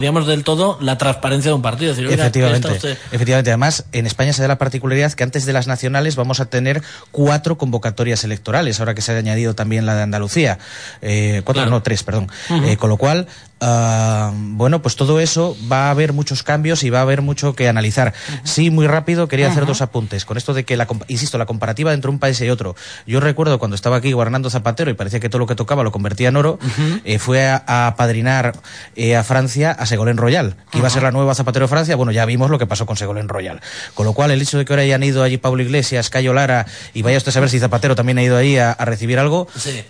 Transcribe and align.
digamos 0.00 0.26
del 0.26 0.42
todo 0.44 0.78
la 0.80 0.98
transparencia 0.98 1.50
de 1.50 1.54
un 1.54 1.62
partido. 1.62 1.94
Decir, 1.94 2.10
efectivamente, 2.10 2.96
efectivamente. 3.12 3.50
Además, 3.50 3.84
en 3.92 4.06
España 4.06 4.32
se 4.32 4.42
da 4.42 4.48
la 4.48 4.58
particularidad 4.58 5.12
que 5.12 5.22
antes 5.22 5.44
de 5.44 5.52
las 5.52 5.66
nacionales 5.66 6.16
vamos 6.16 6.40
a 6.40 6.46
tener 6.46 6.82
cuatro 7.12 7.58
convocatorias 7.58 8.24
electorales, 8.24 8.80
ahora 8.80 8.94
que 8.94 9.02
se 9.02 9.12
ha 9.12 9.16
añadido 9.16 9.54
también 9.54 9.84
la 9.84 9.94
de 9.94 10.02
Andalucía. 10.02 10.58
Eh, 11.02 11.42
cuatro, 11.44 11.66
no, 11.66 11.82
tres, 11.82 12.02
perdón. 12.02 12.28
Eh, 12.64 12.78
con 12.78 12.88
lo 12.88 12.96
cual, 12.96 13.28
Uh, 13.62 14.32
bueno, 14.56 14.80
pues 14.80 14.96
todo 14.96 15.20
eso 15.20 15.54
va 15.70 15.88
a 15.88 15.90
haber 15.90 16.14
muchos 16.14 16.42
cambios 16.42 16.82
y 16.82 16.88
va 16.88 17.00
a 17.00 17.02
haber 17.02 17.20
mucho 17.20 17.54
que 17.54 17.68
analizar. 17.68 18.14
Sí, 18.42 18.70
muy 18.70 18.86
rápido, 18.86 19.28
quería 19.28 19.48
hacer 19.48 19.66
dos 19.66 19.82
apuntes. 19.82 20.24
Con 20.24 20.38
esto 20.38 20.54
de 20.54 20.64
que, 20.64 20.76
la, 20.78 20.86
insisto, 21.08 21.36
la 21.36 21.44
comparativa 21.44 21.92
entre 21.92 22.10
un 22.10 22.18
país 22.18 22.40
y 22.40 22.48
otro. 22.48 22.74
Yo 23.06 23.20
recuerdo 23.20 23.58
cuando 23.58 23.74
estaba 23.74 23.96
aquí 23.96 24.12
gobernando 24.12 24.48
Zapatero 24.48 24.90
y 24.90 24.94
parecía 24.94 25.20
que 25.20 25.28
todo 25.28 25.40
lo 25.40 25.46
que 25.46 25.54
tocaba 25.54 25.84
lo 25.84 25.92
convertía 25.92 26.28
en 26.28 26.36
oro, 26.36 26.58
eh, 27.04 27.18
fue 27.18 27.46
a, 27.48 27.86
apadrinar 27.86 28.52
eh, 28.96 29.16
a 29.16 29.24
Francia 29.24 29.72
a 29.72 29.84
Segolén 29.84 30.16
Royal, 30.16 30.56
que 30.70 30.78
iba 30.78 30.86
a 30.86 30.90
ser 30.90 31.02
la 31.02 31.10
nueva 31.10 31.34
Zapatero 31.34 31.64
de 31.66 31.68
Francia. 31.68 31.96
Bueno, 31.96 32.12
ya 32.12 32.24
vimos 32.24 32.50
lo 32.50 32.58
que 32.58 32.66
pasó 32.66 32.86
con 32.86 32.96
Segolén 32.96 33.28
Royal. 33.28 33.60
Con 33.94 34.06
lo 34.06 34.14
cual, 34.14 34.30
el 34.30 34.40
hecho 34.40 34.56
de 34.56 34.64
que 34.64 34.72
ahora 34.72 34.82
hayan 34.82 35.02
ido 35.02 35.22
allí 35.22 35.36
Pablo 35.36 35.62
Iglesias, 35.62 36.08
Cayo 36.08 36.32
Lara, 36.32 36.66
y 36.94 37.02
vaya 37.02 37.18
usted 37.18 37.28
a 37.28 37.32
saber 37.32 37.50
si 37.50 37.58
Zapatero 37.58 37.94
también 37.94 38.16
ha 38.18 38.22
ido 38.22 38.36
ahí 38.36 38.56
a, 38.56 38.74
recibir 38.80 39.18
algo, 39.18 39.46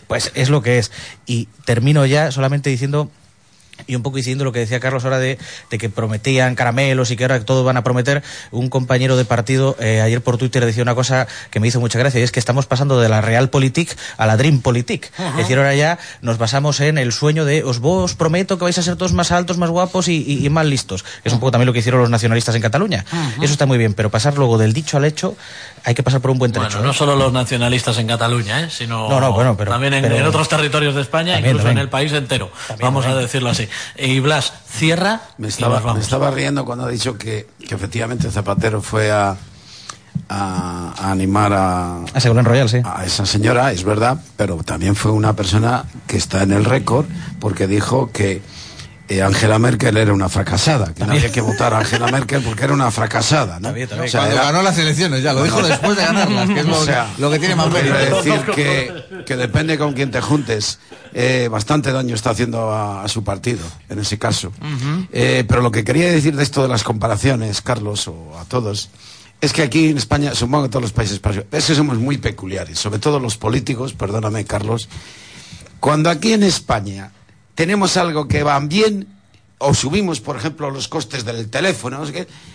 pues 0.08 0.32
es 0.34 0.50
lo 0.50 0.62
que 0.62 0.78
es. 0.78 0.90
Y 1.24 1.48
termino 1.64 2.04
ya 2.06 2.32
solamente 2.32 2.68
diciendo 2.68 3.10
y 3.86 3.94
un 3.94 4.02
poco 4.02 4.16
diciendo 4.16 4.44
lo 4.44 4.52
que 4.52 4.60
decía 4.60 4.80
Carlos 4.80 5.04
ahora 5.04 5.18
de, 5.18 5.38
que 5.70 5.88
prometían 5.88 6.54
caramelos 6.54 7.10
y 7.10 7.16
que 7.16 7.24
ahora 7.24 7.40
todos 7.44 7.64
van 7.64 7.76
a 7.76 7.84
prometer, 7.84 8.22
un 8.50 8.68
compañero 8.68 9.16
de 9.16 9.24
partido 9.24 9.76
eh, 9.80 10.00
ayer 10.00 10.20
por 10.22 10.36
Twitter 10.38 10.64
decía 10.64 10.82
una 10.82 10.94
cosa 10.94 11.26
que 11.50 11.60
me 11.60 11.68
hizo 11.68 11.80
mucha 11.80 11.98
gracia 11.98 12.20
y 12.20 12.22
es 12.22 12.32
que 12.32 12.40
estamos 12.40 12.66
pasando 12.66 13.00
de 13.00 13.08
la 13.08 13.20
Realpolitik 13.20 13.96
a 14.16 14.26
la 14.26 14.36
Dreampolitik. 14.36 15.10
Es 15.18 15.36
decir, 15.36 15.58
ahora 15.58 15.74
ya 15.74 15.98
nos 16.22 16.38
basamos 16.38 16.80
en 16.80 16.98
el 16.98 17.12
sueño 17.12 17.44
de 17.44 17.62
os 17.62 17.78
vos 17.78 18.14
prometo 18.14 18.58
que 18.58 18.64
vais 18.64 18.78
a 18.78 18.82
ser 18.82 18.96
todos 18.96 19.12
más 19.12 19.32
altos, 19.32 19.58
más 19.58 19.70
guapos 19.70 20.08
y, 20.08 20.48
más 20.50 20.66
listos. 20.66 21.04
Es 21.24 21.32
un 21.32 21.40
poco 21.40 21.52
también 21.52 21.66
lo 21.66 21.72
que 21.72 21.78
hicieron 21.78 22.00
los 22.00 22.10
nacionalistas 22.10 22.54
en 22.54 22.62
Cataluña. 22.62 23.04
Eso 23.40 23.52
está 23.52 23.66
muy 23.66 23.78
bien, 23.78 23.94
pero 23.94 24.10
pasar 24.10 24.36
luego 24.36 24.58
del 24.58 24.72
dicho 24.72 24.96
al 24.96 25.04
hecho 25.04 25.36
hay 25.84 25.94
que 25.94 26.02
pasar 26.02 26.20
por 26.20 26.30
un 26.30 26.38
buen 26.38 26.52
trecho. 26.52 26.78
Bueno, 26.78 26.86
no 26.88 26.92
solo 26.92 27.16
los 27.16 27.32
nacionalistas 27.32 27.98
en 27.98 28.06
Cataluña, 28.06 28.64
¿eh? 28.64 28.68
sino 28.70 29.08
también 29.64 29.94
en, 29.94 30.26
otros 30.26 30.48
territorios 30.48 30.94
de 30.94 31.02
España, 31.02 31.38
incluso 31.38 31.68
en 31.68 31.78
el 31.78 31.88
país 31.88 32.12
entero. 32.12 32.50
Vamos 32.80 33.06
a 33.06 33.14
decirlo 33.14 33.50
así. 33.50 33.68
Y 33.96 34.20
Blas, 34.20 34.52
cierra. 34.68 35.20
Me 35.38 35.48
estaba, 35.48 35.94
me 35.94 36.00
estaba 36.00 36.30
riendo 36.30 36.64
cuando 36.64 36.86
ha 36.86 36.88
dicho 36.88 37.16
que, 37.16 37.48
efectivamente 37.60 38.30
Zapatero 38.30 38.82
fue 38.82 39.10
a, 39.10 39.36
a, 40.28 41.10
animar 41.10 41.52
a, 41.52 42.04
a 42.04 42.42
Royal, 42.42 42.68
sí. 42.68 42.78
a 42.84 43.04
esa 43.04 43.26
señora, 43.26 43.72
es 43.72 43.84
verdad, 43.84 44.18
pero 44.36 44.56
también 44.62 44.94
fue 44.96 45.12
una 45.12 45.34
persona 45.34 45.84
que 46.06 46.16
está 46.16 46.42
en 46.42 46.52
el 46.52 46.64
récord 46.64 47.06
porque 47.38 47.66
dijo 47.66 48.10
que 48.12 48.42
eh, 49.10 49.22
Angela 49.22 49.58
Merkel 49.58 49.96
era 49.96 50.12
una 50.12 50.28
fracasada, 50.28 50.94
que 50.94 51.04
no 51.04 51.12
había 51.12 51.32
que 51.32 51.40
votar 51.40 51.74
a 51.74 51.78
Angela 51.78 52.06
Merkel 52.06 52.42
porque 52.42 52.62
era 52.62 52.72
una 52.72 52.92
fracasada. 52.92 53.58
¿no? 53.58 53.74
Cuando 54.12 54.36
ganó 54.36 54.62
las 54.62 54.78
elecciones, 54.78 55.24
ya 55.24 55.32
lo 55.32 55.42
dijo 55.42 55.60
después 55.62 55.96
de 55.96 56.04
ganarlas, 56.04 56.48
que 56.48 56.60
es 56.60 57.18
lo, 57.18 57.30
que 57.30 57.38
tiene 57.40 57.56
más 57.56 57.70
mérito. 57.72 57.96
decir 57.96 58.40
que, 58.54 59.24
que 59.26 59.36
depende 59.36 59.76
con 59.78 59.94
quien 59.94 60.12
te 60.12 60.20
juntes. 60.20 60.78
Eh, 61.12 61.48
bastante 61.50 61.90
daño 61.90 62.14
está 62.14 62.30
haciendo 62.30 62.72
a, 62.72 63.08
su 63.08 63.24
partido, 63.24 63.64
en 63.88 63.98
ese 63.98 64.16
caso. 64.16 64.52
Eh, 65.12 65.44
pero 65.48 65.60
lo 65.60 65.72
que 65.72 65.82
quería 65.82 66.08
decir 66.12 66.36
de 66.36 66.44
esto 66.44 66.62
de 66.62 66.68
las 66.68 66.84
comparaciones, 66.84 67.62
Carlos, 67.62 68.06
o 68.06 68.38
a 68.38 68.44
todos, 68.44 68.90
es 69.40 69.52
que 69.52 69.62
aquí 69.62 69.88
en 69.88 69.98
España, 69.98 70.36
supongo 70.36 70.64
que 70.64 70.68
todos 70.68 70.82
los 70.82 70.92
países, 70.92 71.20
es 71.50 71.66
que 71.66 71.74
somos 71.74 71.98
muy 71.98 72.18
peculiares, 72.18 72.78
sobre 72.78 73.00
todo 73.00 73.18
los 73.18 73.36
políticos, 73.36 73.92
perdóname, 73.92 74.44
Carlos. 74.44 74.88
Cuando 75.80 76.10
aquí 76.10 76.32
en 76.32 76.44
España 76.44 77.10
tenemos 77.60 77.98
algo 77.98 78.26
que 78.26 78.42
va 78.42 78.58
bien, 78.60 79.06
o 79.58 79.74
subimos, 79.74 80.18
por 80.20 80.34
ejemplo, 80.34 80.70
los 80.70 80.88
costes 80.88 81.26
del 81.26 81.50
teléfono. 81.50 82.02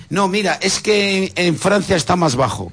No, 0.09 0.27
mira, 0.27 0.57
es 0.59 0.79
que 0.79 1.31
en 1.35 1.59
Francia 1.59 1.95
está 1.95 2.15
más 2.15 2.35
bajo. 2.35 2.71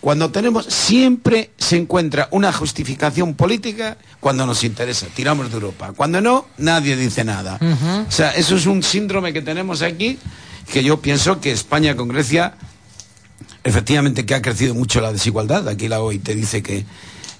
Cuando 0.00 0.28
tenemos, 0.32 0.66
siempre 0.66 1.52
se 1.56 1.76
encuentra 1.76 2.26
una 2.32 2.52
justificación 2.52 3.34
política 3.34 3.96
cuando 4.18 4.44
nos 4.44 4.64
interesa, 4.64 5.06
tiramos 5.14 5.50
de 5.50 5.54
Europa. 5.54 5.92
Cuando 5.96 6.20
no, 6.20 6.48
nadie 6.56 6.96
dice 6.96 7.22
nada. 7.22 7.60
O 8.08 8.10
sea, 8.10 8.32
eso 8.32 8.56
es 8.56 8.66
un 8.66 8.82
síndrome 8.82 9.32
que 9.32 9.42
tenemos 9.42 9.80
aquí, 9.80 10.18
que 10.72 10.82
yo 10.82 11.00
pienso 11.00 11.40
que 11.40 11.52
España 11.52 11.94
con 11.94 12.08
Grecia, 12.08 12.54
efectivamente 13.62 14.26
que 14.26 14.34
ha 14.34 14.42
crecido 14.42 14.74
mucho 14.74 15.00
la 15.00 15.12
desigualdad. 15.12 15.68
Aquí 15.68 15.86
la 15.86 16.00
OIT 16.00 16.28
dice 16.30 16.60
que 16.60 16.84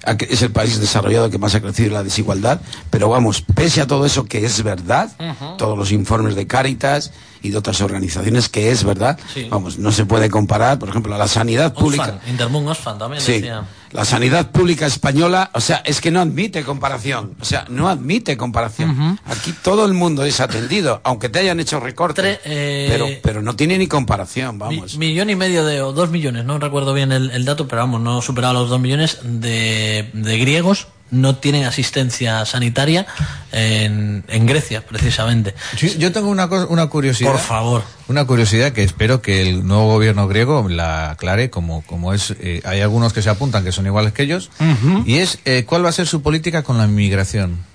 es 0.05 0.41
el 0.41 0.51
país 0.51 0.79
desarrollado 0.79 1.29
que 1.29 1.37
más 1.37 1.55
ha 1.55 1.61
crecido 1.61 1.93
la 1.93 2.03
desigualdad, 2.03 2.61
pero 2.89 3.09
vamos, 3.09 3.41
pese 3.41 3.81
a 3.81 3.87
todo 3.87 4.05
eso 4.05 4.25
que 4.25 4.45
es 4.45 4.63
verdad, 4.63 5.11
todos 5.57 5.77
los 5.77 5.91
informes 5.91 6.35
de 6.35 6.47
Cáritas 6.47 7.11
y 7.41 7.49
de 7.49 7.57
otras 7.57 7.81
organizaciones 7.81 8.49
que 8.49 8.71
es 8.71 8.83
verdad, 8.83 9.19
vamos, 9.49 9.77
no 9.77 9.91
se 9.91 10.05
puede 10.05 10.29
comparar, 10.29 10.79
por 10.79 10.89
ejemplo, 10.89 11.15
a 11.15 11.17
la 11.17 11.27
sanidad 11.27 11.73
pública. 11.73 12.19
también 12.97 13.21
La 13.91 14.05
sanidad 14.05 14.51
pública 14.51 14.85
española, 14.85 15.49
o 15.53 15.61
sea, 15.61 15.77
es 15.85 15.99
que 16.01 16.11
no 16.11 16.21
admite 16.21 16.63
comparación, 16.63 17.35
o 17.39 17.45
sea, 17.45 17.65
no 17.69 17.89
admite 17.89 18.37
comparación. 18.37 19.19
Aquí 19.25 19.53
todo 19.63 19.85
el 19.85 19.93
mundo 19.93 20.23
es 20.23 20.39
atendido, 20.39 21.01
aunque 21.03 21.29
te 21.29 21.39
hayan 21.39 21.59
hecho 21.59 21.79
recortes, 21.79 22.39
eh, 22.45 22.87
pero, 22.89 23.07
pero 23.23 23.41
no 23.41 23.55
tiene 23.55 23.77
ni 23.77 23.87
comparación, 23.87 24.59
vamos. 24.59 24.97
millón 24.97 25.29
y 25.29 25.35
medio 25.35 25.65
de, 25.65 25.81
o 25.81 25.91
dos 25.93 26.09
millones, 26.09 26.45
no 26.45 26.59
recuerdo 26.59 26.93
bien 26.93 27.11
el, 27.11 27.45
dato, 27.45 27.67
pero 27.67 27.81
vamos, 27.81 28.01
no 28.01 28.21
superaba 28.21 28.53
los 28.53 28.69
dos 28.69 28.79
millones 28.79 29.19
de, 29.23 30.09
de 30.13 30.37
griegos 30.37 30.87
no 31.11 31.37
tienen 31.37 31.65
asistencia 31.65 32.45
sanitaria 32.45 33.07
en, 33.51 34.23
en 34.27 34.45
Grecia, 34.45 34.85
precisamente. 34.85 35.55
yo 35.97 36.11
tengo 36.11 36.29
una, 36.29 36.45
una 36.45 36.87
curiosidad. 36.87 37.31
Por 37.31 37.39
favor. 37.39 37.98
Una 38.09 38.25
curiosidad 38.25 38.73
que 38.73 38.81
espero 38.81 39.21
que 39.21 39.47
el 39.47 39.67
nuevo 39.67 39.85
gobierno 39.85 40.27
griego 40.27 40.67
la 40.67 41.11
aclare, 41.11 41.51
como, 41.51 41.83
como 41.83 42.11
es, 42.11 42.35
eh, 42.39 42.59
hay 42.65 42.81
algunos 42.81 43.13
que 43.13 43.21
se 43.21 43.29
apuntan 43.29 43.63
que 43.63 43.71
son 43.71 43.85
iguales 43.85 44.13
que 44.13 44.23
ellos, 44.23 44.49
y 45.05 45.17
es 45.17 45.37
eh, 45.45 45.63
cuál 45.63 45.85
va 45.85 45.89
a 45.89 45.91
ser 45.91 46.07
su 46.07 46.23
política 46.23 46.63
con 46.63 46.79
la 46.79 46.85
inmigración. 46.85 47.68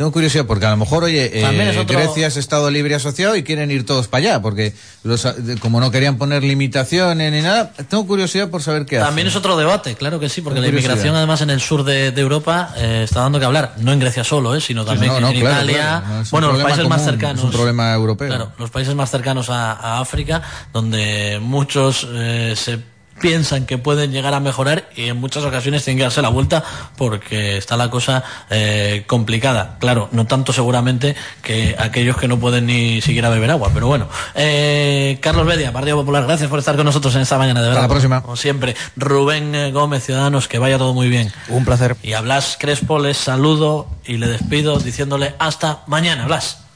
Tengo 0.00 0.12
curiosidad 0.12 0.46
porque 0.46 0.64
a 0.64 0.70
lo 0.70 0.78
mejor, 0.78 1.04
oye, 1.04 1.30
eh, 1.30 1.84
Grecia 1.86 2.28
es 2.28 2.38
Estado 2.38 2.70
libre 2.70 2.94
asociado 2.94 3.36
y 3.36 3.42
quieren 3.42 3.70
ir 3.70 3.84
todos 3.84 4.08
para 4.08 4.24
allá, 4.24 4.40
porque 4.40 4.72
los, 5.02 5.28
como 5.60 5.78
no 5.78 5.90
querían 5.90 6.16
poner 6.16 6.42
limitaciones 6.42 7.30
ni 7.30 7.42
nada, 7.42 7.70
tengo 7.86 8.06
curiosidad 8.06 8.48
por 8.48 8.62
saber 8.62 8.86
qué 8.86 8.96
También 8.98 9.26
es 9.26 9.36
otro 9.36 9.58
debate, 9.58 9.96
claro 9.96 10.18
que 10.18 10.30
sí, 10.30 10.40
porque 10.40 10.58
la 10.62 10.68
inmigración 10.68 11.14
además 11.16 11.42
en 11.42 11.50
el 11.50 11.60
sur 11.60 11.84
de, 11.84 12.06
Europa 12.16 12.72
eh, 12.78 13.02
está 13.04 13.20
dando 13.20 13.38
que 13.38 13.44
hablar, 13.44 13.74
no 13.80 13.92
en 13.92 14.00
Grecia 14.00 14.24
solo, 14.24 14.54
eh, 14.54 14.62
sino 14.62 14.86
también 14.86 15.12
en 15.12 15.36
Italia, 15.36 16.02
bueno, 16.30 16.50
los 16.52 16.62
países 16.62 16.88
más 16.88 17.04
cercanos. 17.04 17.40
Es 17.40 17.44
un 17.44 17.50
problema 17.50 17.92
europeo. 17.92 18.28
Claro, 18.28 18.52
los 18.56 18.70
países 18.70 18.94
más 18.94 19.10
cercanos 19.10 19.50
a, 19.50 19.72
a 19.72 20.00
África, 20.00 20.40
donde 20.72 21.38
muchos 21.42 22.08
eh, 22.10 22.54
se 22.56 22.78
piensan 23.20 23.66
que 23.66 23.78
pueden 23.78 24.12
llegar 24.12 24.34
a 24.34 24.40
mejorar 24.40 24.88
y 24.96 25.08
en 25.08 25.18
muchas 25.18 25.44
ocasiones 25.44 25.84
tienen 25.84 25.98
que 25.98 26.04
darse 26.04 26.22
la 26.22 26.28
vuelta 26.28 26.64
porque 26.96 27.56
está 27.56 27.76
la 27.76 27.90
cosa 27.90 28.24
eh, 28.50 29.04
complicada. 29.06 29.76
Claro, 29.78 30.08
no 30.12 30.26
tanto 30.26 30.52
seguramente 30.52 31.14
que 31.42 31.76
aquellos 31.78 32.16
que 32.16 32.28
no 32.28 32.38
pueden 32.38 32.66
ni 32.66 33.00
siquiera 33.00 33.28
beber 33.28 33.50
agua, 33.50 33.70
pero 33.72 33.86
bueno. 33.86 34.08
Eh, 34.34 35.18
Carlos 35.20 35.46
Bedia, 35.46 35.72
Partido 35.72 35.96
Popular, 35.98 36.24
gracias 36.24 36.48
por 36.48 36.58
estar 36.58 36.76
con 36.76 36.86
nosotros 36.86 37.14
en 37.14 37.22
esta 37.22 37.38
mañana, 37.38 37.60
de 37.60 37.68
verdad. 37.68 37.84
Hasta 37.84 37.88
la 37.88 37.94
próxima. 37.94 38.22
Como 38.22 38.36
siempre, 38.36 38.74
Rubén 38.96 39.72
Gómez, 39.72 40.04
Ciudadanos, 40.04 40.48
que 40.48 40.58
vaya 40.58 40.78
todo 40.78 40.94
muy 40.94 41.08
bien. 41.08 41.32
Un 41.48 41.64
placer. 41.64 41.96
Y 42.02 42.14
a 42.14 42.20
Blas 42.20 42.56
Crespo 42.58 42.98
les 42.98 43.16
saludo 43.16 43.86
y 44.04 44.16
le 44.16 44.26
despido 44.28 44.78
diciéndole 44.78 45.34
hasta 45.38 45.82
mañana, 45.86 46.26
Blas. 46.26 46.69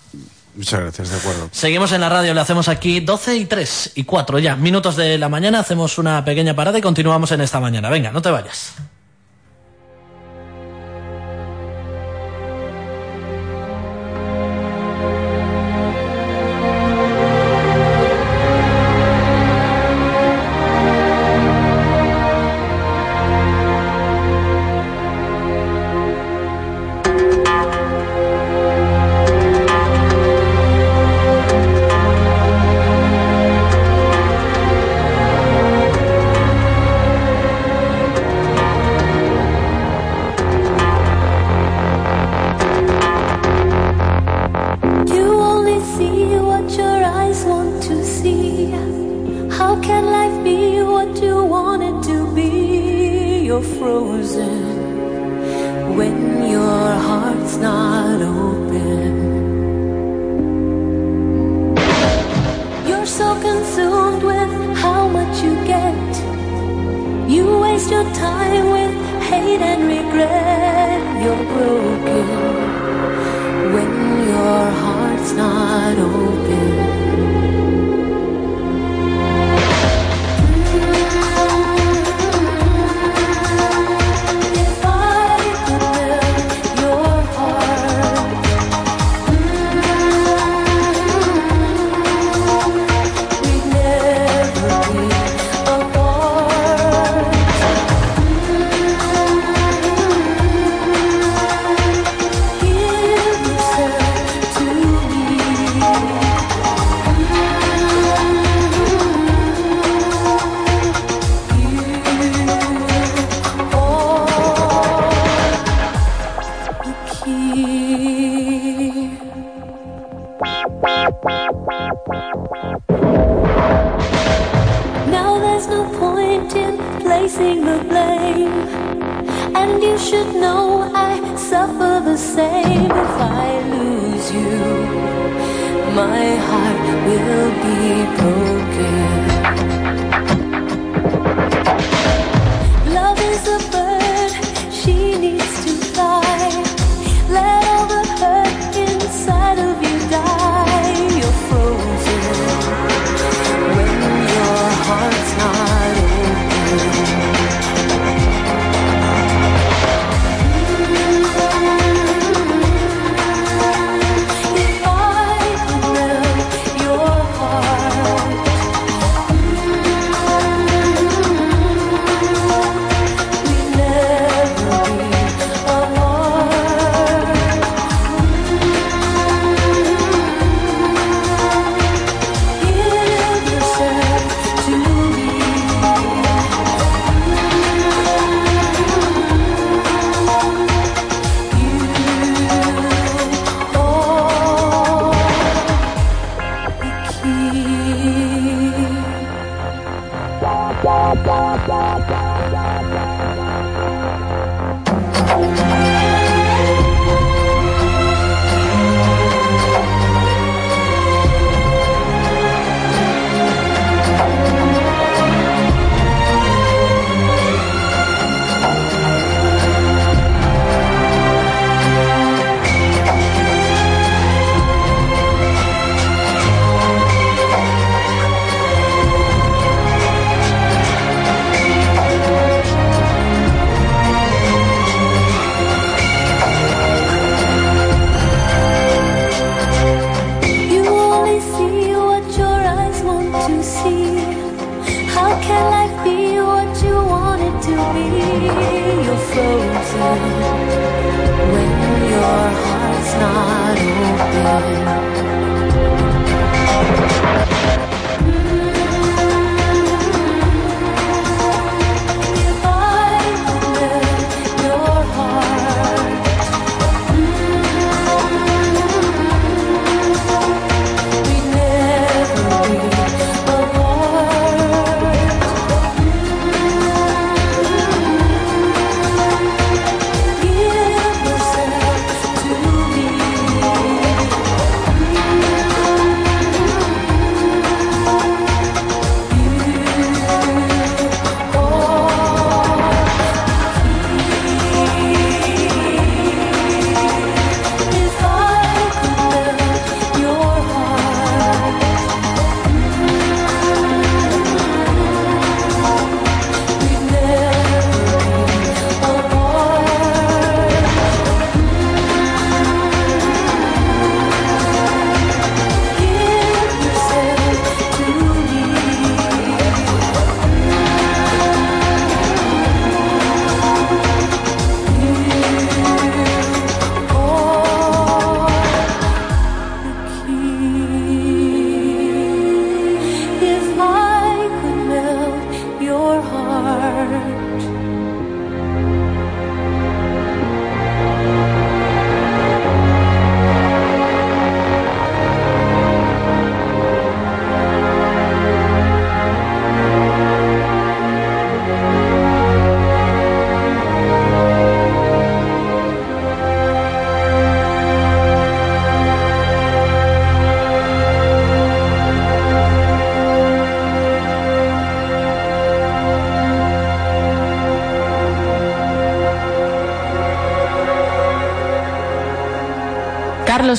Muchas 0.54 0.80
gracias, 0.80 1.10
de 1.10 1.16
acuerdo. 1.16 1.48
Seguimos 1.52 1.92
en 1.92 2.00
la 2.00 2.08
radio, 2.08 2.32
le 2.32 2.40
hacemos 2.40 2.68
aquí 2.68 3.00
12 3.00 3.36
y 3.36 3.44
3 3.46 3.92
y 3.96 4.04
4 4.04 4.38
ya, 4.38 4.56
minutos 4.56 4.96
de 4.96 5.18
la 5.18 5.28
mañana, 5.28 5.60
hacemos 5.60 5.98
una 5.98 6.24
pequeña 6.24 6.54
parada 6.54 6.78
y 6.78 6.82
continuamos 6.82 7.32
en 7.32 7.40
esta 7.40 7.60
mañana. 7.60 7.90
Venga, 7.90 8.12
no 8.12 8.22
te 8.22 8.30
vayas. 8.30 8.74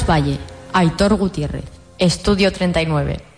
Valle, 0.03 0.37
Aitor 0.73 1.15
Gutiérrez, 1.15 1.63
Estudio 1.99 2.51
39. 2.51 3.35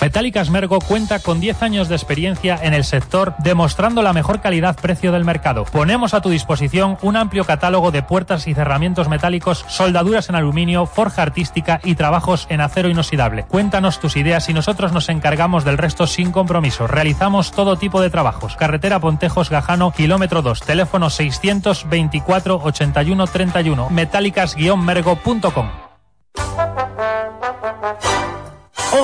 Metálicas 0.00 0.50
Mergo 0.50 0.78
cuenta 0.78 1.18
con 1.18 1.40
10 1.40 1.62
años 1.62 1.88
de 1.88 1.96
experiencia 1.96 2.58
en 2.62 2.74
el 2.74 2.84
sector, 2.84 3.34
demostrando 3.38 4.02
la 4.02 4.12
mejor 4.12 4.40
calidad-precio 4.40 5.10
del 5.10 5.24
mercado. 5.24 5.64
Ponemos 5.64 6.14
a 6.14 6.20
tu 6.20 6.28
disposición 6.28 6.98
un 7.02 7.16
amplio 7.16 7.44
catálogo 7.44 7.90
de 7.90 8.02
puertas 8.02 8.46
y 8.46 8.54
cerramientos 8.54 9.08
metálicos, 9.08 9.64
soldaduras 9.68 10.28
en 10.28 10.36
aluminio, 10.36 10.86
forja 10.86 11.22
artística 11.22 11.80
y 11.82 11.94
trabajos 11.94 12.46
en 12.50 12.60
acero 12.60 12.88
inoxidable. 12.88 13.44
Cuéntanos 13.44 13.98
tus 13.98 14.16
ideas 14.16 14.48
y 14.48 14.54
nosotros 14.54 14.92
nos 14.92 15.08
encargamos 15.08 15.64
del 15.64 15.78
resto 15.78 16.06
sin 16.06 16.30
compromiso. 16.30 16.86
Realizamos 16.86 17.50
todo 17.50 17.76
tipo 17.76 18.00
de 18.00 18.10
trabajos. 18.10 18.54
Carretera 18.56 19.00
Pontejos 19.00 19.50
Gajano, 19.50 19.92
kilómetro 19.92 20.42
2, 20.42 20.60
teléfono 20.60 21.10
624 21.10 22.60
81 22.62 23.26
31, 23.26 23.90
metálicas-mergo.com. 23.90 25.85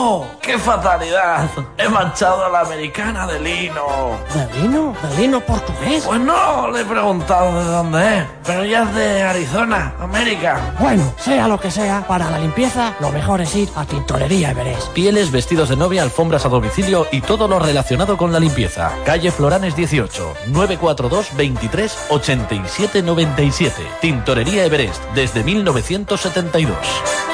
¡Oh, 0.05 0.27
qué 0.41 0.59
fatalidad! 0.59 1.49
He 1.79 1.89
manchado 1.89 2.45
a 2.45 2.49
la 2.49 2.63
americana 2.63 3.25
de 3.25 3.39
lino. 3.39 4.19
¿De 4.35 4.61
lino? 4.61 4.97
¿De 5.01 5.17
lino 5.17 5.41
portugués? 5.41 6.03
Pues 6.05 6.19
no, 6.19 6.73
le 6.73 6.81
he 6.81 6.85
preguntado 6.85 7.57
de 7.57 7.65
dónde 7.71 8.19
es, 8.19 8.25
pero 8.45 8.65
ya 8.65 8.83
es 8.83 8.95
de 8.97 9.23
Arizona, 9.23 9.95
América. 10.01 10.75
Bueno, 10.81 11.05
sea 11.19 11.47
lo 11.47 11.61
que 11.61 11.71
sea, 11.71 12.05
para 12.09 12.29
la 12.33 12.41
limpieza 12.41 12.95
lo 12.99 13.13
mejor 13.13 13.43
es 13.43 13.55
ir 13.55 13.69
a 13.77 13.85
Tintorería 13.85 14.51
Everest. 14.51 14.89
Pieles, 14.89 15.31
vestidos 15.31 15.69
de 15.69 15.77
novia, 15.77 16.03
alfombras 16.03 16.45
a 16.47 16.49
domicilio 16.49 17.07
y 17.13 17.21
todo 17.21 17.47
lo 17.47 17.61
relacionado 17.61 18.17
con 18.17 18.33
la 18.33 18.41
limpieza. 18.41 18.91
Calle 19.07 19.31
Floranes 19.31 19.77
18, 19.77 20.35
942 20.49 21.37
23 21.37 22.07
87 22.09 23.03
97. 23.05 23.87
Tintorería 24.01 24.65
Everest, 24.65 25.01
desde 25.15 25.45
1972. 25.45 27.32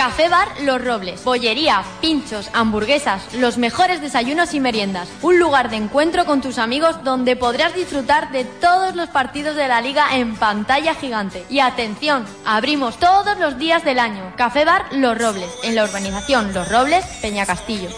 Café 0.00 0.30
Bar 0.30 0.48
Los 0.62 0.82
Robles. 0.82 1.22
Bollería, 1.24 1.84
pinchos, 2.00 2.48
hamburguesas, 2.54 3.34
los 3.34 3.58
mejores 3.58 4.00
desayunos 4.00 4.54
y 4.54 4.58
meriendas. 4.58 5.10
Un 5.20 5.38
lugar 5.38 5.68
de 5.68 5.76
encuentro 5.76 6.24
con 6.24 6.40
tus 6.40 6.56
amigos 6.56 7.04
donde 7.04 7.36
podrás 7.36 7.74
disfrutar 7.74 8.32
de 8.32 8.46
todos 8.46 8.96
los 8.96 9.10
partidos 9.10 9.56
de 9.56 9.68
la 9.68 9.82
liga 9.82 10.16
en 10.16 10.36
pantalla 10.36 10.94
gigante. 10.94 11.44
Y 11.50 11.60
atención, 11.60 12.24
abrimos 12.46 12.96
todos 12.98 13.38
los 13.38 13.58
días 13.58 13.84
del 13.84 13.98
año. 13.98 14.32
Café 14.38 14.64
Bar 14.64 14.86
Los 14.90 15.18
Robles, 15.18 15.50
en 15.64 15.74
la 15.74 15.84
urbanización 15.84 16.54
Los 16.54 16.72
Robles, 16.72 17.04
Peña 17.20 17.44
Castillo. 17.44 17.90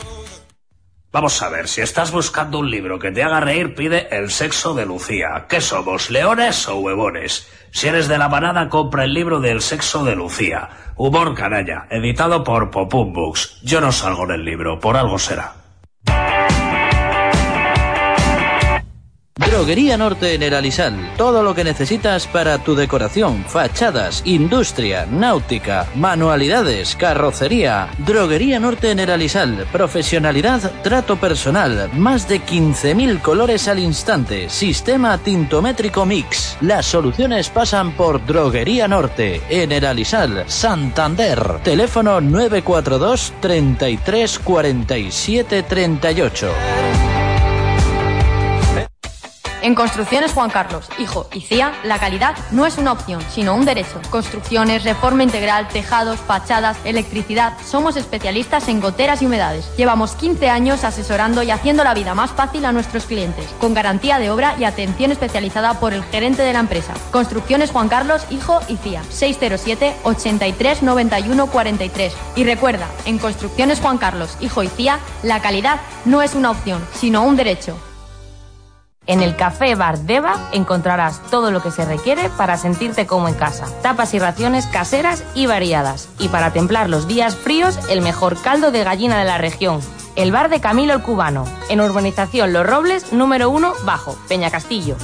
Vamos 1.13 1.43
a 1.43 1.51
ver, 1.51 1.69
si 1.69 1.83
estás 1.83 2.11
buscando 2.11 2.59
un 2.59 2.71
libro 2.71 2.99
que 2.99 3.11
te 3.11 3.23
haga 3.23 3.39
reír, 3.39 3.75
pide 3.75 4.09
El 4.11 4.31
sexo 4.31 4.73
de 4.73 4.87
Lucía. 4.87 5.45
¿Qué 5.47 5.61
somos, 5.61 6.11
leones 6.11 6.67
o 6.69 6.79
huevones? 6.79 7.47
Si 7.71 7.87
eres 7.87 8.09
de 8.09 8.17
la 8.17 8.31
manada, 8.31 8.71
compra 8.71 9.05
el 9.05 9.13
libro 9.13 9.39
del 9.39 9.61
sexo 9.61 10.07
de 10.07 10.17
Lucía. 10.17 10.71
Humor 10.97 11.35
canalla, 11.35 11.87
editado 11.91 12.43
por 12.43 12.71
Popum 12.71 13.13
Books. 13.13 13.59
Yo 13.63 13.83
no 13.83 13.93
salgo 13.93 14.25
en 14.25 14.31
el 14.31 14.45
libro, 14.47 14.81
por 14.81 14.97
algo 14.97 15.19
será. 15.19 15.62
Droguería 19.35 19.97
Norte 19.97 20.35
en 20.35 20.43
el 20.43 20.53
Alisal. 20.53 21.15
Todo 21.17 21.43
lo 21.43 21.55
que 21.55 21.65
necesitas 21.65 22.27
para 22.27 22.59
tu 22.59 22.75
decoración, 22.75 23.47
fachadas, 23.47 24.21
industria, 24.27 25.07
náutica, 25.07 25.87
manualidades, 25.95 26.95
carrocería. 26.97 27.89
Droguería 27.97 28.61
Norte 28.61 28.91
en 28.91 28.99
el 28.99 29.11
Alisal. 29.11 29.67
Profesionalidad, 29.73 30.71
trato 30.83 31.17
personal. 31.17 31.89
Más 31.95 32.29
de 32.29 32.43
15.000 32.43 33.23
colores 33.23 33.69
al 33.69 33.79
instante. 33.79 34.51
Sistema 34.51 35.17
tintométrico 35.17 36.05
mix. 36.05 36.59
Las 36.61 36.85
soluciones 36.85 37.49
pasan 37.49 37.93
por 37.93 38.27
Droguería 38.27 38.87
Norte 38.87 39.41
en 39.49 39.73
el 39.73 39.87
Alisal, 39.87 40.45
Santander. 40.47 41.61
Teléfono 41.63 42.21
942 42.21 43.33
33 43.41 44.39
47 44.41 45.63
38. 45.63 47.12
En 49.63 49.77
Construcciones 49.77 50.33
Juan 50.33 50.51
Carlos, 50.51 50.89
hijo 50.99 51.29
y 51.33 51.41
CIA, 51.41 51.73
la 51.85 52.01
calidad 52.01 52.35
no 52.51 52.67
es 52.67 52.79
una 52.79 52.91
opción, 52.91 53.23
sino 53.31 53.55
un 53.55 53.65
derecho. 53.65 54.01
Construcciones, 54.11 54.83
reforma 54.83 55.23
integral, 55.23 55.69
tejados, 55.69 56.19
fachadas, 56.19 56.77
electricidad. 56.85 57.57
Somos 57.65 57.95
especialistas 57.95 58.67
en 58.67 58.81
goteras 58.81 59.23
y 59.23 59.27
humedades. 59.27 59.71
Llevamos 59.77 60.17
15 60.17 60.51
años 60.51 60.83
asesorando 60.83 61.45
y 61.45 61.53
haciendo 61.53 61.85
la 61.85 61.95
vida 61.95 62.13
más 62.13 62.33
fácil 62.33 62.65
a 62.65 62.73
nuestros 62.73 63.05
clientes, 63.05 63.47
con 63.61 63.73
garantía 63.73 64.19
de 64.19 64.33
obra 64.33 64.57
y 64.59 64.65
atención 64.65 65.13
especializada 65.13 65.79
por 65.79 65.95
el 65.95 66.03
gerente 66.03 66.43
de 66.43 66.55
la 66.55 66.59
empresa. 66.59 66.95
Construcciones 67.13 67.71
Juan 67.71 67.89
Carlos, 67.89 68.27
hijo 68.31 68.59
y 68.67 68.79
CIA. 68.79 69.05
607 69.11 69.95
83 70.03 70.83
91 70.83 71.47
43. 71.47 72.13
Y 72.35 72.43
recuerda, 72.43 72.89
en 73.05 73.19
Construcciones 73.19 73.79
Juan 73.79 73.99
Carlos, 73.99 74.37
hijo 74.41 74.65
y 74.65 74.69
CIA, 74.69 74.99
la 75.23 75.41
calidad 75.41 75.81
no 76.05 76.21
es 76.21 76.35
una 76.35 76.51
opción, 76.51 76.85
sino 76.95 77.23
un 77.23 77.37
derecho. 77.37 77.79
En 79.07 79.21
el 79.21 79.35
Café 79.35 79.75
Bar 79.75 79.99
Deva 79.99 80.49
encontrarás 80.53 81.21
todo 81.29 81.51
lo 81.51 81.61
que 81.61 81.73
se 81.73 81.85
requiere 81.85 82.31
para 82.37 82.57
sentirte 82.57 83.05
como 83.05 83.27
en 83.27 83.35
casa. 83.35 83.67
Tapas 83.83 84.15
y 84.15 84.21
raciones 84.21 84.67
caseras 84.67 85.25
y 85.35 85.47
variadas. 85.47 86.09
Y 86.21 86.29
para 86.29 86.53
templar 86.53 86.89
los 86.89 87.09
días 87.09 87.35
fríos, 87.35 87.79
el 87.89 88.01
mejor 88.01 88.41
caldo 88.41 88.71
de 88.71 88.85
gallina 88.85 89.19
de 89.19 89.25
la 89.25 89.39
región. 89.39 89.81
El 90.15 90.31
bar 90.31 90.51
de 90.51 90.61
Camilo 90.61 90.95
el 90.95 91.03
Cubano, 91.03 91.47
en 91.69 91.81
Urbanización 91.81 92.53
Los 92.53 92.65
Robles, 92.65 93.13
número 93.13 93.51
1, 93.51 93.73
bajo, 93.85 94.17
Peña 94.29 94.51
Castillo. 94.51 94.97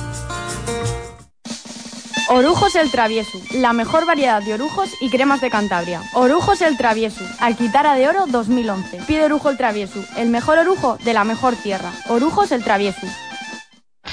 Orujos 2.31 2.77
el 2.77 2.91
Travieso, 2.91 3.39
la 3.55 3.73
mejor 3.73 4.05
variedad 4.05 4.43
de 4.43 4.53
orujos 4.53 4.91
y 5.01 5.09
cremas 5.09 5.41
de 5.41 5.51
Cantabria. 5.51 6.03
Orujos 6.13 6.61
el 6.61 6.77
Travieso, 6.77 7.25
Alquitara 7.41 7.95
de 7.95 8.07
Oro 8.07 8.27
2011. 8.29 9.01
Pide 9.07 9.25
Orujo 9.25 9.49
el 9.49 9.57
Travieso, 9.57 10.05
el 10.17 10.29
mejor 10.29 10.59
orujo 10.59 10.99
de 11.05 11.15
la 11.15 11.25
mejor 11.25 11.57
tierra. 11.57 11.91
Orujos 12.09 12.53
el 12.53 12.63
Travieso. 12.63 13.07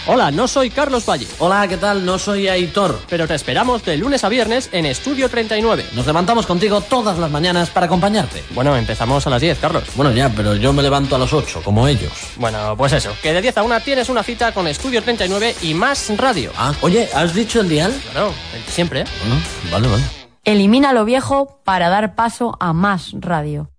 Hola, 0.07 0.29
no 0.29 0.47
soy 0.47 0.69
Carlos 0.69 1.03
Valle. 1.03 1.27
Hola, 1.39 1.67
¿qué 1.67 1.77
tal? 1.77 2.05
No 2.05 2.19
soy 2.19 2.47
Aitor. 2.47 2.99
Pero 3.09 3.27
te 3.27 3.33
esperamos 3.33 3.83
de 3.83 3.97
lunes 3.97 4.23
a 4.23 4.29
viernes 4.29 4.69
en 4.71 4.85
Estudio 4.85 5.29
39. 5.29 5.83
Nos 5.93 6.05
levantamos 6.05 6.45
contigo 6.45 6.81
todas 6.81 7.17
las 7.17 7.31
mañanas 7.31 7.71
para 7.71 7.87
acompañarte. 7.87 8.43
Bueno, 8.51 8.77
empezamos 8.77 9.25
a 9.25 9.31
las 9.31 9.41
10, 9.41 9.57
Carlos. 9.57 9.83
Bueno, 9.95 10.11
ya, 10.11 10.29
pero 10.29 10.55
yo 10.57 10.73
me 10.73 10.83
levanto 10.83 11.15
a 11.15 11.19
las 11.19 11.33
8, 11.33 11.61
como 11.65 11.87
ellos. 11.87 12.11
Bueno, 12.35 12.75
pues 12.77 12.93
eso, 12.93 13.15
que 13.23 13.33
de 13.33 13.41
10 13.41 13.57
a 13.57 13.63
1 13.63 13.79
tienes 13.79 14.07
una 14.07 14.21
cita 14.21 14.51
con 14.51 14.67
Estudio 14.67 15.01
39 15.01 15.55
y 15.63 15.73
más 15.73 16.15
radio. 16.15 16.51
Ah, 16.55 16.71
oye, 16.81 17.09
¿has 17.15 17.33
dicho 17.33 17.61
el 17.61 17.69
dial? 17.69 17.91
Claro, 18.11 18.31
siempre. 18.67 19.01
¿eh? 19.01 19.05
Bueno, 19.21 19.41
vale, 19.71 19.87
vale. 19.87 20.03
Elimina 20.43 20.93
lo 20.93 21.05
viejo 21.05 21.61
para 21.63 21.89
dar 21.89 22.13
paso 22.13 22.55
a 22.59 22.73
más 22.73 23.09
radio. 23.13 23.71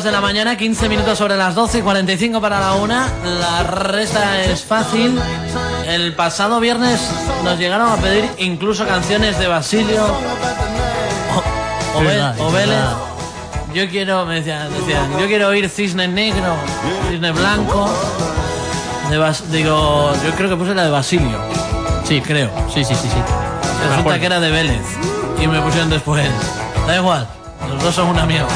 Minutos 0.00 0.04
de 0.04 0.12
la 0.12 0.20
mañana, 0.22 0.56
15 0.56 0.88
minutos 0.88 1.18
sobre 1.18 1.36
las 1.36 1.54
12 1.54 1.78
y 1.78 1.82
45 1.82 2.40
para 2.40 2.58
la 2.58 2.72
una. 2.74 3.06
La 3.22 3.64
resta 3.64 4.40
es 4.42 4.64
fácil. 4.64 5.20
El 5.86 6.14
pasado 6.14 6.58
viernes 6.58 7.00
nos 7.44 7.58
llegaron 7.58 7.90
a 7.90 7.96
pedir 7.96 8.26
incluso 8.38 8.86
canciones 8.86 9.38
de 9.38 9.46
Basilio 9.46 10.02
o, 11.94 12.50
Vélez. 12.50 12.78
Yo 13.74 13.88
quiero, 13.90 14.24
me 14.24 14.36
decían, 14.36 14.72
decían, 14.72 15.18
yo 15.18 15.26
quiero 15.26 15.48
oír 15.48 15.68
cisne 15.68 16.08
negro, 16.08 16.54
cisne 17.10 17.32
blanco. 17.32 17.90
De 19.10 19.18
Bas- 19.18 19.44
digo, 19.50 20.12
yo 20.24 20.30
creo 20.34 20.48
que 20.48 20.56
puse 20.56 20.74
la 20.74 20.84
de 20.84 20.90
Basilio. 20.90 21.38
Sí, 22.04 22.22
creo. 22.22 22.50
Sí, 22.72 22.84
sí, 22.84 22.94
sí, 22.94 23.08
sí. 23.08 23.22
Resulta 23.90 24.18
que 24.18 24.26
era 24.26 24.40
de 24.40 24.50
Vélez. 24.50 24.82
Y 25.42 25.46
me 25.46 25.60
pusieron 25.60 25.90
después. 25.90 26.26
Da 26.86 26.96
igual, 26.96 27.26
los 27.68 27.82
dos 27.82 27.94
son 27.94 28.08
una 28.08 28.24
mierda. 28.24 28.48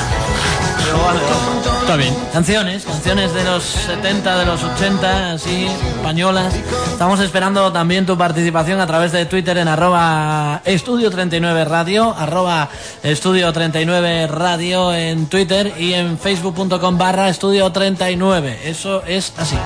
Vale, 0.96 1.20
vale. 1.20 1.54
Está 1.80 1.96
bien. 1.96 2.14
Canciones, 2.32 2.84
canciones 2.84 3.34
de 3.34 3.44
los 3.44 3.62
70, 3.62 4.38
de 4.38 4.46
los 4.46 4.62
80, 4.62 5.32
así, 5.32 5.66
españolas. 5.66 6.54
Estamos 6.90 7.20
esperando 7.20 7.72
también 7.72 8.06
tu 8.06 8.16
participación 8.16 8.80
a 8.80 8.86
través 8.86 9.12
de 9.12 9.26
Twitter 9.26 9.58
en 9.58 9.68
arroba 9.68 10.62
estudio 10.64 11.10
39 11.10 11.64
radio, 11.66 12.14
arroba 12.16 12.70
estudio 13.02 13.52
39 13.52 14.28
radio 14.28 14.94
en 14.94 15.26
Twitter 15.26 15.74
y 15.78 15.92
en 15.92 16.18
facebook.com 16.18 16.96
barra 16.96 17.28
estudio 17.28 17.70
39. 17.70 18.60
Eso 18.64 19.02
es 19.04 19.34
así. 19.36 19.56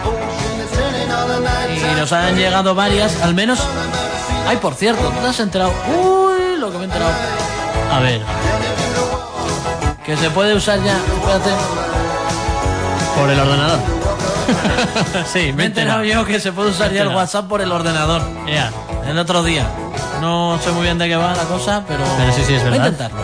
Y 1.77 2.01
nos 2.01 2.13
han 2.13 2.37
llegado 2.37 2.75
varias, 2.75 3.23
al 3.23 3.35
menos... 3.35 3.61
Ay, 4.47 4.57
por 4.57 4.75
cierto, 4.75 5.03
¿tú 5.03 5.21
te 5.21 5.27
has 5.27 5.41
enterado? 5.41 5.73
Uy, 5.89 6.59
lo 6.59 6.73
que 6.73 6.79
me 6.79 6.85
he 6.85 6.87
enterado. 6.87 7.13
A 7.93 8.01
ver, 8.01 8.21
Que 10.09 10.17
se 10.17 10.31
puede 10.31 10.55
usar 10.55 10.83
ya, 10.83 10.97
espérate. 10.97 11.51
por 13.15 13.29
el 13.29 13.39
ordenador. 13.39 13.79
sí, 15.31 15.53
Me 15.53 15.65
he 15.65 15.67
enterado 15.67 16.03
yo 16.03 16.25
que 16.25 16.41
se 16.41 16.51
puede 16.51 16.71
usar 16.71 16.91
ya 16.93 17.03
el. 17.03 17.09
WhatsApp 17.09 17.47
por 17.47 17.61
el 17.61 17.71
ordenador. 17.71 18.23
Ya. 18.47 18.73
El 19.07 19.19
otro 19.19 19.43
día. 19.43 19.67
No 20.23 20.59
sé 20.65 20.73
muy 20.73 20.85
bien 20.85 20.97
de 20.97 21.09
qué 21.09 21.17
va 21.17 21.35
la 21.35 21.43
cosa, 21.43 21.85
pero. 21.87 22.05
Pero 22.17 22.33
sí, 22.33 22.43
sí, 22.43 22.55
es 22.55 22.65
Voy 22.65 22.73
a 22.73 22.77
intentarlo. 22.77 23.19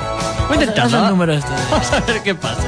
Voy 0.47 0.59
a 0.59 0.61
intentarlo. 0.61 0.99
Haz 0.99 1.05
el 1.05 1.09
número 1.09 1.33
este. 1.33 1.51
Vamos 1.71 1.91
a 1.91 2.01
ver 2.01 2.23
qué 2.23 2.35
pasa. 2.35 2.63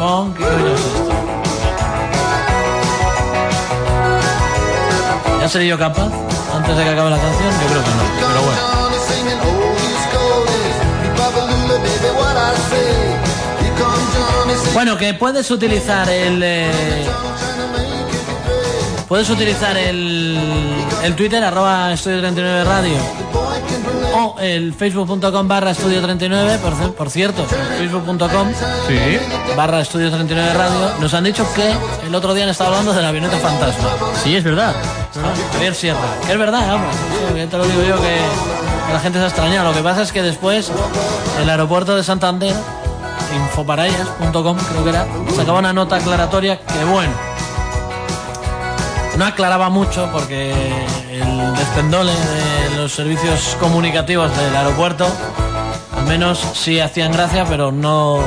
Phone, 0.00 0.34
¿Qué 0.34 0.42
coño 0.42 0.74
es 0.74 0.80
esto? 0.80 1.12
¿Ya 5.40 5.48
seré 5.48 5.68
yo 5.68 5.78
capaz? 5.78 6.10
Antes 6.52 6.76
de 6.76 6.82
que 6.82 6.90
acabe 6.90 7.10
la 7.10 7.18
canción, 7.18 7.48
yo 7.48 7.68
creo 7.68 7.84
que 7.84 7.90
no. 7.90 8.28
Pero 8.28 8.42
bueno. 8.42 8.81
Bueno, 14.74 14.96
que 14.96 15.14
puedes 15.14 15.50
utilizar 15.50 16.08
el. 16.08 16.40
eh, 16.42 16.70
puedes 19.08 19.28
utilizar 19.30 19.76
el, 19.76 20.38
el 21.02 21.14
Twitter, 21.16 21.42
arroba 21.44 21.92
estudio 21.92 22.20
39 22.20 22.64
radio. 22.64 22.94
O 24.14 24.36
el 24.40 24.74
facebook.com 24.74 25.48
barra 25.48 25.70
estudio 25.70 26.02
39, 26.02 26.58
por, 26.58 26.94
por 26.94 27.10
cierto, 27.10 27.44
facebook.com 27.78 28.48
Sí. 28.86 29.18
barra 29.56 29.80
estudio 29.80 30.10
39 30.10 30.52
radio. 30.54 30.90
Nos 31.00 31.14
han 31.14 31.24
dicho 31.24 31.46
que 31.54 31.72
el 32.06 32.14
otro 32.14 32.34
día 32.34 32.44
han 32.44 32.50
estado 32.50 32.70
hablando 32.70 32.92
de 32.92 33.00
la 33.02 33.08
avioneta 33.08 33.38
fantasma. 33.38 33.88
Sí, 34.22 34.36
es 34.36 34.44
verdad. 34.44 34.74
Javier 35.54 35.74
Sierra. 35.74 35.98
Que 36.26 36.32
es 36.32 36.38
verdad, 36.38 36.74
hombre. 36.74 36.90
Sí, 36.92 37.46
te 37.50 37.56
lo 37.58 37.64
digo 37.64 37.82
yo 37.82 37.96
que, 37.96 38.16
que 38.86 38.92
la 38.92 39.00
gente 39.00 39.18
se 39.18 39.24
ha 39.24 39.28
extrañado. 39.28 39.70
Lo 39.70 39.74
que 39.76 39.82
pasa 39.82 40.02
es 40.02 40.12
que 40.12 40.22
después 40.22 40.70
el 41.40 41.48
aeropuerto 41.48 41.96
de 41.96 42.04
Santander, 42.04 42.54
infoparayas.com 43.34 44.56
creo 44.56 44.84
que 44.84 44.90
era, 44.90 45.06
sacaba 45.34 45.58
una 45.58 45.72
nota 45.72 45.96
aclaratoria 45.96 46.58
que 46.58 46.84
bueno. 46.84 47.12
No 49.16 49.26
aclaraba 49.26 49.68
mucho 49.68 50.08
porque 50.12 50.52
el 51.10 51.54
despendole 51.54 52.12
de 52.12 52.76
los 52.76 52.92
servicios 52.92 53.56
comunicativos 53.60 54.34
del 54.36 54.56
aeropuerto 54.56 55.06
al 55.96 56.06
menos 56.06 56.38
sí 56.54 56.80
hacían 56.80 57.12
gracia, 57.12 57.44
pero 57.48 57.70
no 57.70 58.20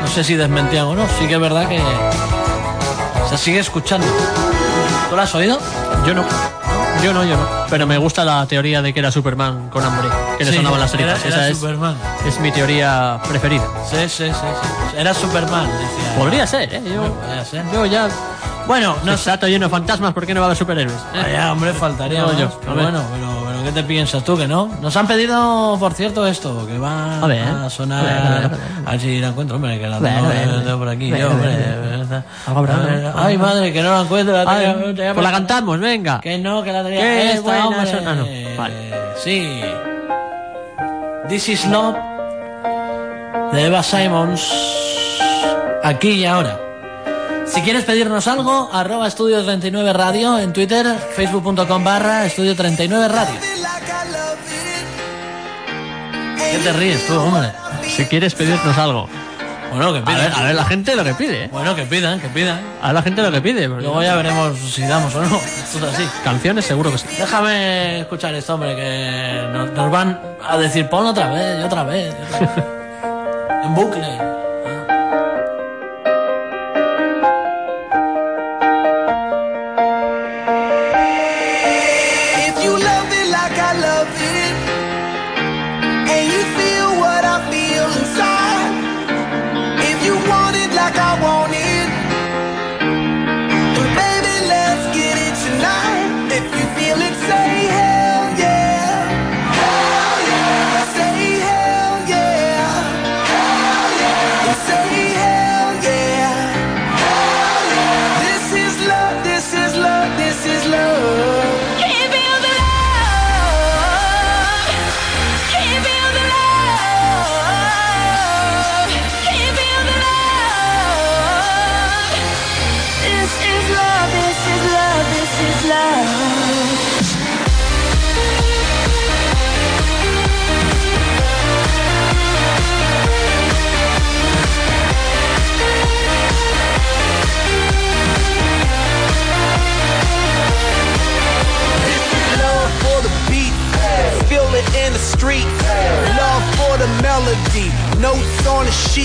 no 0.00 0.06
sé 0.06 0.24
si 0.24 0.34
desmentían 0.36 0.86
o 0.86 0.94
no. 0.94 1.06
Sí 1.18 1.26
que 1.26 1.34
es 1.34 1.40
verdad 1.40 1.68
que 1.68 1.80
se 3.28 3.36
sigue 3.36 3.58
escuchando. 3.58 4.06
¿Tú 5.10 5.16
lo 5.16 5.22
has 5.22 5.34
oído? 5.34 5.58
Yo 6.06 6.14
no. 6.14 6.24
Yo 7.02 7.12
no, 7.12 7.24
yo 7.24 7.36
no. 7.36 7.46
Pero 7.70 7.86
me 7.86 7.96
gusta 7.98 8.24
la 8.24 8.44
teoría 8.46 8.82
de 8.82 8.92
que 8.92 8.98
era 9.00 9.10
Superman 9.12 9.68
con 9.70 9.84
hambre. 9.84 10.08
Que 10.36 10.44
le 10.44 10.50
Sí, 10.50 10.56
sonaban 10.56 10.80
las 10.80 10.92
era- 10.94 11.14
tripas. 11.14 11.24
era 11.24 11.36
Esa 11.36 11.48
es, 11.48 11.58
Superman. 11.58 11.96
es 12.26 12.40
mi 12.40 12.50
teoría 12.50 13.18
preferida. 13.28 13.62
Sí, 13.88 13.96
sí, 14.08 14.26
sí, 14.26 14.32
sí. 14.32 14.96
Era 14.96 15.14
Superman, 15.14 15.66
decía. 15.66 16.14
Podría 16.18 16.46
ser, 16.46 16.74
¿eh? 16.74 16.82
Yo, 16.92 17.02
Podría 17.14 17.44
ser. 17.44 17.64
yo 17.72 17.86
ya... 17.86 18.08
Bueno, 18.66 18.96
No 19.04 19.12
está 19.14 19.36
lleno 19.46 19.66
de 19.66 19.70
fantasmas, 19.70 20.12
¿por 20.12 20.26
qué 20.26 20.34
no 20.34 20.40
va 20.40 20.46
a 20.46 20.48
haber 20.48 20.58
superhéroes? 20.58 20.94
eh? 21.14 21.22
Vaya, 21.22 21.52
hombre, 21.52 21.72
faltaría 21.72 22.20
No, 22.20 22.26
más. 22.28 22.38
yo, 22.38 22.60
Pero 22.60 22.74
bueno, 22.74 23.02
pero 23.12 23.37
¿qué 23.68 23.82
te 23.82 23.86
piensas 23.86 24.24
tú 24.24 24.36
que 24.36 24.48
no? 24.48 24.70
Nos 24.80 24.96
han 24.96 25.06
pedido, 25.06 25.76
por 25.78 25.92
cierto, 25.92 26.26
esto, 26.26 26.66
que 26.66 26.78
va 26.78 27.20
A 27.20 27.26
ver, 27.26 27.42
a 27.42 27.68
sonar. 27.68 28.00
a 28.00 28.02
ver, 28.02 28.12
a 28.12 28.48
ver, 28.48 28.60
a 28.86 28.90
ver. 28.92 29.00
Si 29.00 29.20
la 29.20 29.28
encuentro, 29.28 29.56
hombre, 29.56 29.78
que 29.78 29.86
la 29.86 29.98
ver, 29.98 30.64
tengo, 30.64 30.78
por 30.78 30.88
aquí. 30.88 31.10
Yo, 31.10 31.28
hombre, 31.28 32.72
¿no? 32.72 33.12
Ay, 33.14 33.36
madre, 33.36 33.70
que 33.70 33.82
no 33.82 33.90
la 33.90 34.00
encuentro. 34.00 34.42
La 34.42 34.50
Ay, 34.50 34.94
pues 34.94 35.22
la 35.22 35.30
cantamos, 35.30 35.78
venga. 35.80 36.20
Que 36.20 36.38
no, 36.38 36.62
que 36.62 36.72
la 36.72 36.82
tenía 36.82 37.32
esta, 37.32 37.42
buena 37.42 37.66
hombre. 37.68 37.92
ah, 38.06 38.14
no, 38.14 38.26
vale. 38.56 38.74
Sí. 39.22 39.60
This 41.28 41.48
is 41.50 41.66
Love 41.66 41.96
de 43.52 43.66
Eva 43.66 43.82
Simons. 43.82 44.50
Aquí 45.84 46.10
y 46.12 46.24
ahora. 46.24 46.58
Si 47.44 47.60
quieres 47.60 47.84
pedirnos 47.84 48.26
algo, 48.28 48.70
arroba 48.72 49.08
estudio 49.08 49.42
39 49.44 49.92
radio 49.92 50.38
en 50.38 50.54
Twitter, 50.54 50.86
facebook.com 51.16 51.84
barra 51.84 52.26
estudio 52.26 52.54
39 52.56 53.08
radio. 53.08 53.57
¿Qué 56.38 56.58
te 56.62 56.72
ríes 56.72 57.06
tú, 57.06 57.18
hombre? 57.18 57.50
Si 57.86 58.04
quieres 58.06 58.34
pedirnos 58.34 58.76
algo. 58.78 59.08
Bueno, 59.70 59.92
que 59.92 59.98
A 59.98 60.04
pidan. 60.04 60.18
ver, 60.20 60.32
a 60.34 60.42
ver 60.44 60.54
la 60.54 60.64
gente 60.64 60.96
lo 60.96 61.04
que 61.04 61.12
pide, 61.14 61.44
¿eh? 61.44 61.48
Bueno, 61.52 61.74
que 61.76 61.82
pidan, 61.82 62.18
que 62.20 62.28
pidan. 62.28 62.58
A 62.80 62.86
ver 62.86 62.94
la 62.94 63.02
gente 63.02 63.20
lo 63.22 63.30
que 63.30 63.40
pide. 63.42 63.68
porque- 63.68 63.84
Luego 63.84 64.02
ya 64.02 64.16
veremos 64.16 64.58
si 64.58 64.82
damos 64.82 65.14
o 65.14 65.20
no. 65.22 65.36
Esto 65.36 65.78
es 65.86 65.94
así. 65.94 66.08
Canciones 66.24 66.64
seguro 66.64 66.90
que 66.90 66.98
sí. 66.98 67.06
Déjame 67.18 68.00
escuchar 68.00 68.34
esto, 68.34 68.54
hombre, 68.54 68.74
que 68.74 69.48
nos, 69.52 69.70
nos 69.72 69.90
van 69.90 70.18
a 70.48 70.56
decir 70.56 70.88
pon 70.88 71.06
otra 71.06 71.28
vez 71.30 71.60
y 71.60 71.64
otra 71.64 71.82
vez. 71.84 72.14
y 72.18 72.34
otra 72.34 72.54
vez". 72.56 72.64
en 73.64 73.74
bucle. 73.74 74.18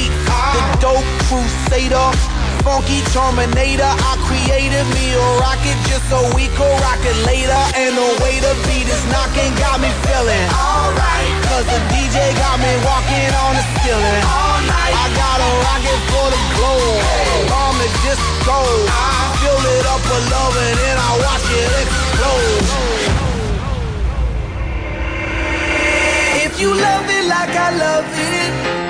The 0.01 0.61
dope 0.81 1.05
crusader, 1.29 2.09
funky 2.65 3.05
terminator. 3.13 3.85
I 3.85 4.17
created 4.25 4.85
me 4.97 5.13
a 5.13 5.25
rocket 5.37 5.77
just 5.85 6.05
so 6.09 6.17
we 6.33 6.49
could 6.57 6.75
rock 6.81 7.01
it 7.05 7.17
later. 7.29 7.61
And 7.77 7.93
the 7.93 8.09
way 8.23 8.41
the 8.41 8.53
beat 8.65 8.89
is 8.89 9.03
knocking 9.13 9.53
got 9.61 9.77
me 9.77 9.89
feeling 10.07 10.47
alright. 10.49 11.29
Cause 11.45 11.65
the 11.69 11.79
DJ 11.93 12.33
got 12.41 12.57
me 12.57 12.71
walking 12.81 13.29
on 13.45 13.53
the 13.53 13.65
ceiling. 13.81 14.23
All 14.25 14.59
night. 14.65 14.93
I 14.97 15.05
got 15.13 15.37
a 15.37 15.49
rocket 15.61 15.99
for 16.09 16.27
the 16.33 16.41
globe. 16.57 17.53
On 17.53 17.73
the 17.77 17.89
disco. 18.01 18.57
I 18.89 19.29
fill 19.41 19.61
it 19.77 19.85
up 19.93 20.01
with 20.01 20.25
love 20.33 20.55
and 20.57 20.75
then 20.81 20.97
I 20.97 21.11
watch 21.21 21.47
it 21.53 21.69
explode. 21.85 22.65
If 26.45 26.59
you 26.59 26.69
love 26.73 27.05
it 27.09 27.25
like 27.29 27.53
I 27.55 27.69
love 27.77 28.05
it, 28.13 28.82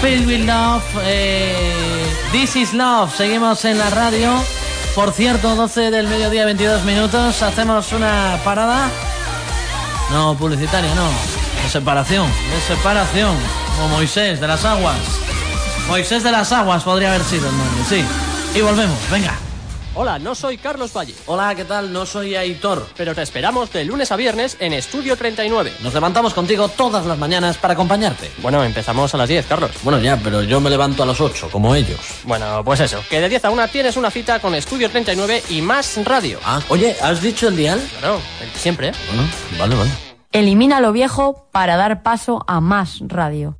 feel? 0.00 0.26
With 0.26 0.44
love? 0.46 0.82
Eh, 1.04 2.06
This 2.32 2.56
is 2.56 2.72
love. 2.74 3.14
Seguimos 3.16 3.64
en 3.64 3.78
la 3.78 3.88
radio. 3.90 4.32
Por 4.94 5.12
cierto, 5.12 5.54
12 5.54 5.90
del 5.90 6.06
mediodía, 6.08 6.44
22 6.44 6.82
minutos. 6.84 7.42
Hacemos 7.42 7.92
una 7.92 8.38
parada. 8.44 8.88
No, 10.10 10.36
publicitaria, 10.36 10.94
no. 10.94 11.08
De 11.62 11.68
separación. 11.70 12.26
De 12.26 12.74
separación. 12.74 13.36
Como 13.76 13.88
Moisés 13.88 14.40
de 14.40 14.46
las 14.46 14.64
aguas. 14.64 14.96
Moisés 15.88 16.22
de 16.22 16.32
las 16.32 16.50
aguas 16.52 16.82
podría 16.82 17.10
haber 17.10 17.24
sido 17.24 17.48
el 17.48 17.56
nombre, 17.56 17.84
sí. 17.88 18.04
Y 18.54 18.60
volvemos, 18.60 18.98
venga. 19.10 19.34
Hola, 19.98 20.18
no 20.18 20.34
soy 20.34 20.58
Carlos 20.58 20.92
Valle. 20.94 21.14
Hola, 21.24 21.54
¿qué 21.54 21.64
tal? 21.64 21.90
No 21.90 22.04
soy 22.04 22.34
Aitor. 22.34 22.86
Pero 22.98 23.14
te 23.14 23.22
esperamos 23.22 23.72
de 23.72 23.82
lunes 23.82 24.12
a 24.12 24.16
viernes 24.16 24.58
en 24.60 24.74
Estudio 24.74 25.16
39. 25.16 25.72
Nos 25.82 25.94
levantamos 25.94 26.34
contigo 26.34 26.68
todas 26.68 27.06
las 27.06 27.16
mañanas 27.16 27.56
para 27.56 27.72
acompañarte. 27.72 28.30
Bueno, 28.42 28.62
empezamos 28.62 29.14
a 29.14 29.16
las 29.16 29.26
10, 29.26 29.46
Carlos. 29.46 29.70
Bueno, 29.82 29.98
ya, 29.98 30.18
pero 30.22 30.42
yo 30.42 30.60
me 30.60 30.68
levanto 30.68 31.02
a 31.02 31.06
las 31.06 31.18
8, 31.18 31.48
como 31.50 31.74
ellos. 31.74 31.98
Bueno, 32.24 32.60
pues 32.62 32.80
eso, 32.80 33.02
que 33.08 33.22
de 33.22 33.30
10 33.30 33.46
a 33.46 33.50
1 33.50 33.68
tienes 33.68 33.96
una 33.96 34.10
cita 34.10 34.38
con 34.38 34.54
Estudio 34.54 34.90
39 34.90 35.44
y 35.48 35.62
más 35.62 35.96
radio. 36.04 36.40
Ah, 36.44 36.60
oye, 36.68 36.94
¿has 37.00 37.22
dicho 37.22 37.48
el 37.48 37.56
dial? 37.56 37.80
Claro, 37.98 38.20
el 38.42 38.52
de 38.52 38.58
siempre, 38.58 38.88
¿eh? 38.88 38.92
Bueno, 39.08 39.22
vale, 39.58 39.76
vale. 39.76 39.90
Elimina 40.30 40.82
lo 40.82 40.92
viejo 40.92 41.48
para 41.52 41.78
dar 41.78 42.02
paso 42.02 42.44
a 42.46 42.60
más 42.60 42.98
radio. 43.00 43.58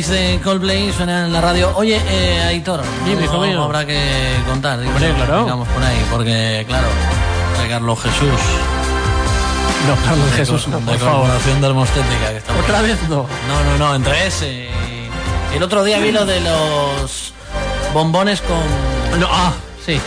Paradise 0.00 0.12
de 0.12 0.40
Coldplay 0.40 0.92
suena 0.92 1.26
en 1.26 1.32
la 1.32 1.42
radio. 1.42 1.72
Oye, 1.76 2.00
eh, 2.08 2.40
Aitor, 2.40 2.80
Dime, 3.04 3.26
no, 3.26 3.64
habrá 3.64 3.84
que 3.84 4.00
contar. 4.48 4.78
Hombre, 4.78 5.12
claro. 5.14 5.42
Digamos 5.42 5.68
por 5.68 5.82
ahí, 5.82 6.06
porque, 6.10 6.64
claro, 6.66 6.86
de 7.60 7.68
Carlos 7.68 7.98
Jesús. 8.00 8.40
No, 9.86 9.94
Carlos 10.06 10.30
de 10.30 10.36
Jesús, 10.38 10.68
no, 10.68 10.78
de 10.80 10.86
por 10.86 10.98
favor. 10.98 11.20
colaboración 11.20 11.60
dermostética 11.60 12.30
que 12.30 12.36
estamos. 12.38 12.62
¿Otra 12.62 12.80
vez 12.80 13.02
no? 13.08 13.26
No, 13.48 13.64
no, 13.64 13.78
no, 13.78 13.94
entre 13.94 14.26
ese 14.26 14.52
y... 14.52 15.56
El 15.56 15.62
otro 15.62 15.84
día 15.84 15.98
vi 15.98 16.12
lo 16.12 16.24
de 16.24 16.40
los 16.40 17.34
bombones 17.92 18.40
con... 18.40 19.20
No, 19.20 19.28
ah, 19.30 19.52
sí. 19.84 20.00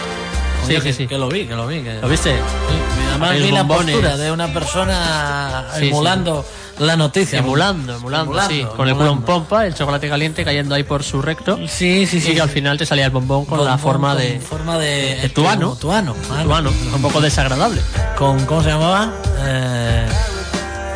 Sí, 0.66 0.76
que, 0.76 0.82
sí, 0.82 0.94
sí. 0.94 1.08
que 1.08 1.18
lo 1.20 1.28
vi, 1.28 1.46
que 1.46 1.56
lo 1.56 1.68
vi. 1.68 1.82
Que... 1.82 2.00
¿Lo 2.02 2.08
viste? 2.08 2.32
Sí, 2.32 2.93
vi 3.32 3.52
la 3.52 3.66
postura 3.68 4.18
de 4.18 4.32
una 4.32 4.48
persona 4.54 5.66
Sí, 5.74 5.80
sí. 5.82 5.88
emulando 5.88 6.46
la 6.80 6.96
noticia. 6.96 7.40
Emulando, 7.40 7.96
emulando, 7.96 8.40
sí. 8.48 8.66
Con 8.76 8.88
el 8.90 8.96
culo 8.96 9.12
en 9.12 9.22
pompa, 9.22 9.66
el 9.68 9.76
chocolate 9.76 10.10
caliente 10.10 10.44
cayendo 10.44 10.74
ahí 10.76 10.84
por 10.84 11.04
su 11.04 11.22
recto. 11.22 11.58
Sí, 11.68 12.06
sí, 12.08 12.20
sí. 12.20 12.32
Y 12.32 12.36
que 12.36 12.42
al 12.42 12.50
final 12.50 12.78
te 12.78 12.86
salía 12.86 13.06
el 13.06 13.12
bombón 13.12 13.46
con 13.46 13.64
la 13.64 13.78
forma 13.78 14.14
con 14.14 14.22
de... 14.24 14.40
forma 14.40 14.78
de, 14.80 15.16
de 15.22 15.30
tuano. 15.30 15.76
tuano, 15.80 16.16
Tuano, 16.44 16.72
un 16.96 17.02
poco 17.02 17.22
desagradable. 17.22 17.82
con 18.18 18.44
cómo 18.46 18.64
se 18.64 18.70
llamaba 18.70 19.12
Eh, 19.46 20.08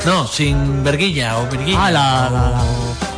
no 0.05 0.25
sin 0.27 0.83
verguilla 0.83 1.37
o 1.37 1.47
virguilla 1.47 1.85
Ah, 1.85 1.91
la... 1.91 2.29
la- 2.31 2.49
la- 2.49 2.63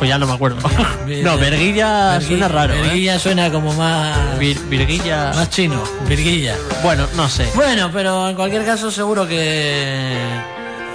Pues 0.00 0.08
ya 0.08 0.18
no 0.18 0.26
me 0.26 0.32
acuerdo. 0.32 0.66
no, 1.22 1.36
verguilla 1.38 2.18
Vergui- 2.18 2.26
suena 2.26 2.48
raro, 2.48 2.74
¿eh? 2.74 2.80
verguilla 2.80 3.18
suena 3.18 3.52
como 3.52 3.72
más 3.74 4.16
Vir- 4.40 4.58
virguilla... 4.68 5.30
más 5.34 5.50
chino 5.50 5.82
virguilla 6.08 6.56
Bueno, 6.82 7.06
no 7.16 7.28
sé. 7.28 7.46
bueno 7.54 7.90
pero 7.92 8.28
en 8.30 8.34
cualquier 8.34 8.64
caso 8.64 8.90
seguro 8.90 9.28
que 9.28 10.16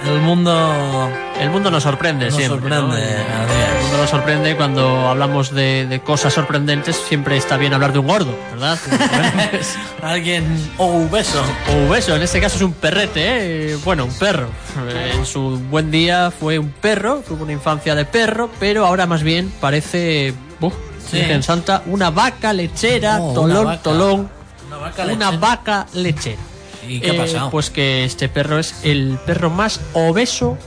El 0.08 0.20
mundo. 0.20 1.10
El 1.40 1.50
mundo 1.50 1.70
nos 1.70 1.82
sorprende 1.82 2.26
Nos 2.26 2.34
siempre. 2.36 2.70
¿no? 2.70 2.80
sorprende, 2.80 3.12
El 3.12 3.82
mundo 3.82 3.96
nos 3.98 4.10
sorprende 4.10 4.56
cuando 4.56 5.08
hablamos 5.08 5.50
de, 5.52 5.86
de 5.86 6.00
cosas 6.00 6.32
sorprendentes. 6.32 6.96
Siempre 6.96 7.36
está 7.36 7.56
bien 7.56 7.74
hablar 7.74 7.92
de 7.92 7.98
un 7.98 8.06
gordo, 8.06 8.34
¿verdad? 8.52 8.78
Alguien 10.02 10.44
obeso. 10.78 11.42
O 11.68 11.88
obeso, 11.88 12.14
en 12.16 12.22
este 12.22 12.40
caso 12.40 12.56
es 12.56 12.62
un 12.62 12.72
perrete, 12.72 13.72
¿eh? 13.72 13.78
bueno, 13.84 14.04
un 14.04 14.12
perro. 14.14 14.48
Eh, 14.88 15.12
En 15.16 15.26
su 15.26 15.58
buen 15.70 15.90
día 15.90 16.30
fue 16.30 16.58
un 16.58 16.70
perro, 16.70 17.22
tuvo 17.26 17.42
una 17.44 17.52
infancia 17.52 17.94
de 17.94 18.04
perro, 18.04 18.50
pero 18.60 18.86
ahora 18.86 19.06
más 19.06 19.22
bien 19.22 19.52
parece, 19.60 20.34
uf, 20.60 20.74
Sí. 21.10 21.18
Virgen 21.18 21.42
Santa, 21.44 21.82
una 21.86 22.10
vaca 22.10 22.52
lechera, 22.52 23.18
Oh, 23.20 23.26
una 23.30 23.34
tolón, 23.34 23.64
vaca. 23.66 23.82
tolón, 23.82 24.30
Una 24.66 24.76
vaca 24.78 25.02
una 25.04 25.12
lechera. 25.30 25.36
vaca 25.38 25.86
lechera. 25.94 26.42
¿Y 26.88 27.00
qué 27.00 27.10
ha 27.10 27.14
Eh, 27.14 27.18
pasado? 27.18 27.50
Pues 27.50 27.70
que 27.70 28.04
este 28.04 28.28
perro 28.28 28.58
es 28.58 28.74
el 28.84 29.18
perro 29.26 29.50
más 29.50 29.80
obeso 29.92 30.58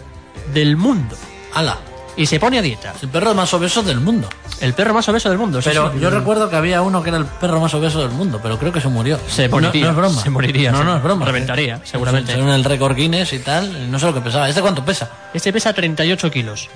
del 0.54 0.78
mundo. 0.78 1.16
¡Hala! 1.54 1.78
Y 2.20 2.26
se 2.26 2.38
pone 2.38 2.60
a 2.60 2.62
dieta. 2.62 2.94
El 3.02 3.08
perro 3.08 3.34
más 3.34 3.54
obeso 3.54 3.82
del 3.82 4.02
mundo. 4.02 4.28
El 4.60 4.74
perro 4.74 4.94
más 4.94 5.08
obeso 5.08 5.30
del 5.30 5.38
mundo. 5.38 5.62
Pero 5.64 5.94
sí. 5.94 6.00
yo 6.02 6.10
recuerdo 6.10 6.50
que 6.50 6.58
había 6.58 6.82
uno 6.82 7.02
que 7.02 7.08
era 7.10 7.18
el 7.18 7.26
perro 7.26 7.62
más 7.62 7.74
obeso 7.74 8.02
del 8.02 8.10
mundo, 8.12 8.42
pero 8.44 8.60
creo 8.60 8.74
que 8.74 8.82
se 8.82 8.90
murió. 8.90 9.18
Se 9.30 9.48
No- 9.48 9.56
moriría. 9.56 9.86
No, 9.86 9.90
es 9.92 9.96
broma. 9.96 10.22
Se 10.22 10.30
moriría. 10.30 10.72
No, 10.74 10.84
no 10.84 10.98
es 10.98 11.02
broma. 11.04 11.26
Reventaría, 11.26 11.80
seguramente. 11.86 12.34
Según 12.34 12.50
el 12.50 12.66
récord 12.66 12.94
Guinness 12.94 13.32
y 13.32 13.40
tal, 13.40 13.90
no 13.90 13.98
sé 14.00 14.06
lo 14.08 14.14
que 14.14 14.20
pesaba. 14.20 14.50
¿Este 14.50 14.62
cuánto 14.62 14.84
pesa? 14.84 15.10
Este 15.34 15.54
pesa 15.54 15.72
38 15.72 16.30
kilos. 16.30 16.68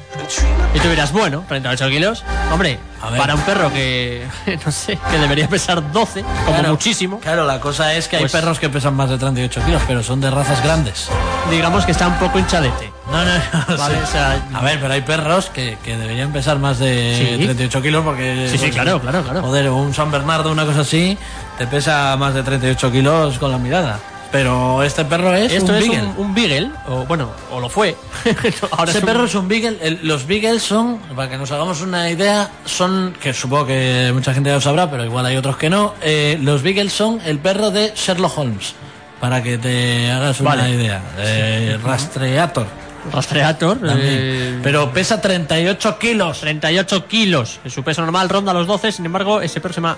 Y 0.73 0.79
tú 0.79 0.87
dirás, 0.89 1.11
bueno, 1.11 1.43
38 1.47 1.89
kilos. 1.89 2.23
Hombre, 2.51 2.79
para 3.17 3.35
un 3.35 3.41
perro 3.41 3.69
que, 3.73 4.25
no 4.65 4.71
sé, 4.71 4.97
que 5.11 5.17
debería 5.17 5.49
pesar 5.49 5.91
12, 5.91 6.21
como 6.23 6.45
Claro, 6.57 6.69
muchísimo, 6.69 7.19
Claro, 7.19 7.45
la 7.45 7.59
cosa 7.59 7.93
es 7.95 8.07
que 8.07 8.17
Pues- 8.17 8.33
hay 8.33 8.39
perros 8.41 8.59
que 8.59 8.69
pesan 8.69 8.93
más 8.95 9.09
de 9.09 9.17
38 9.17 9.61
kilos, 9.65 9.81
pero 9.87 10.01
son 10.03 10.21
de 10.21 10.31
razas 10.31 10.63
grandes. 10.63 11.09
digamos 11.51 11.85
que 11.85 11.91
está 11.91 12.07
un 12.07 12.15
poco 12.17 12.39
hinchadete. 12.39 12.93
No, 13.07 13.23
no, 13.25 13.25
no. 13.69 13.77
Vale, 13.77 13.95
sí. 13.95 14.01
o 14.03 14.07
sea, 14.07 14.47
A 14.53 14.61
ver, 14.61 14.79
pero 14.79 14.93
hay 14.93 15.01
perros 15.01 15.49
que, 15.49 15.77
que 15.83 15.97
deberían 15.97 16.31
pesar 16.31 16.57
más 16.59 16.79
de 16.79 17.35
Sí. 17.37 17.43
38 17.45 17.81
kilos 17.81 18.03
porque... 18.03 18.47
Sí, 18.49 18.57
sí, 18.57 18.65
pues, 18.65 18.73
claro, 18.73 18.99
claro, 19.01 19.21
claro. 19.23 19.41
Joder, 19.41 19.69
un 19.69 19.93
San 19.93 20.09
Bernardo, 20.11 20.51
una 20.51 20.65
cosa 20.65 20.81
así, 20.81 21.17
te 21.57 21.67
pesa 21.67 22.15
más 22.17 22.33
de 22.33 22.43
38 22.43 22.91
kilos 22.91 23.37
con 23.39 23.51
la 23.51 23.57
mirada. 23.57 23.99
Pero 24.31 24.81
este 24.81 25.05
perro 25.05 25.35
es 25.35 25.51
Esto 25.51 25.73
un 25.73 25.77
es 25.77 25.87
beagle. 25.87 26.07
un, 26.07 26.25
un 26.25 26.33
beagle, 26.33 26.71
o 26.87 27.05
bueno, 27.05 27.29
o 27.51 27.59
lo 27.59 27.69
fue. 27.69 27.95
Ahora 28.71 28.89
Ese 28.89 28.97
es 28.97 29.03
un- 29.03 29.07
perro 29.07 29.25
es 29.25 29.35
un 29.35 29.47
beagle. 29.47 29.77
El- 29.79 29.99
los 30.01 30.25
beagles 30.25 30.63
son, 30.63 30.97
para 31.15 31.29
que 31.29 31.37
nos 31.37 31.51
hagamos 31.51 31.81
una 31.81 32.09
idea, 32.09 32.49
son, 32.65 33.13
que 33.21 33.31
supongo 33.31 33.67
que 33.67 34.09
mucha 34.11 34.33
gente 34.33 34.49
ya 34.49 34.55
lo 34.55 34.61
sabrá, 34.61 34.89
pero 34.89 35.05
igual 35.05 35.25
hay 35.27 35.37
otros 35.37 35.57
que 35.57 35.69
no. 35.69 35.93
eh, 36.01 36.39
los 36.41 36.63
beagles 36.63 36.91
son 36.93 37.19
el 37.25 37.37
perro 37.37 37.69
de 37.69 37.93
Sherlock 37.95 38.35
Holmes, 38.39 38.73
para 39.21 39.43
que 39.43 39.59
te 39.59 40.09
hagas 40.09 40.39
una 40.39 40.67
idea. 40.67 40.99
Eh, 41.19 41.77
rastreator. 41.83 42.65
Rastreator. 43.11 43.77
también. 43.79 43.99
eh, 44.01 44.59
Pero 44.63 44.91
pesa 44.91 45.19
38 45.21 45.97
kilos. 45.99 46.39
38 46.41 47.07
kilos. 47.07 47.59
En 47.63 47.71
su 47.71 47.83
peso 47.83 48.01
normal 48.01 48.29
ronda 48.29 48.53
los 48.53 48.67
12, 48.67 48.91
sin 48.91 49.05
embargo, 49.05 49.41
ese 49.41 49.59
perro 49.61 49.73
se 49.73 49.81
llama 49.81 49.97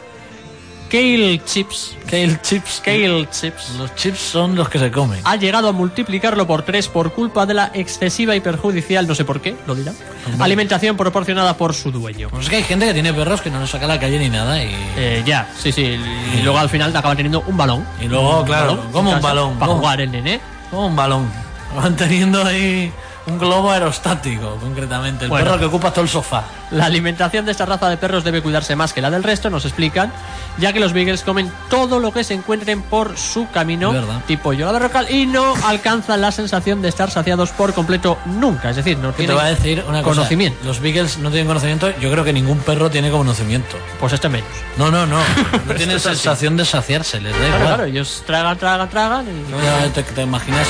Kale 0.90 1.42
Chips. 1.44 1.96
Kale 2.10 2.40
chips. 2.42 2.82
Kale 2.86 3.28
Chips. 3.32 3.72
Los 3.80 3.96
chips 3.96 4.20
son 4.20 4.56
los 4.56 4.70
que 4.70 4.78
se 4.78 4.92
comen. 4.92 5.20
ha 5.24 5.36
llegado 5.36 5.68
a 5.68 5.72
multiplicarlo 5.72 6.46
por 6.46 6.62
tres 6.62 6.88
por 6.88 7.12
culpa 7.14 7.46
de 7.48 7.56
la 7.56 7.72
excesiva 7.74 8.36
y 8.36 8.40
perjudicial, 8.40 9.08
no 9.08 9.16
sé 9.16 9.26
por 9.26 9.42
qué, 9.42 9.56
lo 9.66 9.74
dirá, 9.74 9.94
alimentación 10.40 10.96
proporcionada 10.96 11.58
por 11.58 11.74
su 11.74 11.92
dueño. 11.92 12.30
Pues 12.30 12.44
es 12.44 12.50
que 12.50 12.58
hay 12.58 12.64
gente 12.64 12.86
que 12.86 12.94
tiene 12.94 13.12
perros 13.14 13.42
que 13.42 13.50
no 13.50 13.60
nos 13.60 13.72
saca 13.72 13.86
a 13.86 13.88
la 13.88 14.00
calle 14.00 14.20
ni 14.20 14.30
nada 14.30 14.64
y... 14.64 14.70
Eh, 14.96 15.24
ya, 15.26 15.50
sí, 15.58 15.72
sí, 15.72 15.98
y 16.38 16.42
luego 16.44 16.60
al 16.60 16.70
final 16.70 16.92
te 16.92 17.00
acaban 17.00 17.18
teniendo 17.18 17.42
un 17.48 17.58
balón. 17.58 17.84
Y 18.00 18.06
luego, 18.06 18.46
claro, 18.46 18.80
como 18.92 19.12
un 19.12 19.22
balón, 19.22 19.58
Para 19.58 19.74
jugar 19.74 20.02
el 20.02 20.12
nene. 20.12 20.40
Como 20.70 20.86
un 20.88 20.96
balón. 20.96 21.45
Van 21.76 21.96
teniendo 21.96 22.44
ahí 22.44 22.92
un 23.28 23.38
globo 23.38 23.72
aerostático, 23.72 24.58
concretamente. 24.62 25.26
El 25.26 25.30
Bueno. 25.30 25.46
perro 25.46 25.60
que 25.60 25.66
ocupa 25.66 25.92
todo 25.92 26.04
el 26.04 26.10
sofá. 26.10 26.44
La 26.76 26.86
alimentación 26.86 27.46
de 27.46 27.52
esta 27.54 27.66
raza 27.66 27.90
de 27.90 27.98
perros 27.98 28.24
debe 28.24 28.42
cuidarse 28.42 28.76
más 28.76 28.92
que 28.94 29.02
la 29.02 29.10
del 29.10 29.24
resto, 29.24 29.50
nos 29.50 29.64
explican, 29.66 30.12
ya 30.58 30.74
que 30.74 30.80
los 30.80 30.94
beagles 30.94 31.24
comen 31.24 31.52
todo 31.70 32.00
lo 32.00 32.12
que 32.12 32.24
se 32.24 32.34
encuentren 32.34 32.82
por 32.82 33.18
su 33.18 33.50
camino, 33.50 33.92
verdad. 33.94 34.22
tipo 34.28 34.52
yoga 34.54 34.74
de 34.74 34.80
rocal, 34.80 35.08
y 35.10 35.26
no 35.26 35.54
alcanzan 35.66 36.22
la 36.22 36.32
sensación 36.32 36.82
de 36.82 36.90
estar 36.90 37.10
saciados 37.12 37.52
por 37.52 37.74
completo 37.74 38.18
nunca. 38.26 38.70
Es 38.72 38.76
decir, 38.76 38.98
no 38.98 39.10
Que 39.12 39.14
te 39.14 39.18
tienen 39.20 39.36
voy 39.38 39.46
a 39.46 39.50
decir 39.50 39.84
una 39.88 40.02
cosa. 40.04 40.16
conocimiento. 40.16 40.60
Los 40.66 40.80
Beagles 40.82 41.18
no 41.20 41.30
tienen 41.30 41.48
conocimiento. 41.48 41.90
Yo 42.00 42.12
creo 42.12 42.24
que 42.24 42.34
ningún 42.34 42.60
perro 42.60 42.90
tiene 42.90 43.10
conocimiento. 43.10 43.78
Pues 44.00 44.14
este 44.14 44.28
menos. 44.30 44.48
No, 44.78 44.92
no, 44.92 45.06
no. 45.06 45.18
No 45.66 45.74
tienen 45.78 45.96
es 45.98 46.06
así. 46.06 46.16
sensación 46.18 46.58
de 46.58 46.66
saciarse, 46.66 47.22
les 47.22 47.32
da 47.32 47.38
Claro, 47.40 47.56
igual. 47.56 47.68
claro, 47.68 47.84
ellos 47.86 48.24
tragan, 48.26 48.58
tragan, 48.58 48.90
tragan 48.90 49.26
y... 49.28 49.64
Ya 49.64 49.94
te, 49.94 50.04
te 50.04 50.22
imaginas, 50.24 50.68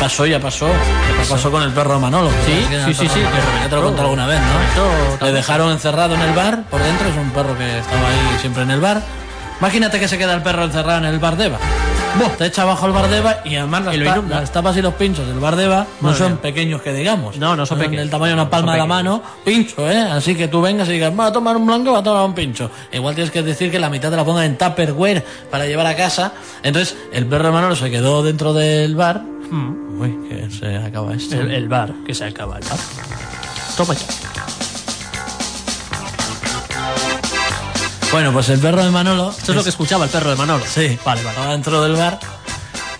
pasó, 0.00 0.26
ya 0.26 0.38
pasó. 0.40 0.66
Ya 0.68 1.30
pasó 1.30 1.50
con 1.50 1.62
el 1.62 1.70
perro 1.72 1.98
Manolo. 1.98 2.30
Sí, 2.44 2.52
¿sabes 2.52 2.66
quién 2.68 2.72
era 2.80 2.86
sí, 2.86 2.94
sí, 2.94 3.08
sí, 3.08 3.14
que 3.14 3.22
Ya 3.22 3.30
te 3.30 3.36
lo 3.36 3.38
he 3.38 3.58
reventó. 3.68 3.80
contado 3.86 4.02
alguna 4.08 4.26
vez, 4.26 4.40
¿no? 4.40 4.60
Esto 5.14 5.26
dejaron 5.46 5.70
encerrado 5.70 6.14
en 6.16 6.20
el 6.22 6.34
bar, 6.34 6.64
por 6.70 6.82
dentro, 6.82 7.08
es 7.08 7.16
un 7.16 7.30
perro 7.30 7.56
que 7.56 7.78
estaba 7.78 8.08
ahí 8.08 8.38
siempre 8.40 8.64
en 8.64 8.70
el 8.72 8.80
bar. 8.80 9.00
Imagínate 9.60 10.00
que 10.00 10.08
se 10.08 10.18
queda 10.18 10.34
el 10.34 10.42
perro 10.42 10.64
encerrado 10.64 10.98
en 10.98 11.04
el 11.04 11.18
bar 11.20 11.36
de 11.36 11.46
Eva. 11.46 11.58
Te 12.38 12.46
echa 12.46 12.62
abajo 12.62 12.86
el 12.86 12.92
bar 12.92 13.08
de 13.08 13.18
Eva 13.18 13.36
y 13.44 13.56
además 13.56 13.84
las, 13.84 13.94
Y 13.94 13.98
lo 13.98 14.06
ta- 14.12 14.22
las 14.28 14.50
tapas 14.50 14.76
y 14.76 14.82
los 14.82 14.94
pinchos 14.94 15.26
del 15.26 15.38
bar 15.38 15.54
de 15.54 15.64
Eva 15.66 15.86
no 16.00 16.14
son 16.14 16.38
pequeños 16.38 16.80
que 16.82 16.92
digamos. 16.92 17.36
No, 17.36 17.54
no 17.54 17.64
son 17.66 17.78
pequeños. 17.78 18.00
Del 18.00 18.10
tamaño 18.10 18.30
de 18.30 18.34
una 18.40 18.50
palma 18.50 18.68
Son 18.68 18.74
de 18.74 18.78
la 18.78 18.86
mano, 18.86 19.22
pincho, 19.44 19.88
¿eh? 19.90 19.98
Así 20.00 20.34
que 20.34 20.48
tú 20.48 20.60
vengas 20.62 20.88
y 20.88 20.92
digas, 20.92 21.12
va 21.18 21.26
a 21.26 21.32
tomar 21.32 21.56
un 21.56 21.66
blanco, 21.66 21.92
va 21.92 21.98
a 21.98 22.02
tomar 22.02 22.24
un 22.24 22.34
pincho. 22.34 22.70
Igual 22.92 23.14
tienes 23.14 23.30
que 23.30 23.42
decir 23.42 23.70
que 23.70 23.78
la 23.78 23.88
mitad 23.90 24.10
te 24.10 24.16
la 24.16 24.24
pongan 24.24 24.44
en 24.44 24.58
Tupperware 24.58 25.24
para 25.50 25.66
llevar 25.66 25.86
a 25.86 25.94
casa. 25.94 26.32
Entonces, 26.62 26.96
el 27.12 27.26
perro 27.26 27.44
de 27.46 27.52
Manolo 27.52 27.76
se 27.76 27.90
quedó 27.90 28.22
dentro 28.22 28.52
del 28.54 28.96
bar. 28.96 29.22
Uy, 29.98 30.18
que 30.28 30.48
se 30.50 30.76
acaba 30.76 31.14
esto. 31.14 31.36
El, 31.38 31.50
el 31.52 31.68
bar, 31.68 31.92
que 32.06 32.14
se 32.14 32.24
acaba 32.24 32.58
el 32.58 32.64
bar. 32.64 32.78
Toma 33.76 33.94
ya. 33.94 34.06
Bueno, 38.12 38.32
pues 38.32 38.48
el 38.48 38.60
perro 38.60 38.82
de 38.84 38.90
Manolo. 38.90 39.30
Esto 39.30 39.52
es 39.52 39.56
lo 39.56 39.62
que 39.62 39.70
escuchaba 39.70 40.04
el 40.04 40.10
perro 40.10 40.30
de 40.30 40.36
Manolo. 40.36 40.64
Sí, 40.66 40.98
Vale, 41.04 41.22
vale. 41.22 41.28
Estaba 41.30 41.52
dentro 41.52 41.82
del 41.82 41.96
bar 41.96 42.18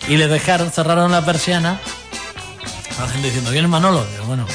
y 0.09 0.17
le 0.17 0.29
dejaron, 0.29 0.71
cerraron 0.71 1.11
la 1.11 1.25
persiana. 1.25 1.79
La 3.01 3.09
gente 3.09 3.27
diciendo, 3.29 3.51
¿quién 3.51 3.65
es 3.65 3.71
Manolo? 3.71 4.05
Digo, 4.13 4.25
bueno, 4.27 4.47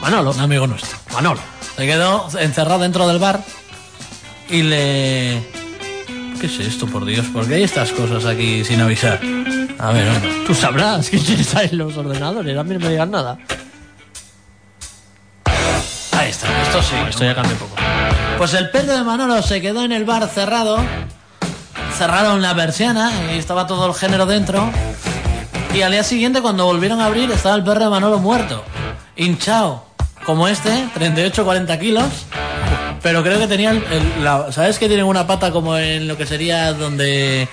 Manolo. 0.00 0.30
un 0.32 0.40
amigo 0.40 0.66
nuestro. 0.66 0.98
Manolo. 1.12 1.40
Se 1.76 1.86
quedó 1.86 2.28
encerrado 2.38 2.80
dentro 2.80 3.06
del 3.06 3.18
bar 3.18 3.40
y 4.48 4.62
le... 4.62 5.46
¿Qué 6.40 6.46
es 6.46 6.58
esto, 6.60 6.86
por 6.86 7.04
Dios? 7.04 7.26
¿Por 7.26 7.46
qué 7.46 7.54
hay 7.54 7.62
estas 7.64 7.90
cosas 7.92 8.24
aquí 8.24 8.64
sin 8.64 8.80
avisar? 8.80 9.20
A 9.78 9.92
ver, 9.92 10.08
hombre. 10.08 10.44
Tú 10.46 10.54
sabrás 10.54 11.10
que 11.10 11.18
tienes 11.18 11.54
ahí 11.54 11.70
los 11.72 11.96
ordenadores. 11.96 12.56
A 12.56 12.64
mí 12.64 12.74
no 12.74 12.80
me 12.80 12.88
digan 12.88 13.10
nada. 13.10 13.38
Ahí 16.12 16.30
está, 16.30 16.62
esto 16.62 16.82
sí. 16.82 16.94
Esto 17.08 17.24
ya 17.24 17.34
cambia 17.34 17.52
un 17.52 17.58
poco. 17.58 17.74
Pues 18.38 18.54
el 18.54 18.70
perro 18.70 18.96
de 18.96 19.02
Manolo 19.02 19.42
se 19.42 19.60
quedó 19.60 19.84
en 19.84 19.92
el 19.92 20.04
bar 20.04 20.26
cerrado. 20.28 20.78
Cerraron 21.96 22.40
la 22.40 22.54
persiana 22.54 23.10
y 23.34 23.38
estaba 23.38 23.66
todo 23.66 23.86
el 23.86 23.94
género 23.94 24.26
dentro. 24.26 24.70
Y 25.74 25.82
al 25.82 25.90
día 25.92 26.04
siguiente, 26.04 26.40
cuando 26.40 26.64
volvieron 26.64 27.00
a 27.00 27.06
abrir, 27.06 27.30
estaba 27.32 27.56
el 27.56 27.64
perro 27.64 27.80
de 27.84 27.90
Manolo 27.90 28.18
muerto. 28.18 28.62
Hinchado. 29.16 29.84
Como 30.24 30.46
este, 30.46 30.70
38-40 30.94 31.78
kilos. 31.78 32.04
Pero 33.02 33.22
creo 33.22 33.38
que 33.38 33.46
tenían. 33.48 33.82
el- 33.90 34.24
la- 34.24 34.52
¿Sabes 34.52 34.78
que 34.78 34.86
tienen 34.88 35.06
una 35.06 35.26
pata 35.26 35.50
como 35.50 35.76
en 35.76 36.06
lo 36.06 36.16
que 36.16 36.26
sería 36.26 36.72
donde. 36.72 37.48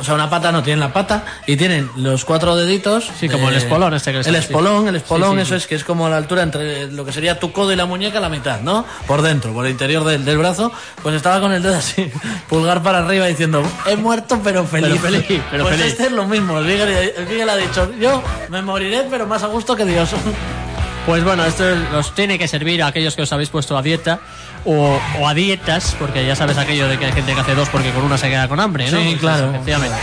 O 0.00 0.04
sea, 0.04 0.14
una 0.14 0.28
pata 0.30 0.50
no 0.52 0.62
tienen 0.62 0.80
la 0.80 0.92
pata 0.92 1.24
y 1.46 1.56
tienen 1.56 1.90
los 1.96 2.24
cuatro 2.24 2.56
deditos. 2.56 3.10
Sí, 3.18 3.28
como 3.28 3.48
el 3.48 3.56
espolón 3.56 3.94
este 3.94 4.12
que 4.12 4.20
El 4.20 4.34
espolón, 4.34 4.88
el 4.88 4.96
espolón, 4.96 5.32
Sí, 5.32 5.36
sí, 5.36 5.42
eso 5.42 5.50
sí. 5.50 5.56
es 5.56 5.66
que 5.66 5.74
es 5.76 5.84
como 5.84 6.08
la 6.08 6.16
altura 6.16 6.42
entre 6.42 6.90
lo 6.90 7.04
que 7.04 7.12
sería 7.12 7.38
tu 7.38 7.52
codo 7.52 7.72
y 7.72 7.76
la 7.76 7.86
muñeca, 7.86 8.20
la 8.20 8.28
mitad, 8.28 8.60
¿no? 8.60 8.84
Por 9.06 9.22
dentro, 9.22 9.52
por 9.52 9.66
el 9.66 9.72
interior 9.72 10.04
del, 10.04 10.24
del 10.24 10.38
brazo. 10.38 10.72
Pues 11.02 11.14
estaba 11.14 11.40
con 11.40 11.52
el 11.52 11.62
dedo 11.62 11.76
así, 11.76 12.10
pulgar 12.48 12.82
para 12.82 12.98
arriba, 12.98 13.26
diciendo, 13.26 13.62
he 13.86 13.96
muerto 13.96 14.40
pero 14.42 14.64
feliz. 14.64 14.98
Pero 15.02 15.20
feliz, 15.20 15.42
pero 15.50 15.64
pues 15.64 15.76
feliz. 15.76 15.92
este 15.92 16.06
es 16.06 16.12
lo 16.12 16.26
mismo. 16.26 16.58
El 16.58 16.66
Beagle, 16.66 17.14
el 17.16 17.26
Beagle 17.26 17.50
ha 17.52 17.56
dicho, 17.56 17.92
yo 18.00 18.22
me 18.48 18.62
moriré, 18.62 19.06
pero 19.10 19.26
más 19.26 19.42
a 19.42 19.46
gusto 19.46 19.76
que 19.76 19.84
Dios. 19.84 20.10
Pues 21.06 21.24
bueno, 21.24 21.44
esto 21.44 21.64
os 21.96 22.14
tiene 22.14 22.38
que 22.38 22.46
servir 22.46 22.82
a 22.82 22.86
aquellos 22.86 23.16
que 23.16 23.22
os 23.22 23.32
habéis 23.32 23.48
puesto 23.48 23.76
a 23.76 23.82
dieta 23.82 24.20
o, 24.64 25.00
o 25.18 25.28
a 25.28 25.34
dietas, 25.34 25.96
porque 25.98 26.24
ya 26.24 26.36
sabes 26.36 26.56
aquello 26.58 26.86
de 26.86 26.96
que 26.96 27.06
hay 27.06 27.12
gente 27.12 27.34
que 27.34 27.40
hace 27.40 27.54
dos 27.56 27.68
porque 27.70 27.90
con 27.90 28.04
una 28.04 28.16
se 28.16 28.28
queda 28.28 28.46
con 28.46 28.60
hambre, 28.60 28.88
¿no? 28.90 28.98
Sí, 28.98 29.04
Pues 29.10 29.18
claro. 29.20 29.50
Efectivamente. 29.50 29.96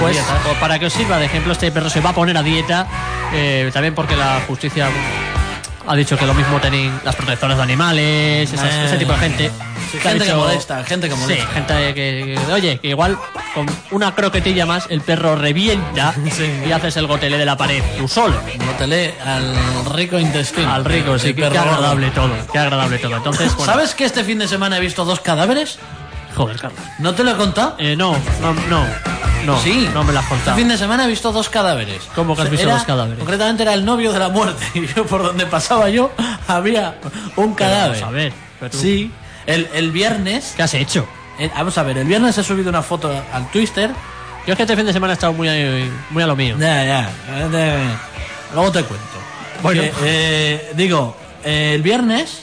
Pues 0.00 0.16
para 0.60 0.78
que 0.78 0.86
os 0.86 0.92
sirva 0.92 1.18
de 1.18 1.26
ejemplo, 1.26 1.52
este 1.52 1.72
perro 1.72 1.88
se 1.88 2.00
va 2.00 2.10
a 2.10 2.12
poner 2.12 2.36
a 2.36 2.42
dieta, 2.42 2.86
eh, 3.32 3.70
también 3.72 3.94
porque 3.94 4.16
la 4.16 4.42
justicia 4.46 4.88
ha 5.86 5.96
dicho 5.96 6.16
que 6.18 6.26
lo 6.26 6.34
mismo 6.34 6.60
tienen 6.60 6.92
las 7.04 7.14
protectoras 7.16 7.56
de 7.56 7.62
animales, 7.62 8.52
esas- 8.52 8.72
ese 8.86 8.96
tipo 8.98 9.12
de 9.12 9.18
gente. 9.18 9.50
Sí, 9.92 9.98
que 9.98 10.08
ha 10.08 10.10
gente 10.12 10.26
que 10.26 10.34
molesta, 10.34 10.84
gente 10.84 11.08
que 11.08 11.14
molesta. 11.14 11.44
Sí, 11.46 11.52
gente 11.54 11.74
que, 11.94 12.38
que- 12.46 12.52
oye, 12.52 12.78
que 12.78 12.88
igual 12.88 13.18
con 13.54 13.66
una 13.90 14.14
croquetilla 14.14 14.66
más 14.66 14.86
el 14.90 15.00
perro 15.00 15.36
revienta 15.36 16.12
Sí. 16.30 16.50
y 16.66 16.72
haces 16.72 16.96
el 16.96 17.06
gotelé 17.06 17.38
de 17.38 17.44
la 17.46 17.56
pared 17.56 17.82
tú 17.98 18.08
solo. 18.08 18.36
Botelé 18.66 19.14
al 19.24 19.54
rico 19.94 20.18
intestino. 20.18 20.72
Al 20.72 20.84
rico, 20.84 21.18
sí, 21.18 21.34
qué, 21.34 21.44
agradable 21.46 22.10
todo, 22.10 22.30
qué 22.52 22.58
agradable 22.58 22.98
todo. 22.98 23.16
Entonces, 23.16 23.54
bueno, 23.56 23.72
¿Sabes 23.72 23.94
que 23.94 24.04
este 24.04 24.24
fin 24.24 24.38
de 24.38 24.48
semana 24.48 24.78
he 24.78 24.80
visto 24.80 25.04
dos 25.04 25.20
cadáveres? 25.20 25.78
Joder, 26.36 26.56
Carlos. 26.58 26.80
¿No 26.98 27.14
te 27.14 27.22
lo 27.22 27.30
he 27.30 27.36
contado? 27.36 27.76
Eh, 27.78 27.94
no, 27.96 28.16
no, 28.40 28.52
no. 28.68 28.84
No, 29.44 29.60
sí. 29.60 29.88
no 29.92 30.02
me 30.04 30.12
la 30.12 30.20
has 30.20 30.24
Este 30.24 30.36
contado. 30.36 30.56
fin 30.56 30.68
de 30.68 30.78
semana 30.78 31.04
he 31.04 31.08
visto 31.08 31.30
dos 31.30 31.48
cadáveres. 31.50 32.02
¿Cómo 32.14 32.34
que 32.34 32.42
has 32.42 32.50
visto 32.50 32.64
Era- 32.66 32.74
dos 32.76 32.84
cadáveres? 32.84 33.18
Concretamente 33.18 33.62
era 33.62 33.74
el 33.74 33.84
novio 33.84 34.10
de 34.12 34.18
la 34.18 34.30
muerte. 34.30 34.64
Y 34.74 34.86
yo 34.86 35.04
por 35.06 35.22
donde 35.22 35.44
pasaba 35.46 35.90
yo 35.90 36.10
había 36.48 36.94
un 37.36 37.54
cadáver. 37.54 38.00
vamos 38.00 38.08
a 38.08 38.10
ver, 38.10 38.32
pero 38.58 38.70
tú- 38.72 38.78
Sí. 38.78 39.12
El, 39.46 39.68
el 39.74 39.90
viernes. 39.90 40.54
¿Qué 40.56 40.62
has 40.62 40.74
hecho? 40.74 41.06
el- 41.38 41.50
vamos 41.50 41.76
a 41.78 41.82
ver, 41.82 41.98
el 41.98 42.06
viernes 42.06 42.36
he 42.38 42.44
subido 42.44 42.68
una 42.70 42.82
foto 42.82 43.12
al 43.32 43.50
Twister. 43.50 43.90
Yo 44.46 44.52
es 44.52 44.56
que 44.56 44.62
este 44.62 44.76
fin 44.76 44.86
de 44.86 44.92
semana 44.92 45.12
he 45.12 45.14
estado 45.14 45.32
muy, 45.32 45.48
a- 45.48 45.90
muy 46.10 46.22
a 46.22 46.26
lo 46.26 46.36
mío. 46.36 46.56
Ya, 46.58 46.84
ya. 46.84 47.10
eh, 47.52 47.84
Luego 48.52 48.70
te 48.72 48.82
cuento. 48.84 49.06
Bueno. 49.62 49.82
Que, 49.82 49.92
eh, 50.04 50.72
digo, 50.76 51.16
eh, 51.42 51.72
el 51.74 51.82
viernes 51.82 52.42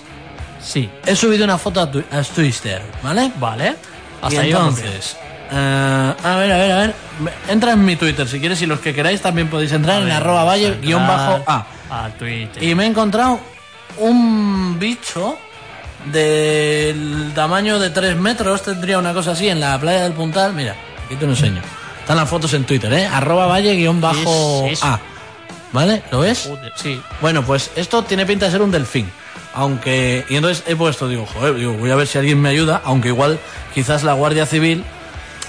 Sí. 0.61 0.89
he 1.05 1.15
subido 1.15 1.43
una 1.45 1.57
foto 1.57 1.81
a, 1.81 1.89
tu- 1.91 2.03
a 2.11 2.21
Twister, 2.23 2.81
¿vale? 3.03 3.31
Vale. 3.39 3.75
Y 4.23 4.25
Hasta 4.25 4.41
ahí 4.41 4.53
vamos 4.53 4.77
entonces, 4.79 5.17
eh, 5.51 6.13
a 6.23 6.35
ver, 6.37 6.51
a 6.51 6.57
ver, 6.57 6.71
a 6.71 6.77
ver. 6.81 6.95
me- 7.19 7.31
Entra 7.53 7.71
en 7.73 7.83
mi 7.85 7.95
Twitter 7.95 8.27
si 8.27 8.39
quieres 8.39 8.61
y 8.61 8.65
los 8.67 8.79
que 8.79 8.93
queráis 8.93 9.21
también 9.21 9.47
podéis 9.47 9.71
entrar 9.71 10.01
en 10.01 10.11
arroba 10.11 10.43
valle 10.43 10.77
guion 10.81 11.05
bajo 11.07 11.43
A. 11.47 11.65
A 11.89 12.09
Twitter. 12.09 12.61
Y 12.61 12.75
me 12.75 12.83
he 12.83 12.87
encontrado 12.87 13.39
un 13.97 14.77
bicho 14.79 15.37
del 16.05 17.31
tamaño 17.35 17.79
de 17.79 17.89
3 17.89 18.15
metros, 18.15 18.63
tendría 18.63 18.97
una 18.97 19.13
cosa 19.13 19.31
así, 19.31 19.49
en 19.49 19.59
la 19.59 19.79
playa 19.79 20.03
del 20.03 20.13
Puntal. 20.13 20.53
Mira, 20.53 20.75
aquí 21.05 21.15
te 21.15 21.25
lo 21.25 21.31
enseño. 21.31 21.61
Están 21.99 22.17
las 22.17 22.29
fotos 22.29 22.53
en 22.53 22.63
Twitter, 22.63 22.91
¿eh? 22.93 23.05
Arroba 23.05 23.45
valle 23.45 23.75
guion 23.75 24.01
bajo. 24.01 24.67
A. 24.81 24.99
¿Vale? 25.71 26.03
¿Lo 26.11 26.19
ves? 26.19 26.47
Joder, 26.49 26.73
sí. 26.75 27.01
Bueno, 27.21 27.43
pues 27.43 27.71
esto 27.75 28.03
tiene 28.03 28.25
pinta 28.25 28.45
de 28.45 28.51
ser 28.51 28.61
un 28.61 28.71
delfín. 28.71 29.09
Aunque. 29.53 30.25
Y 30.29 30.35
entonces 30.35 30.63
he 30.67 30.75
puesto, 30.75 31.07
digo, 31.07 31.25
joder, 31.25 31.55
digo, 31.55 31.73
voy 31.73 31.91
a 31.91 31.95
ver 31.95 32.07
si 32.07 32.17
alguien 32.17 32.41
me 32.41 32.49
ayuda. 32.49 32.81
Aunque 32.83 33.09
igual, 33.09 33.39
quizás 33.73 34.03
la 34.03 34.13
Guardia 34.13 34.45
Civil, 34.45 34.83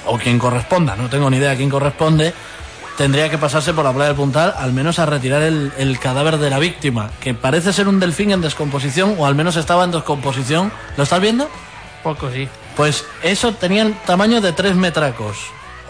o 0.07 0.19
quien 0.19 0.39
corresponda, 0.39 0.97
no 0.97 1.09
tengo 1.09 1.31
ni 1.31 1.39
idea 1.39 1.57
quién 1.57 1.71
corresponde, 1.71 2.35
tendría 2.97 3.29
que 3.31 3.39
pasarse 3.39 3.73
por 3.73 3.85
la 3.85 3.93
playa 3.93 4.09
del 4.09 4.17
Puntal, 4.17 4.55
al 4.57 4.73
menos 4.73 4.99
a 4.99 5.07
retirar 5.07 5.43
el, 5.43 5.73
el 5.79 5.99
cadáver 5.99 6.39
de 6.39 6.51
la 6.51 6.59
víctima, 6.59 7.11
que 7.21 7.35
parece 7.35 7.73
ser 7.73 7.89
un 7.89 8.01
delfín 8.01 8.31
en 8.33 8.41
descomposición, 8.41 9.17
o 9.19 9.27
al 9.27 9.35
menos 9.35 9.57
estaba 9.57 9.85
en 9.85 9.91
descomposición. 9.91 10.73
¿Lo 10.97 11.05
estás 11.05 11.21
viendo? 11.21 11.49
Poco 12.03 12.31
sí. 12.31 12.49
Pues 12.77 13.05
eso 13.23 13.53
tenía 13.53 13.83
el 13.83 13.95
tamaño 14.01 14.41
de 14.41 14.53
3 14.53 14.75
metracos. 14.77 15.37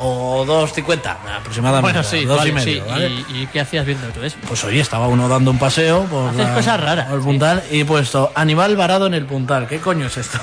O 0.05 0.45
2,50 0.45 1.17
aproximadamente. 1.39 1.83
Bueno, 1.83 2.03
sí, 2.03 2.25
dos 2.25 2.39
vale, 2.39 2.51
y 2.51 2.53
medio, 2.53 2.85
sí. 2.85 2.91
¿vale? 2.91 3.09
¿Y, 3.09 3.43
y 3.43 3.47
qué 3.53 3.61
hacías 3.61 3.87
viendo 3.87 4.09
tú 4.09 4.21
eso? 4.25 4.37
Pues 4.49 4.65
oye, 4.65 4.81
estaba 4.81 5.07
uno 5.07 5.29
dando 5.29 5.53
un 5.53 5.61
paseo 5.61 6.05
por 6.07 6.31
Haces 6.31 6.49
cosas 6.49 6.81
raras, 6.81 7.09
el 7.13 7.21
sí. 7.21 7.25
puntal 7.25 7.63
y 7.71 7.85
puesto 7.85 8.33
animal 8.35 8.75
varado 8.77 9.07
en 9.07 9.15
el 9.15 9.27
puntal. 9.27 9.69
¿Qué 9.69 9.79
coño 9.79 10.07
es 10.07 10.17
esto? 10.17 10.41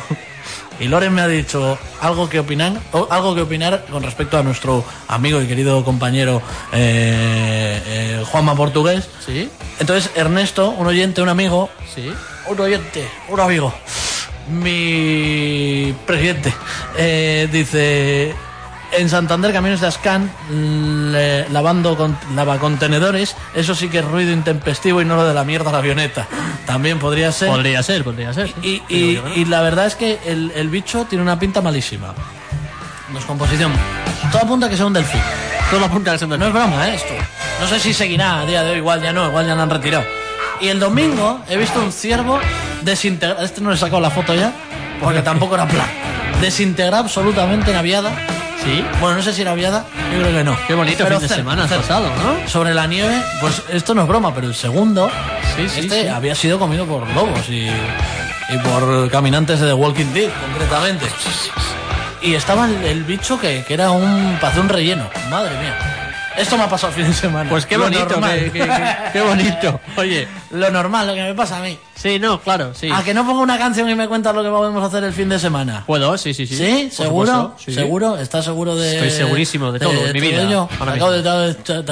Y 0.80 0.88
Loren 0.88 1.13
me 1.13 1.22
ha 1.22 1.28
dicho 1.28 1.78
algo 2.00 2.30
que 2.30 2.39
opinar, 2.39 2.80
o 2.94 3.08
algo 3.10 3.36
que 3.36 3.42
opinar 3.42 3.86
con 3.92 4.02
respecto 4.02 4.38
a 4.38 4.44
nuestro 4.44 4.86
amigo 5.08 5.42
y 5.42 5.48
querido 5.48 5.84
compañero 5.84 6.42
eh, 6.72 7.82
eh, 7.86 8.24
Juanma 8.26 8.56
Portugués. 8.56 9.10
Sí, 9.26 9.50
Entonces 9.80 10.12
Ernesto, 10.15 10.70
un 10.70 10.88
oyente, 10.88 11.22
un 11.22 11.30
amigo, 11.30 11.70
sí. 11.94 12.12
un 12.48 12.60
oyente, 12.60 13.06
un 13.28 13.39
amigo, 13.42 13.74
mi 14.50 15.94
presidente, 16.06 16.54
eh, 16.98 17.50
dice, 17.52 18.34
en 18.91 19.10
Santander 19.10 19.52
camiones 19.54 19.82
de 19.82 19.88
Ascan 19.88 20.32
le- 21.12 21.47
lavando 21.49 21.95
con, 21.97 22.17
lavacontenedores, 22.36 23.36
eso 23.54 23.75
sí 23.75 23.89
que 23.89 23.99
es 23.99 24.06
ruido 24.06 24.32
intempestivo 24.32 25.02
y 25.02 25.06
no 25.06 25.15
lo 25.15 25.28
de 25.28 25.34
la 25.34 25.43
mierda 25.43 25.65
de 25.65 25.71
la 25.73 25.78
avioneta. 25.80 26.28
También 26.65 26.99
podría 26.99 27.32
ser. 27.32 27.49
Podría 27.49 27.82
ser, 27.84 28.04
podría 28.04 28.34
ser. 28.34 28.54
Y, 28.62 28.82
y- 28.89 29.19
no. 29.23 29.34
y 29.36 29.45
la 29.45 29.62
verdad 29.62 29.86
es 29.88 29.95
que 29.95 30.19
el, 30.25 30.52
el 30.56 30.69
bicho 30.69 31.06
tiene 31.06 31.21
una 31.23 31.38
pinta 31.39 31.62
malísima. 31.62 32.13
Descomposición. 33.13 33.71
Todo 34.32 34.43
apunta 34.43 34.67
a 34.67 34.69
que 34.69 34.78
sea 34.78 34.86
un 34.86 34.93
delfín. 34.93 35.21
Todo 35.71 35.86
apunta 35.86 36.12
a 36.12 36.13
que 36.13 36.19
sea 36.19 36.28
un 36.28 36.39
No 36.39 36.47
es 36.47 36.54
broma, 36.54 36.88
¿eh? 36.89 36.95
Esto. 36.95 37.13
No 37.62 37.67
sé 37.67 37.80
si 37.80 37.93
seguirá 37.93 38.39
a 38.41 38.45
día 38.45 38.63
de 38.63 38.71
hoy, 38.71 38.78
igual 38.78 39.02
ya 39.02 39.12
no, 39.13 39.28
igual 39.28 39.45
ya 39.47 39.56
lo 39.56 39.62
han 39.63 39.69
retirado. 39.69 40.04
Y 40.62 40.67
el 40.67 40.80
domingo 40.80 41.41
he 41.49 41.58
visto 41.58 41.80
un 41.80 41.91
ciervo 41.91 42.39
desintegrado. 42.82 43.43
Este 43.43 43.62
no 43.62 43.69
le 43.69 43.75
he 43.75 43.80
sacado 43.80 43.99
la 44.02 44.10
foto 44.12 44.36
ya, 44.36 44.54
porque 45.02 45.21
tampoco 45.21 45.56
era 45.56 45.67
plan. 45.67 45.88
Desintegrado 46.41 47.04
absolutamente 47.04 47.71
en 47.71 47.78
aviada. 47.78 48.12
Sí. 48.63 48.84
Bueno, 49.00 49.17
no 49.17 49.24
sé 49.24 49.34
si 49.34 49.41
era 49.41 49.52
aviada, 49.52 49.86
yo 50.13 50.19
creo 50.19 50.34
que 50.38 50.43
no. 50.43 50.58
Qué 50.67 50.74
bonito 50.76 51.04
Pero 51.04 51.19
fin 51.19 51.28
de 51.28 51.34
semana 51.36 51.63
has 51.63 51.72
pasado, 51.72 52.08
¿no? 52.10 52.48
Sobre 52.50 52.74
la 52.74 52.88
nieve, 52.88 53.22
pues 53.39 53.62
esto 53.69 53.95
no 53.95 54.02
es 54.04 54.08
broma, 54.08 54.34
pero 54.36 54.48
el 54.48 54.56
segundo, 54.56 55.10
Sí, 55.56 55.67
sí, 55.69 55.80
este 55.82 56.04
sí. 56.04 56.08
había 56.08 56.36
sido 56.36 56.60
comido 56.60 56.86
por 56.86 57.08
lobos 57.13 57.48
y, 57.50 57.67
y 57.67 58.58
por 58.63 59.10
caminantes 59.10 59.60
de 59.62 59.67
The 59.67 59.74
Walking 59.74 60.13
Dead, 60.13 60.30
concretamente. 60.52 61.06
Y 62.22 62.34
estaba 62.36 62.65
el, 62.65 62.84
el 62.84 63.04
bicho 63.06 63.39
que, 63.39 63.63
que 63.65 63.74
era 63.74 63.91
un, 63.91 64.38
para 64.41 64.60
un 64.60 64.67
relleno. 64.67 65.10
Madre 65.30 65.52
mía. 65.58 66.09
Esto 66.39 66.58
me 66.58 66.63
ha 66.63 66.69
pasado 66.69 66.93
el 66.93 66.95
fin 67.04 67.08
de 67.08 67.13
semana. 67.13 67.49
Pues 67.49 67.65
qué 67.65 67.78
Lo 67.78 67.84
bonito, 67.84 68.19
qué, 68.21 68.52
qué- 69.13 69.21
bonito. 69.21 69.80
Oye, 69.97 70.28
Lo 70.52 70.71
normal, 70.71 71.08
lo 71.08 71.13
que 71.13 71.21
me 71.23 71.34
pasa 71.36 71.58
a 71.58 71.62
mí. 71.62 71.78
sí, 71.95 72.17
no, 72.19 72.39
claro, 72.39 72.73
sí. 72.73 72.89
A 72.93 73.04
que 73.04 73.13
no 73.13 73.25
pongo 73.25 73.41
una 73.41 73.58
canción 73.58 73.89
y 73.89 73.95
me 73.95 74.08
cuentas 74.08 74.34
lo 74.34 74.41
que 74.43 74.49
podemos 74.49 74.84
hacer 74.84 75.04
el 75.04 75.13
fin 75.13 75.28
de 75.30 75.38
semana. 75.38 75.84
¿Puedo? 75.86 76.17
Sí, 76.17 76.34
sí, 76.34 76.47
sí. 76.47 76.56
¿Sí? 76.56 76.89
¿Seguro? 76.91 77.56
sí. 77.63 77.73
¿Seguro? 77.73 78.17
¿Estás 78.17 78.45
seguro 78.45 78.75
de...? 78.75 78.95
Estoy 78.95 79.12
segurísimo 79.12 79.71
de 79.71 79.80
todo, 79.80 79.91
en 80.06 80.13
mi 80.13 80.19
vida, 80.21 80.47
Te 80.47 80.89
acabo, 80.91 81.12
de, 81.12 81.54
te- 81.56 81.84
te 81.84 81.91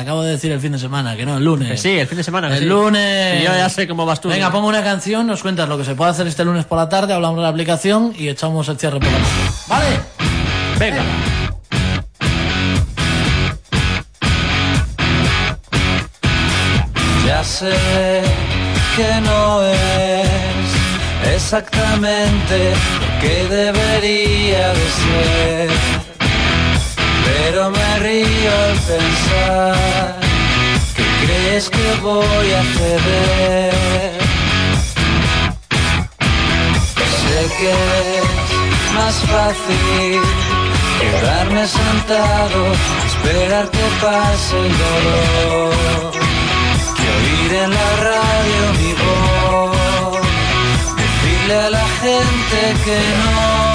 acabo 0.00 0.22
de 0.22 0.30
decir 0.32 0.52
el 0.52 0.60
fin 0.60 0.72
de 0.72 0.78
semana, 0.78 1.16
que 1.16 1.24
no, 1.24 1.38
el 1.38 1.44
lunes. 1.44 1.70
Que 1.70 1.76
sí, 1.78 1.98
el 1.98 2.06
fin 2.06 2.18
de 2.18 2.24
semana. 2.24 2.48
que 2.48 2.54
El 2.54 2.60
sí. 2.60 2.66
lunes. 2.66 3.40
Y 3.40 3.44
yo 3.44 3.52
ya 3.54 3.68
sé 3.68 3.88
cómo 3.88 4.04
vas 4.04 4.20
tú. 4.20 4.28
Venga, 4.28 4.50
pongo 4.52 4.68
una 4.68 4.82
canción, 4.84 5.26
nos 5.26 5.42
cuentas 5.42 5.68
lo 5.68 5.78
que 5.78 5.84
se 5.84 5.94
puede 5.94 6.10
hacer 6.10 6.26
este 6.26 6.44
lunes 6.44 6.64
por 6.66 6.78
la 6.78 6.88
tarde, 6.88 7.14
hablamos 7.14 7.36
de 7.38 7.42
la 7.42 7.48
aplicación 7.48 8.12
y 8.18 8.28
echamos 8.28 8.68
el 8.68 8.78
cierre 8.78 8.98
por 9.00 9.10
la 9.10 9.18
noche. 9.18 9.30
¿Vale? 9.68 10.00
Venga. 10.78 11.02
Sé 17.52 18.22
que 18.96 19.20
no 19.20 19.62
es 19.62 21.34
exactamente 21.34 22.56
lo 23.00 23.08
que 23.20 23.34
debería 23.56 24.68
de 24.78 24.86
ser, 25.02 25.70
pero 27.26 27.70
me 27.70 27.98
río 27.98 28.52
al 28.68 28.78
pensar 28.92 30.16
que 30.96 31.04
crees 31.22 31.68
que 31.68 31.88
voy 32.00 32.48
a 32.60 32.62
ceder. 32.76 34.18
Sé 37.20 37.40
que 37.58 37.72
es 38.18 38.92
más 38.94 39.16
fácil 39.34 40.20
quedarme 41.00 41.66
sentado, 41.66 42.60
esperar 43.10 43.70
que 43.70 43.86
pase 44.00 44.56
el 44.58 44.72
dolor 44.84 46.21
en 47.54 47.70
la 47.70 47.96
radio 47.96 48.72
mi 48.78 48.92
voz, 49.02 49.76
decirle 50.96 51.54
a 51.54 51.70
la 51.70 51.86
gente 52.00 52.58
que 52.84 52.98
no, 53.18 53.71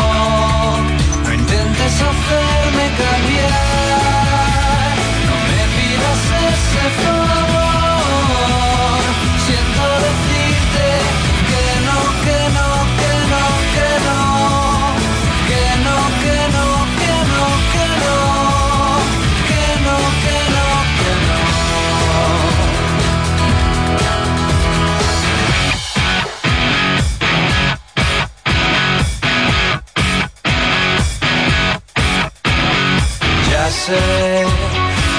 sé 33.87 34.45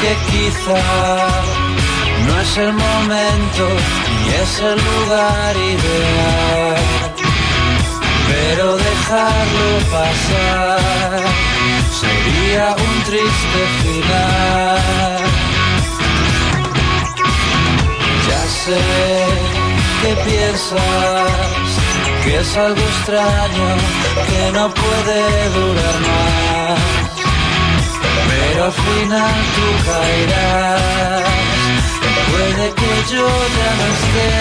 que 0.00 0.12
quizá 0.30 0.82
no 2.26 2.40
es 2.40 2.56
el 2.58 2.72
momento 2.72 3.64
ni 4.14 4.28
es 4.44 4.52
el 4.70 4.78
lugar 4.88 5.56
ideal, 5.56 6.76
pero 8.28 8.76
dejarlo 8.76 9.68
pasar 9.96 11.22
sería 12.00 12.76
un 12.88 12.94
triste 13.08 13.60
final. 13.82 15.18
Ya 18.28 18.42
sé 18.62 18.82
que 20.00 20.12
piensas 20.28 21.68
que 22.22 22.38
es 22.40 22.56
algo 22.56 22.82
extraño 22.92 23.68
que 24.28 24.52
no 24.52 24.64
puede 24.82 25.20
durar 25.56 25.96
más 26.08 26.97
pero 28.38 28.64
al 28.64 28.72
final 28.72 29.34
tú 29.54 29.66
caerás. 29.86 31.22
Puede 32.30 32.66
que 32.78 32.92
yo 33.12 33.26
ya 33.58 33.70
no 33.78 33.84
esté, 33.94 34.32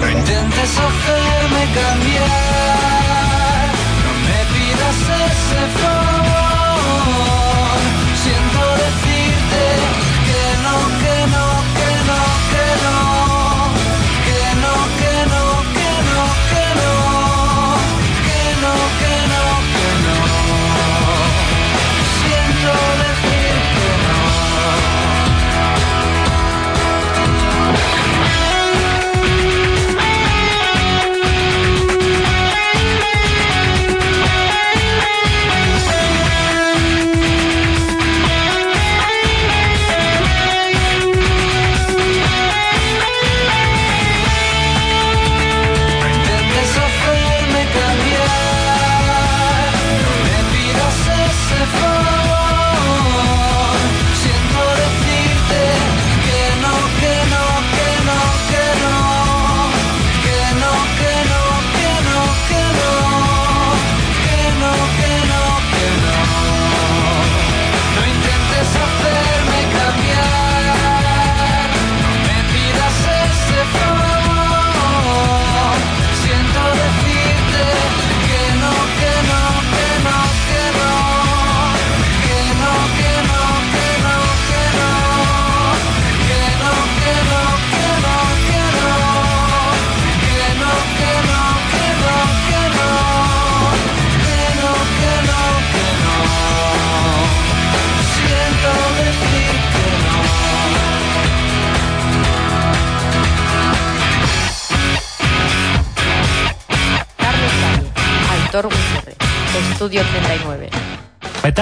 no 0.00 0.06
intentes 0.18 0.70
hacerme 0.86 1.62
cambiar, 1.80 3.66
no 4.04 4.12
me 4.26 4.38
pidas 4.52 4.98
ese 5.30 5.62
favor, 5.80 6.05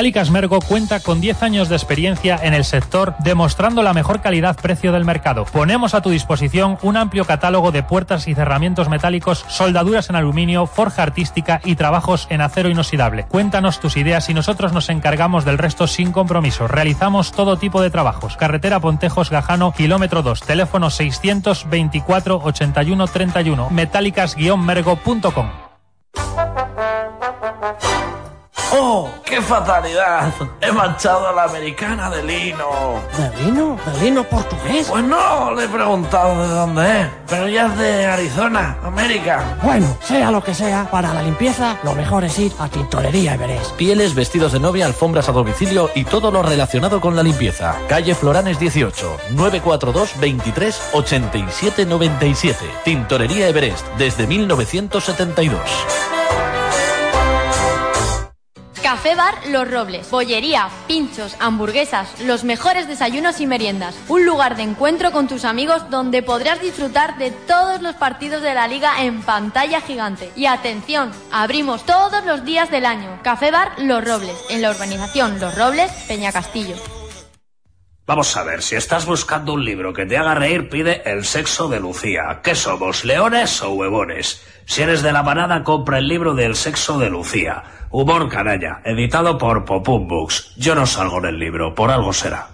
Metálicas 0.04 0.30
Mergo 0.30 0.60
cuenta 0.60 1.00
con 1.00 1.22
10 1.22 1.42
años 1.42 1.70
de 1.70 1.76
experiencia 1.76 2.38
en 2.42 2.52
el 2.52 2.64
sector, 2.64 3.14
demostrando 3.20 3.82
la 3.82 3.94
mejor 3.94 4.20
calidad-precio 4.20 4.92
del 4.92 5.06
mercado. 5.06 5.46
Ponemos 5.46 5.94
a 5.94 6.02
tu 6.02 6.10
disposición 6.10 6.76
un 6.82 6.98
amplio 6.98 7.24
catálogo 7.24 7.72
de 7.72 7.82
puertas 7.82 8.28
y 8.28 8.34
cerramientos 8.34 8.90
metálicos, 8.90 9.46
soldaduras 9.48 10.10
en 10.10 10.16
aluminio, 10.16 10.66
forja 10.66 11.02
artística 11.02 11.62
y 11.64 11.76
trabajos 11.76 12.26
en 12.28 12.42
acero 12.42 12.68
inoxidable. 12.68 13.24
Cuéntanos 13.30 13.80
tus 13.80 13.96
ideas 13.96 14.28
y 14.28 14.34
nosotros 14.34 14.74
nos 14.74 14.90
encargamos 14.90 15.46
del 15.46 15.56
resto 15.56 15.86
sin 15.86 16.12
compromiso. 16.12 16.68
Realizamos 16.68 17.32
todo 17.32 17.56
tipo 17.56 17.80
de 17.80 17.88
trabajos. 17.88 18.36
Carretera 18.36 18.80
Pontejos 18.80 19.30
Gajano, 19.30 19.72
kilómetro 19.72 20.20
2, 20.20 20.42
teléfono 20.42 20.90
624 20.90 22.42
81 22.44 23.06
31, 23.06 23.70
metálicas-mergo.com. 23.70 25.63
¡Oh, 28.76 29.08
qué 29.24 29.40
fatalidad! 29.40 30.32
He 30.60 30.72
manchado 30.72 31.28
a 31.28 31.32
la 31.32 31.44
americana 31.44 32.10
de 32.10 32.24
lino. 32.24 33.00
¿De 33.16 33.44
lino? 33.44 33.78
¿De 33.86 34.04
lino 34.04 34.24
portugués? 34.24 34.88
Pues 34.90 35.04
no, 35.04 35.54
le 35.54 35.64
he 35.64 35.68
preguntado 35.68 36.42
de 36.42 36.48
dónde 36.48 37.02
es, 37.02 37.08
pero 37.28 37.46
ya 37.46 37.66
es 37.66 37.78
de 37.78 38.06
Arizona, 38.06 38.76
América. 38.82 39.58
Bueno, 39.62 39.86
sea 40.02 40.32
lo 40.32 40.42
que 40.42 40.54
sea, 40.54 40.90
para 40.90 41.14
la 41.14 41.22
limpieza 41.22 41.78
lo 41.84 41.94
mejor 41.94 42.24
es 42.24 42.36
ir 42.36 42.52
a 42.58 42.68
Tintorería 42.68 43.34
Everest. 43.34 43.72
Pieles, 43.74 44.12
vestidos 44.16 44.52
de 44.52 44.58
novia, 44.58 44.86
alfombras 44.86 45.28
a 45.28 45.32
domicilio 45.32 45.90
y 45.94 46.04
todo 46.04 46.32
lo 46.32 46.42
relacionado 46.42 47.00
con 47.00 47.14
la 47.14 47.22
limpieza. 47.22 47.76
Calle 47.88 48.16
Floranes 48.16 48.58
18, 48.58 49.18
942 49.30 50.18
23 50.18 50.90
87 50.94 51.86
97. 51.86 52.56
Tintorería 52.84 53.46
Everest, 53.46 53.86
desde 53.98 54.26
1972. 54.26 55.60
Café 58.84 59.14
Bar 59.14 59.34
Los 59.48 59.70
Robles. 59.70 60.10
Bollería, 60.10 60.68
pinchos, 60.86 61.36
hamburguesas, 61.40 62.20
los 62.20 62.44
mejores 62.44 62.86
desayunos 62.86 63.40
y 63.40 63.46
meriendas. 63.46 63.96
Un 64.08 64.26
lugar 64.26 64.56
de 64.56 64.62
encuentro 64.62 65.10
con 65.10 65.26
tus 65.26 65.46
amigos 65.46 65.88
donde 65.88 66.22
podrás 66.22 66.60
disfrutar 66.60 67.16
de 67.16 67.30
todos 67.30 67.80
los 67.80 67.94
partidos 67.94 68.42
de 68.42 68.52
la 68.52 68.68
liga 68.68 69.02
en 69.02 69.22
pantalla 69.22 69.80
gigante. 69.80 70.30
Y 70.36 70.44
atención, 70.44 71.12
abrimos 71.32 71.86
todos 71.86 72.26
los 72.26 72.44
días 72.44 72.70
del 72.70 72.84
año. 72.84 73.20
Café 73.22 73.50
Bar 73.50 73.72
Los 73.78 74.04
Robles, 74.04 74.36
en 74.50 74.60
la 74.60 74.72
urbanización 74.72 75.40
Los 75.40 75.56
Robles, 75.56 75.90
Peña 76.06 76.30
Castillo. 76.30 76.76
Vamos 78.06 78.36
a 78.36 78.42
ver, 78.44 78.60
si 78.60 78.76
estás 78.76 79.06
buscando 79.06 79.54
un 79.54 79.64
libro 79.64 79.94
que 79.94 80.04
te 80.04 80.18
haga 80.18 80.34
reír, 80.34 80.68
pide 80.68 81.00
El 81.10 81.24
sexo 81.24 81.68
de 81.68 81.80
Lucía. 81.80 82.40
¿Qué 82.42 82.54
somos, 82.54 83.02
leones 83.06 83.62
o 83.62 83.72
huevones? 83.72 84.44
Si 84.66 84.82
eres 84.82 85.00
de 85.00 85.10
la 85.10 85.22
manada, 85.22 85.64
compra 85.64 85.96
el 85.96 86.06
libro 86.06 86.34
del 86.34 86.54
sexo 86.54 86.98
de 86.98 87.08
Lucía. 87.08 87.64
Humor 87.90 88.28
canalla, 88.28 88.82
editado 88.84 89.38
por 89.38 89.64
Popum 89.64 90.06
Books. 90.06 90.52
Yo 90.56 90.74
no 90.74 90.84
salgo 90.84 91.16
en 91.20 91.24
el 91.24 91.38
libro, 91.38 91.74
por 91.74 91.90
algo 91.90 92.12
será. 92.12 92.53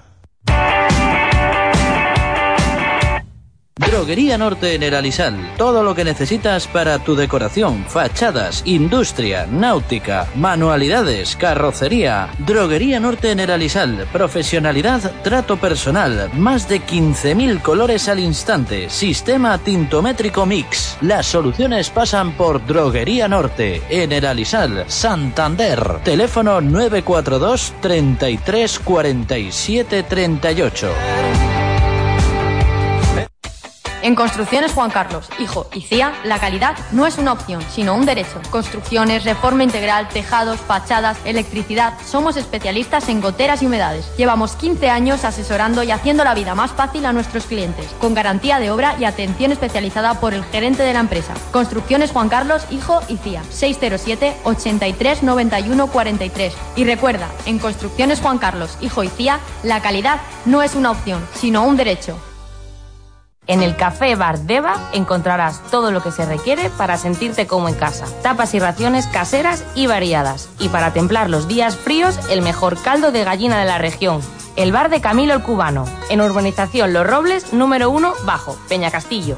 Droguería 3.80 4.36
Norte 4.36 4.74
en. 4.74 5.52
Todo 5.56 5.82
lo 5.82 5.94
que 5.94 6.04
necesitas 6.04 6.66
para 6.66 6.98
tu 6.98 7.16
decoración, 7.16 7.86
fachadas, 7.88 8.62
industria, 8.66 9.46
náutica, 9.46 10.28
manualidades, 10.34 11.34
carrocería. 11.34 12.28
Droguería 12.40 13.00
Norte 13.00 13.30
en 13.30 13.40
el. 13.40 14.06
Profesionalidad, 14.12 15.22
trato 15.22 15.56
personal. 15.56 16.30
Más 16.34 16.68
de 16.68 16.82
15.000 16.82 17.62
colores 17.62 18.06
al 18.10 18.20
instante. 18.20 18.90
Sistema 18.90 19.56
tintométrico 19.56 20.44
mix. 20.44 20.98
Las 21.00 21.24
soluciones 21.24 21.88
pasan 21.88 22.32
por 22.32 22.64
Droguería 22.66 23.28
Norte 23.28 23.80
en 23.88 24.12
el 24.12 24.26
Santander. 24.88 26.00
Teléfono 26.04 26.60
942 26.60 27.72
33 27.80 28.78
47 28.78 30.02
38. 30.02 31.49
En 34.02 34.14
Construcciones 34.14 34.72
Juan 34.72 34.90
Carlos, 34.90 35.28
hijo 35.38 35.66
y 35.74 35.82
CIA, 35.82 36.14
la 36.24 36.38
calidad 36.38 36.74
no 36.92 37.06
es 37.06 37.18
una 37.18 37.32
opción, 37.32 37.62
sino 37.70 37.94
un 37.94 38.06
derecho. 38.06 38.40
Construcciones, 38.50 39.24
reforma 39.24 39.62
integral, 39.62 40.08
tejados, 40.08 40.58
fachadas, 40.60 41.18
electricidad. 41.26 41.92
Somos 42.06 42.38
especialistas 42.38 43.10
en 43.10 43.20
goteras 43.20 43.62
y 43.62 43.66
humedades. 43.66 44.10
Llevamos 44.16 44.56
15 44.56 44.88
años 44.88 45.24
asesorando 45.24 45.82
y 45.82 45.90
haciendo 45.90 46.24
la 46.24 46.34
vida 46.34 46.54
más 46.54 46.70
fácil 46.70 47.04
a 47.04 47.12
nuestros 47.12 47.44
clientes, 47.44 47.94
con 48.00 48.14
garantía 48.14 48.58
de 48.58 48.70
obra 48.70 48.96
y 48.98 49.04
atención 49.04 49.52
especializada 49.52 50.18
por 50.18 50.32
el 50.32 50.44
gerente 50.44 50.82
de 50.82 50.94
la 50.94 51.00
empresa. 51.00 51.34
Construcciones 51.50 52.10
Juan 52.12 52.30
Carlos, 52.30 52.62
hijo 52.70 53.00
y 53.08 53.18
CIA. 53.18 53.42
607 53.50 54.34
83 54.44 55.22
91 55.22 55.86
43. 55.88 56.54
Y 56.76 56.84
recuerda, 56.84 57.28
en 57.44 57.58
Construcciones 57.58 58.20
Juan 58.20 58.38
Carlos, 58.38 58.78
hijo 58.80 59.04
y 59.04 59.08
CIA, 59.08 59.40
la 59.62 59.82
calidad 59.82 60.20
no 60.46 60.62
es 60.62 60.74
una 60.74 60.90
opción, 60.90 61.22
sino 61.34 61.64
un 61.64 61.76
derecho. 61.76 62.18
En 63.50 63.64
el 63.64 63.74
Café 63.74 64.14
Bar 64.14 64.38
Deva 64.38 64.76
encontrarás 64.92 65.60
todo 65.72 65.90
lo 65.90 66.04
que 66.04 66.12
se 66.12 66.24
requiere 66.24 66.70
para 66.70 66.96
sentirte 66.96 67.48
como 67.48 67.68
en 67.68 67.74
casa. 67.74 68.06
Tapas 68.22 68.54
y 68.54 68.60
raciones 68.60 69.08
caseras 69.08 69.64
y 69.74 69.88
variadas. 69.88 70.48
Y 70.60 70.68
para 70.68 70.92
templar 70.92 71.28
los 71.28 71.48
días 71.48 71.74
fríos, 71.74 72.16
el 72.30 72.42
mejor 72.42 72.80
caldo 72.80 73.10
de 73.10 73.24
gallina 73.24 73.58
de 73.58 73.66
la 73.66 73.78
región. 73.78 74.20
El 74.54 74.70
bar 74.70 74.88
de 74.88 75.00
Camilo 75.00 75.34
el 75.34 75.42
Cubano, 75.42 75.84
en 76.10 76.20
Urbanización 76.20 76.92
Los 76.92 77.04
Robles, 77.04 77.52
número 77.52 77.90
1, 77.90 78.14
bajo, 78.24 78.56
Peña 78.68 78.92
Castillo. 78.92 79.36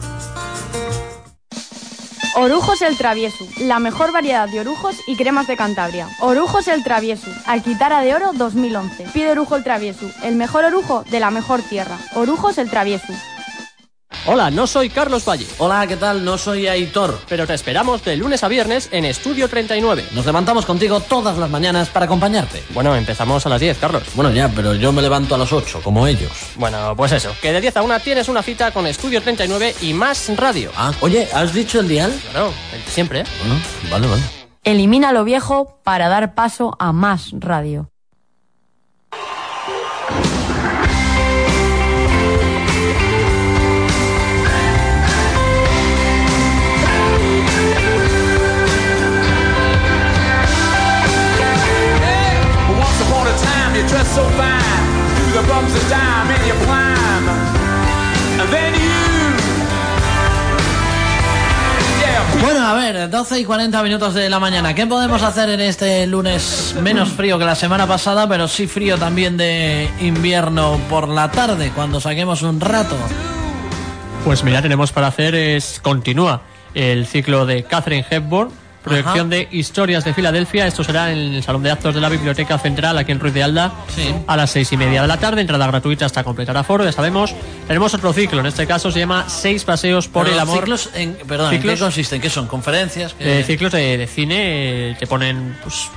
Orujos 2.35 2.83
el 2.83 2.99
Travieso, 2.99 3.47
la 3.61 3.79
mejor 3.79 4.13
variedad 4.13 4.47
de 4.47 4.61
orujos 4.61 4.97
y 5.07 5.17
cremas 5.17 5.47
de 5.47 5.57
Cantabria. 5.57 6.07
Orujos 6.21 6.69
el 6.69 6.85
Travieso, 6.85 7.31
Alquitara 7.47 8.03
de 8.03 8.15
Oro 8.15 8.33
2011. 8.35 9.07
Pide 9.15 9.31
Orujo 9.31 9.57
el 9.57 9.65
Travieso, 9.65 10.07
el 10.23 10.37
mejor 10.37 10.67
orujo 10.67 11.03
de 11.11 11.21
la 11.21 11.31
mejor 11.31 11.63
tierra. 11.63 11.97
Orujos 12.15 12.59
el 12.59 12.69
Travieso. 12.69 13.13
Hola, 14.25 14.53
no 14.53 14.69
soy 14.69 14.89
Carlos 14.89 15.25
Valle. 15.29 15.47
Hola, 15.59 15.85
¿qué 15.89 15.97
tal? 15.97 16.25
No 16.25 16.39
soy 16.39 16.69
Aitor. 16.69 17.19
Pero 17.29 17.45
te 17.45 17.55
esperamos 17.55 18.05
de 18.05 18.17
lunes 18.17 18.45
a 18.45 18.49
viernes 18.49 18.89
en 18.93 19.05
Estudio 19.05 19.49
39. 19.49 20.07
Nos 20.13 20.25
levantamos 20.25 20.65
contigo 20.65 21.01
todas 21.01 21.37
las 21.39 21.51
mañanas 21.51 21.89
para 21.89 22.05
acompañarte. 22.05 22.63
Bueno, 22.73 22.95
empezamos 22.95 23.45
a 23.47 23.49
las 23.49 23.61
10, 23.61 23.79
Carlos. 23.79 24.05
Bueno, 24.15 24.31
ya, 24.31 24.49
pero 24.49 24.75
yo 24.77 24.93
me 24.93 25.03
levanto 25.03 25.35
a 25.35 25.39
las 25.39 25.53
8, 25.53 25.81
como 25.83 26.07
ellos. 26.07 26.31
Bueno, 26.55 26.95
pues 26.97 27.11
eso, 27.11 27.35
que 27.43 27.53
de 27.53 27.61
10 27.61 27.79
a 27.79 27.83
1 27.83 27.99
tienes 27.99 28.29
una 28.29 28.45
cita 28.45 28.71
con 28.71 28.87
Estudio 28.87 29.21
39 29.23 29.75
y 29.81 29.93
más 29.93 30.31
radio. 30.37 30.71
Ah, 30.77 30.93
oye, 31.01 31.29
¿has 31.35 31.53
dicho 31.53 31.81
el 31.81 31.89
dial? 31.89 32.13
Claro, 32.31 32.53
el 32.73 32.85
de 32.85 32.91
siempre. 32.93 33.21
¿eh? 33.23 33.25
Bueno, 33.41 33.61
vale, 33.91 34.07
vale. 34.07 34.23
Elimina 34.63 35.11
lo 35.11 35.25
viejo 35.25 35.81
para 35.83 36.09
dar 36.09 36.37
paso 36.37 36.77
a 36.79 36.93
más 36.93 37.31
radio. 37.33 37.92
A 53.93 54.05
time, 54.05 54.13
you 54.13 54.15
dressed 54.15 54.15
so 54.15 54.25
fine, 54.31 55.15
through 55.17 55.43
the 55.43 55.49
bumps 55.49 55.75
of 55.75 55.91
dime 55.91 56.31
in 56.31 56.47
your 56.47 56.57
prime. 56.67 57.29
And 58.41 58.49
then 58.51 58.75
you, 58.75 58.91
yeah, 62.01 62.43
Bueno, 62.43 62.67
a 62.67 62.75
ver, 62.75 63.11
12 63.11 63.41
y 63.41 63.45
40 63.45 63.83
minutos 63.83 64.15
de 64.15 64.29
la 64.29 64.41
mañana. 64.41 64.75
¿Qué 64.75 64.87
podemos 64.87 65.23
hacer 65.23 65.51
en 65.51 65.61
este 65.61 66.07
lunes 66.07 66.75
menos 66.83 67.11
frío 67.11 67.39
que 67.39 67.45
la 67.45 67.55
semana 67.55 67.87
pasada, 67.87 68.29
pero 68.29 68.49
sí 68.49 68.67
frío 68.67 68.99
también 68.99 69.37
de 69.37 69.89
invierno 70.01 70.79
por 70.89 71.09
la 71.09 71.31
tarde, 71.31 71.71
cuando 71.75 72.01
saquemos 72.01 72.43
un 72.43 72.61
rato? 72.61 72.97
Pues 74.25 74.45
mira, 74.45 74.63
tenemos 74.63 74.93
para 74.93 75.09
hacer 75.09 75.35
es 75.35 75.81
continúa 75.83 76.43
el 76.75 77.07
ciclo 77.07 77.45
de 77.45 77.65
Catherine 77.65 78.07
Hepburn, 78.09 78.51
proyección 78.83 79.31
de 79.31 79.49
Historias 79.51 80.05
de 80.05 80.13
Filadelfia. 80.15 80.67
Esto 80.67 80.85
será 80.85 81.13
en 81.13 81.19
el 81.35 81.43
Salón 81.43 81.63
de 81.63 81.71
Actos 81.71 81.95
de 81.95 82.01
la 82.01 82.09
Biblioteca 82.09 82.59
Central, 82.59 82.99
aquí 82.99 83.13
en 83.13 83.21
Ruiz 83.21 83.35
de 83.35 83.43
Alda, 83.43 83.73
a 84.27 84.37
las 84.37 84.51
seis 84.51 84.73
y 84.73 84.77
media 84.77 85.03
de 85.03 85.09
la 85.09 85.17
tarde. 85.19 85.41
Entrada 85.41 85.67
gratuita 85.67 86.07
hasta 86.07 86.25
completar 86.25 86.57
aforo, 86.57 86.85
ya 86.85 86.93
sabemos. 86.93 87.35
Tenemos 87.67 87.95
otro 87.95 88.13
ciclo, 88.13 88.41
en 88.41 88.47
este 88.47 88.67
caso 88.67 88.91
se 88.91 88.99
llama 88.99 89.25
Seis 89.29 89.65
paseos 89.65 90.09
por 90.09 90.25
Pero 90.25 90.35
el 90.35 90.41
amor. 90.41 90.59
Ciclos 90.59 90.91
en, 90.95 91.15
perdón, 91.27 91.55
¿en 91.55 91.61
Ciclos- 91.63 91.75
qué 91.75 91.81
consisten? 91.81 92.21
¿Qué 92.21 92.31
son? 92.31 92.47
¿Conferencias? 92.47 93.15
¿Qué- 93.15 93.41
Eh, 93.41 93.45
ciclos 93.45 93.73
de, 93.73 93.97
de 93.99 94.07
cine, 94.07 94.91
eh, 94.91 94.97
te 94.99 95.07
ponen 95.07 95.57
pues, 95.63 95.89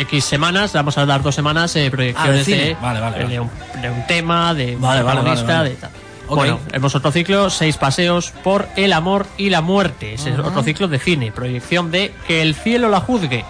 X 0.00 0.24
semanas, 0.24 0.72
vamos 0.72 0.96
a 0.98 1.04
dar 1.04 1.20
dos 1.22 1.34
semanas 1.34 1.74
eh, 1.76 1.90
proyecciones 1.90 2.32
Ah, 2.34 2.38
de 2.38 2.44
cine. 2.44 2.64
de, 2.64 2.74
Vale, 2.80 3.00
vale, 3.00 3.18
de 3.18 3.24
vale. 3.24 3.40
un, 3.40 3.50
de 3.82 3.90
un 3.90 4.06
tema, 4.06 4.54
de 4.54 4.76
un 4.76 4.80
protagonista, 4.82 5.64
de 5.64 5.70
tal. 5.70 5.90
Bueno, 6.36 6.60
hemos 6.72 6.94
otro 6.94 7.10
ciclo, 7.12 7.50
seis 7.50 7.76
paseos 7.76 8.32
por 8.42 8.68
el 8.76 8.92
amor 8.92 9.26
y 9.36 9.50
la 9.50 9.60
muerte. 9.60 10.14
Ese 10.14 10.30
es 10.30 10.38
Ajá. 10.38 10.48
otro 10.48 10.62
ciclo 10.62 10.88
de 10.88 10.98
cine, 10.98 11.32
proyección 11.32 11.90
de 11.90 12.14
Que 12.26 12.42
el 12.42 12.54
cielo 12.54 12.88
la 12.88 13.00
juzgue. 13.00 13.44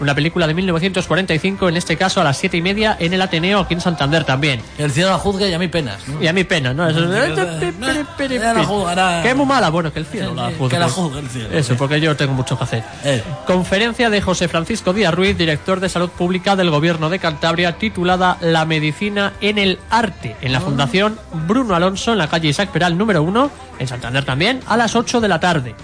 Una 0.00 0.14
película 0.14 0.46
de 0.46 0.54
1945, 0.54 1.68
en 1.68 1.76
este 1.76 1.96
caso 1.96 2.20
a 2.20 2.24
las 2.24 2.36
siete 2.36 2.56
y 2.56 2.62
media 2.62 2.96
en 2.98 3.12
el 3.12 3.22
Ateneo, 3.22 3.60
aquí 3.60 3.74
en 3.74 3.80
Santander 3.80 4.24
también. 4.24 4.60
El 4.78 4.90
cielo 4.90 5.10
la 5.10 5.18
juzga 5.18 5.46
y 5.46 5.54
a 5.54 5.58
mí 5.58 5.68
penas. 5.68 6.06
¿no? 6.08 6.22
Y 6.22 6.26
a 6.26 6.32
mí 6.32 6.44
pena, 6.44 6.74
¿no? 6.74 6.88
Eso 6.88 7.00
juzgará. 8.64 9.22
Que 9.22 9.30
es 9.30 9.36
muy 9.36 9.46
mala, 9.46 9.70
bueno, 9.70 9.92
que 9.92 10.00
el 10.00 10.06
cielo 10.06 10.34
la 10.34 10.48
sí, 10.48 10.56
juzgue. 10.58 10.74
que 10.74 10.78
la 10.78 10.88
juzgue 10.88 11.20
el 11.20 11.28
cielo, 11.28 11.48
Eso, 11.52 11.76
porque 11.76 12.00
yo 12.00 12.16
tengo 12.16 12.32
mucho 12.34 12.56
que 12.58 12.64
hacer. 12.64 12.84
Eh. 13.04 13.22
Conferencia 13.46 14.10
de 14.10 14.20
José 14.20 14.48
Francisco 14.48 14.92
Díaz 14.92 15.14
Ruiz, 15.14 15.36
director 15.36 15.80
de 15.80 15.88
Salud 15.88 16.10
Pública 16.10 16.56
del 16.56 16.70
Gobierno 16.70 17.10
de 17.10 17.18
Cantabria, 17.18 17.78
titulada 17.78 18.38
La 18.40 18.64
medicina 18.64 19.32
en 19.40 19.58
el 19.58 19.78
arte, 19.90 20.36
en 20.40 20.52
la 20.52 20.60
Fundación 20.60 21.18
Bruno 21.46 21.74
Alonso, 21.74 22.12
en 22.12 22.18
la 22.18 22.28
calle 22.28 22.48
Isaac 22.48 22.70
Peral 22.70 22.96
número 22.98 23.22
1, 23.22 23.50
en 23.78 23.88
Santander 23.88 24.24
también, 24.24 24.60
a 24.66 24.76
las 24.76 24.94
8 24.96 25.20
de 25.20 25.28
la 25.28 25.40
tarde. 25.40 25.74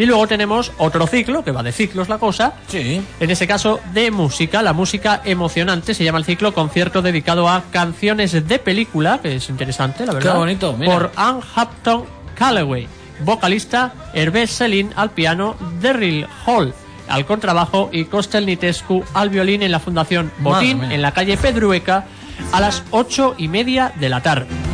Y 0.00 0.06
luego 0.06 0.26
tenemos 0.26 0.72
otro 0.78 1.06
ciclo, 1.06 1.44
que 1.44 1.52
va 1.52 1.62
de 1.62 1.72
ciclos 1.72 2.08
la 2.08 2.16
cosa. 2.16 2.54
Sí. 2.68 3.02
En 3.20 3.30
ese 3.30 3.46
caso, 3.46 3.80
de 3.92 4.10
música, 4.10 4.62
la 4.62 4.72
música 4.72 5.20
emocionante, 5.26 5.92
se 5.92 6.04
llama 6.04 6.16
el 6.16 6.24
ciclo, 6.24 6.54
concierto 6.54 7.02
dedicado 7.02 7.50
a 7.50 7.64
canciones 7.70 8.32
de 8.32 8.58
película, 8.58 9.20
que 9.20 9.36
es 9.36 9.50
interesante, 9.50 10.06
la 10.06 10.14
verdad. 10.14 10.32
Qué 10.32 10.38
bonito, 10.38 10.74
mira. 10.74 10.90
Por 10.90 11.12
Anne 11.16 11.42
Hampton 11.54 12.04
Callaway, 12.34 12.88
vocalista, 13.26 13.92
Hervé 14.14 14.46
Selin 14.46 14.90
al 14.96 15.10
piano, 15.10 15.54
Daryl 15.82 16.26
Hall 16.46 16.72
al 17.06 17.26
contrabajo 17.26 17.90
y 17.92 18.06
Costel 18.06 18.46
Nitescu 18.46 19.04
al 19.12 19.28
violín 19.28 19.62
en 19.62 19.70
la 19.70 19.80
Fundación 19.80 20.32
Botín, 20.38 20.82
en 20.82 21.02
la 21.02 21.12
calle 21.12 21.36
Pedrueca, 21.36 22.06
a 22.52 22.60
las 22.60 22.84
ocho 22.90 23.34
y 23.36 23.48
media 23.48 23.92
de 24.00 24.08
la 24.08 24.22
tarde. 24.22 24.69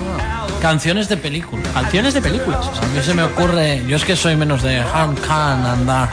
Canciones 0.66 1.08
de 1.08 1.16
película. 1.16 1.62
Canciones 1.74 2.12
de 2.12 2.20
películas. 2.20 2.66
A 2.82 2.86
mí 2.86 3.00
se 3.00 3.14
me 3.14 3.22
ocurre, 3.22 3.84
yo 3.86 3.94
es 3.94 4.04
que 4.04 4.16
soy 4.16 4.34
menos 4.34 4.64
de 4.64 4.80
Han 4.80 5.14
Khan 5.14 5.64
andar. 5.64 6.10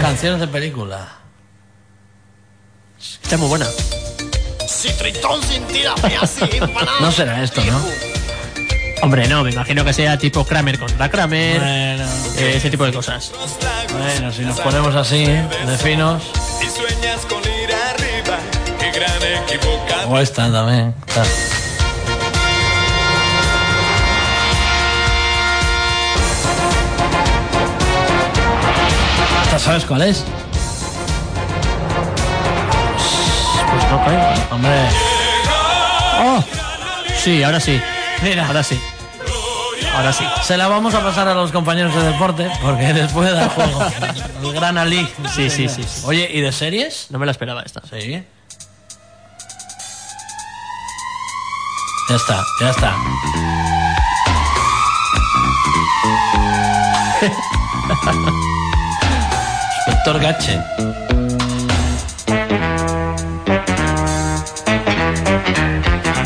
Canciones 0.00 0.38
de 0.38 0.46
película. 0.46 1.08
Está 2.96 3.36
muy 3.36 3.48
buena. 3.48 3.66
Si 4.68 4.88
Tritón 4.92 5.40
No 7.00 7.10
será 7.10 7.42
esto, 7.42 7.60
¿no? 7.64 7.80
Hombre, 9.02 9.26
no, 9.26 9.42
me 9.42 9.50
imagino 9.50 9.84
que 9.84 9.92
sea 9.92 10.16
tipo 10.16 10.44
Kramer 10.44 10.78
contra 10.78 11.10
Kramer, 11.10 11.58
Bueno, 11.58 12.04
eh, 12.38 12.54
ese 12.58 12.70
tipo 12.70 12.84
de 12.84 12.92
cosas. 12.92 13.32
bueno, 13.90 14.32
si 14.32 14.42
nos 14.42 14.60
ponemos 14.60 14.94
así, 14.94 15.24
de 15.26 15.78
finos. 15.82 16.22
Y 16.62 16.70
sueñas 16.70 17.26
con 17.28 17.40
ir 17.40 17.74
arriba, 17.74 18.38
qué 18.78 18.92
gran. 18.92 20.12
O 20.12 20.20
esta 20.20 20.52
también. 20.52 20.94
¿Esta 29.56 29.68
sabes 29.70 29.86
cuál 29.86 30.02
es? 30.02 30.22
Pues 33.70 33.90
no 33.90 34.04
caigo. 34.04 34.54
Hombre, 34.54 34.70
¡Oh! 36.20 36.44
Sí, 37.22 37.42
ahora 37.42 37.58
sí. 37.58 37.80
mira, 38.22 38.46
Ahora 38.46 38.62
sí. 38.62 38.78
Ahora 39.94 40.12
sí. 40.12 40.24
se 40.42 40.58
la 40.58 40.68
vamos 40.68 40.94
a 40.94 41.00
pasar 41.00 41.26
a 41.28 41.32
los 41.32 41.52
compañeros 41.52 41.94
de 41.94 42.02
deporte 42.02 42.50
porque 42.60 42.92
les 42.92 43.10
puede 43.12 43.32
dar 43.32 43.48
juego. 43.48 43.80
El 44.42 44.52
Gran 44.52 44.76
Ali. 44.76 45.08
Sí, 45.34 45.48
sí, 45.48 45.70
sí, 45.70 45.82
sí. 45.84 46.02
Oye, 46.04 46.28
¿y 46.30 46.42
de 46.42 46.52
series? 46.52 47.06
No 47.08 47.18
me 47.18 47.24
la 47.24 47.32
esperaba 47.32 47.62
esta. 47.62 47.80
Sí. 47.88 48.22
Ya 52.10 52.14
está, 52.16 52.44
ya 52.60 52.70
está. 52.70 52.94
Inspector 60.06 60.22
Gache. 60.22 60.60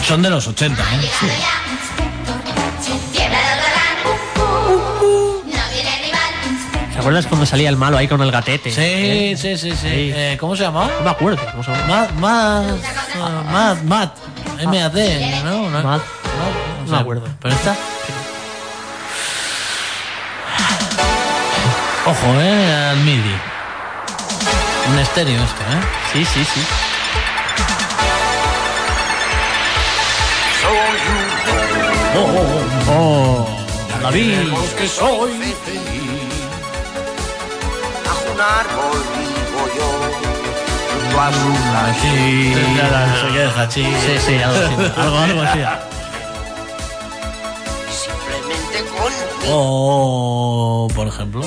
Son 0.05 0.21
de 0.21 0.29
los 0.29 0.47
80, 0.47 0.83
¿eh? 0.83 1.11
¿Te 6.93 6.99
acuerdas 6.99 7.27
cuando 7.27 7.47
salía 7.47 7.71
el 7.71 7.79
malo 7.79 7.97
ahí 7.97 8.07
con 8.07 8.21
el 8.21 8.31
gatete? 8.31 8.71
Sí, 8.71 9.35
sí, 9.39 9.57
sí, 9.57 9.75
sí. 9.75 9.89
Eh, 9.89 10.37
¿Cómo 10.39 10.55
se 10.57 10.65
llamaba? 10.65 10.91
No 10.99 11.05
me 11.05 11.11
acuerdo. 11.11 11.41
¿Cómo 11.51 11.65
se 11.65 11.71
llama? 11.71 11.87
Matt, 11.87 12.13
Matt, 12.19 13.47
Matt, 13.51 13.83
Matt, 13.85 14.17
M-A-D, 14.59 15.41
¿no? 15.45 15.71
No, 15.71 15.83
Matt. 15.83 16.03
no, 16.03 16.85
No 16.85 16.93
me 16.93 16.99
acuerdo. 16.99 17.27
Pero 17.41 17.55
esta... 17.55 17.75
Ojo, 22.05 22.41
eh, 22.41 22.89
al 22.91 22.99
MIDI. 22.99 23.50
Un 24.91 24.99
estéreo 24.99 25.43
esto, 25.45 25.63
eh. 25.63 25.81
Sí, 26.13 26.25
sí, 26.25 26.45
sí. 26.45 26.61
Oh, 32.17 32.21
oh, 32.21 32.93
Oh, 32.93 33.47
David. 34.03 34.49
que 34.77 34.89
soy 34.89 35.31
feliz. 35.65 36.31
Bajo 38.05 38.25
un 38.35 38.41
árbol 38.41 38.99
vivo 39.15 39.63
yo, 39.77 39.89
junto 40.91 41.21
a 41.21 41.31
su. 41.33 41.51
Sí, 42.01 42.07
sí. 43.75 43.85
Sí, 44.07 44.19
sí, 44.27 44.35
algo 44.43 44.59
así. 44.59 44.75
Algo, 45.01 45.19
algo 45.19 45.43
así. 45.43 45.61
simplemente 48.03 48.79
con 48.91 49.13
Oh, 49.49 50.89
por 50.95 51.07
ejemplo. 51.09 51.43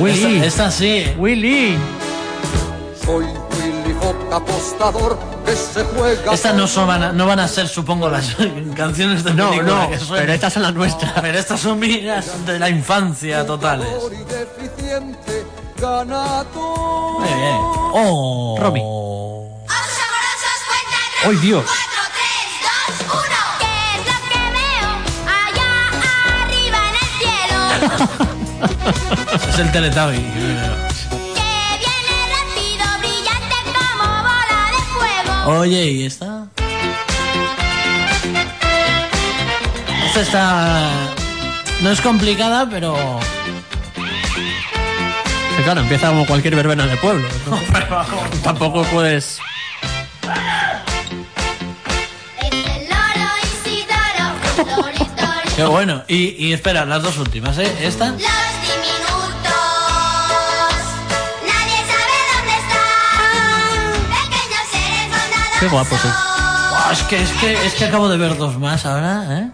Willy. 0.00 0.36
Esta, 0.36 0.46
esta 0.46 0.70
sí. 0.70 1.14
Willy. 1.18 1.76
Soy 3.04 3.24
Willy 3.24 3.96
Hop 4.00 4.32
apostador 4.32 5.18
que 5.44 5.54
se 5.54 5.84
juega. 5.84 6.32
Estas 6.32 6.54
no, 6.54 6.66
son, 6.66 6.86
van 6.86 7.02
a, 7.02 7.12
no 7.12 7.26
van 7.26 7.40
a 7.40 7.48
ser, 7.48 7.68
supongo, 7.68 8.08
las 8.08 8.34
canciones 8.76 9.24
de 9.24 9.34
No, 9.34 9.50
película 9.50 9.82
no, 9.84 9.90
que 9.90 9.98
pero 10.10 10.32
estas 10.32 10.52
son 10.52 10.62
las 10.62 10.74
nuestras. 10.74 11.12
Pero 11.20 11.38
estas 11.38 11.60
son 11.60 11.78
mías 11.78 12.46
de 12.46 12.58
la 12.58 12.68
infancia 12.70 13.46
totales. 13.46 13.88
Muy 13.88 14.10
bien. 17.28 17.56
Oh. 17.96 18.56
Romy. 18.60 18.80
¡Ay, 21.26 21.36
Dios! 21.36 21.64
Es 29.48 29.58
el 29.58 29.72
Teletubby. 29.72 30.16
Que 30.16 30.22
viene 31.80 32.16
rápido, 32.34 32.86
brillante 32.98 33.56
como 33.72 34.04
bola 34.04 34.60
de 34.70 34.80
fuego. 34.92 35.58
Oye, 35.60 35.90
¿y 35.90 36.04
esta? 36.06 36.46
Esta 40.06 40.20
está... 40.20 40.90
No 41.82 41.90
es 41.90 42.00
complicada, 42.00 42.68
pero... 42.70 42.96
Claro, 45.62 45.80
empieza 45.80 46.08
como 46.08 46.26
cualquier 46.26 46.56
verbena 46.56 46.86
de 46.86 46.96
pueblo. 46.98 47.26
¿no? 47.48 47.58
Tampoco 48.42 48.82
puedes. 48.84 49.38
Qué 55.56 55.64
bueno. 55.64 56.02
Y, 56.08 56.46
y 56.46 56.52
espera, 56.52 56.84
las 56.84 57.02
dos 57.02 57.16
últimas, 57.18 57.56
¿eh? 57.58 57.72
Esta. 57.80 58.14
Qué 65.64 65.70
guapos, 65.70 66.04
eh. 66.04 66.08
Es, 66.92 67.02
que, 67.04 67.22
es, 67.22 67.30
que, 67.40 67.66
es 67.66 67.72
que 67.72 67.86
acabo 67.86 68.06
de 68.10 68.18
ver 68.18 68.36
dos 68.36 68.58
más 68.58 68.84
ahora, 68.84 69.24
¿eh? 69.30 69.50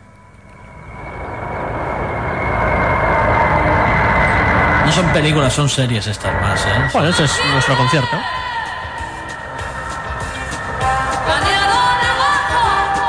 No 4.87 4.91
son 4.91 5.07
películas, 5.13 5.53
son 5.53 5.69
series 5.69 6.09
estas 6.09 6.35
más, 6.43 6.67
¿eh? 6.67 6.91
Bueno, 6.93 7.11
ese 7.11 7.23
es 7.23 7.33
nuestro 7.53 7.77
concierto. 7.77 8.17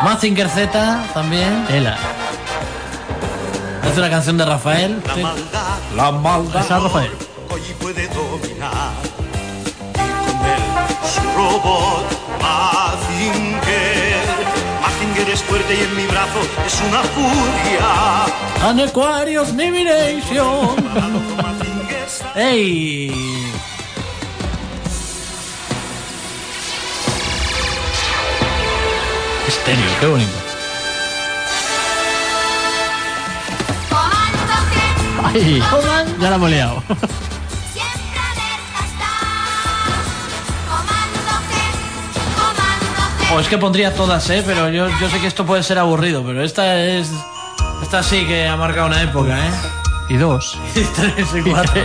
Mazinger 0.04 0.48
Z 0.48 1.04
también. 1.12 1.66
Tela. 1.66 1.98
Es 3.92 3.98
una 3.98 4.12
canción 4.12 4.38
de 4.38 4.46
Rafael. 4.46 5.02
sí. 5.16 5.24
La 5.96 6.12
maldad 6.12 6.64
Esa 6.64 6.78
Rafael. 6.78 7.12
Hoy 7.50 7.62
puede 7.82 8.08
dominar. 8.10 8.92
Y 9.96 10.32
con 10.32 10.46
él 10.46 10.62
su 11.04 11.22
robot 11.36 12.22
Mazinger. 13.22 14.82
Mazinger 14.82 15.30
es 15.30 15.44
fuerte 15.44 15.76
y 15.76 15.82
en 15.82 15.96
mi 15.96 16.06
brazo 16.08 16.40
es 16.66 16.82
una 16.88 17.04
furia. 17.04 18.26
An 18.68 18.80
Aquarius 18.80 19.56
Divination. 19.56 20.76
¡Ey! 22.36 23.12
Estéreo, 29.48 29.86
qué 30.00 30.08
bonito. 30.08 30.32
¡Ay! 35.24 35.62
Ya 36.20 36.30
la 36.30 36.36
hemos 36.36 36.50
liado. 36.50 36.84
O 43.34 43.40
es 43.40 43.48
que 43.48 43.58
pondría 43.58 43.94
todas, 43.96 44.30
¿eh? 44.30 44.44
Pero 44.46 44.70
yo, 44.70 44.88
yo 45.00 45.10
sé 45.10 45.20
que 45.20 45.28
esto 45.28 45.46
puede 45.46 45.64
ser 45.64 45.80
aburrido, 45.80 46.24
pero 46.26 46.44
esta 46.44 46.84
es... 46.84 47.10
Esta 47.82 48.04
sí 48.04 48.26
que 48.26 48.48
ha 48.48 48.58
marcado 48.58 48.88
una 48.88 49.02
época, 49.02 49.38
¿eh? 49.48 49.52
Y 50.10 50.18
dos. 50.18 50.58
Y 50.76 50.84
tres 50.84 51.28
y 51.34 51.50
cuatro. 51.50 51.82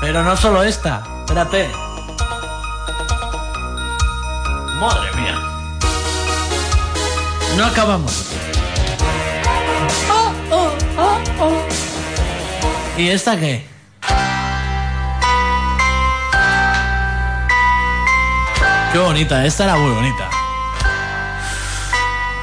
Pero 0.00 0.22
no 0.22 0.36
solo 0.36 0.62
esta. 0.62 1.02
Espérate. 1.20 1.70
Madre 4.78 5.10
mía. 5.16 5.38
No 7.56 7.64
acabamos. 7.66 8.26
¿Y 12.96 13.08
esta 13.08 13.38
qué? 13.38 13.66
Qué 18.92 18.98
bonita, 18.98 19.46
esta 19.46 19.64
era 19.64 19.76
muy 19.76 19.92
bonita. 19.92 20.28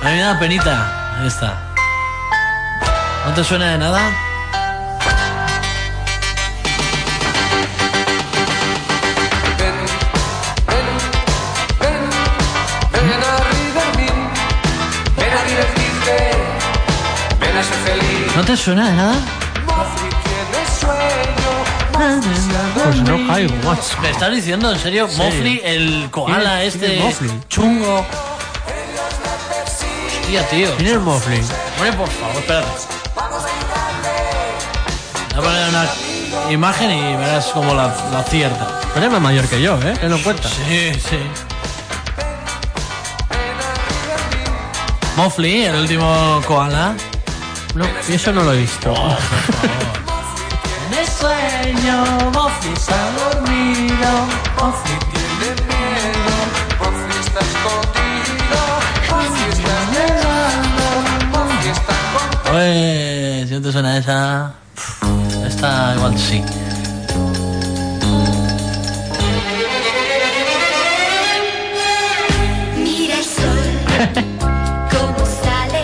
A 0.01 0.05
mí 0.05 0.11
me 0.11 0.21
da 0.21 0.39
penita 0.39 1.19
esta. 1.25 1.57
¿No 3.25 3.33
te 3.33 3.43
suena 3.43 3.71
de 3.71 3.77
nada? 3.77 3.99
¿No 18.37 18.45
te 18.45 18.55
suena 18.55 18.89
de 18.89 18.95
nada? 18.95 19.36
Tiene 21.97 22.21
Pues 22.83 22.95
no 23.01 23.27
caigo, 23.27 23.55
macho. 23.63 23.99
¿Me 24.01 24.09
estás 24.11 24.31
diciendo 24.31 24.71
en 24.71 24.79
serio? 24.79 25.07
Sí. 25.09 25.17
Mofli, 25.17 25.61
el 25.63 26.07
koala 26.11 26.57
¿Quién 26.57 26.67
es- 26.67 26.73
quién 26.75 26.91
este 26.91 26.97
es 26.97 27.03
Mofli? 27.03 27.31
chungo. 27.49 28.05
Hostia, 30.21 30.47
tío. 30.49 30.75
¿Quién 30.75 30.89
es 30.95 30.99
Mofli? 31.01 31.37
Hombre, 31.77 31.93
por 31.93 32.09
favor, 32.09 32.35
espérate. 32.35 32.67
Voy 35.35 35.39
a 35.39 35.41
poner 35.41 35.69
una 35.69 36.51
imagen 36.51 36.91
y 36.91 37.15
verás 37.17 37.45
como 37.47 37.73
la, 37.73 37.87
la 38.11 38.19
acierta. 38.19 38.67
Pero 38.93 39.05
es 39.07 39.11
más 39.11 39.21
mayor 39.21 39.45
que 39.47 39.61
yo, 39.61 39.79
¿eh? 39.81 39.93
Tenlo 39.99 40.17
en 40.17 40.23
cuenta. 40.23 40.47
Sí, 40.49 40.91
sí. 40.93 41.19
Mofli, 45.15 45.65
el 45.65 45.75
último 45.75 46.41
koala. 46.47 46.93
No, 47.75 47.85
y 48.07 48.13
eso 48.13 48.31
no 48.31 48.43
lo 48.43 48.53
he 48.53 48.57
visto. 48.57 48.93
En 48.93 49.69
el 49.71 49.96
sueño, 51.67 52.31
Mofli 52.33 52.71
está 52.73 53.11
dormido. 53.11 54.09
Mofli 54.59 54.95
tiene 55.11 55.49
miedo, 55.67 56.35
Mofli 56.79 57.15
está 57.19 57.39
escondido, 57.39 58.59
Mofli 59.09 59.45
está 59.51 59.75
llorando, 59.93 60.85
Mofli 61.31 61.69
está 61.69 61.95
con 62.13 62.51
Pues, 62.51 63.49
si 63.49 63.53
no 63.55 63.61
te 63.61 63.71
suena 63.71 63.97
esa. 63.97 64.53
Esta 65.45 65.93
igual 65.95 66.17
sí. 66.17 66.43
Mira 72.77 73.17
el 73.17 73.23
sol, 73.23 73.59
cómo 74.91 75.25
sale 75.43 75.83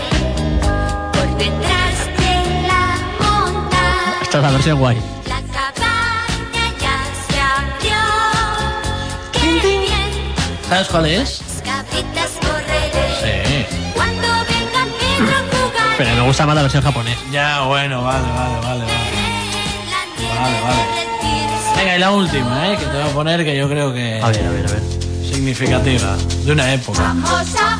por 1.14 1.38
detrás 1.38 1.98
de 2.20 2.68
la 2.68 2.84
montaña. 3.20 4.22
Esta 4.22 4.38
es 4.38 4.44
la 4.44 4.52
versión 4.52 4.80
guay. 4.80 5.22
¿Sabes 10.74 10.88
cuál 10.88 11.05
es? 11.05 11.30
Sí. 11.30 11.43
Pero 15.99 16.15
me 16.15 16.21
gusta 16.24 16.47
más 16.47 16.55
la 16.55 16.63
versión 16.63 16.82
japonesa. 16.82 17.21
Ya, 17.32 17.61
bueno, 17.61 18.03
vale, 18.03 18.28
vale, 18.28 18.55
vale, 18.55 18.80
vale. 18.82 18.93
Vale, 20.41 20.61
vale. 20.63 21.78
Venga, 21.78 21.95
y 21.95 21.99
la 21.99 22.11
última, 22.11 22.71
¿eh? 22.71 22.78
Que 22.78 22.86
te 22.86 22.91
voy 22.91 23.07
a 23.07 23.13
poner 23.13 23.45
que 23.45 23.55
yo 23.55 23.69
creo 23.69 23.93
que 23.93 24.19
A 24.19 24.30
ver, 24.30 24.47
a 24.47 24.49
ver, 24.49 24.65
a 24.65 24.71
ver. 24.71 24.82
significativa, 25.32 26.17
de 26.43 26.51
una 26.51 26.74
época. 26.74 27.03
vamos 27.03 27.55
a 27.55 27.72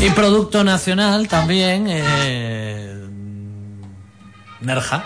Y 0.00 0.10
producto 0.10 0.62
nacional 0.62 1.26
también, 1.26 1.86
eh, 1.88 2.94
Nerja. 4.60 5.04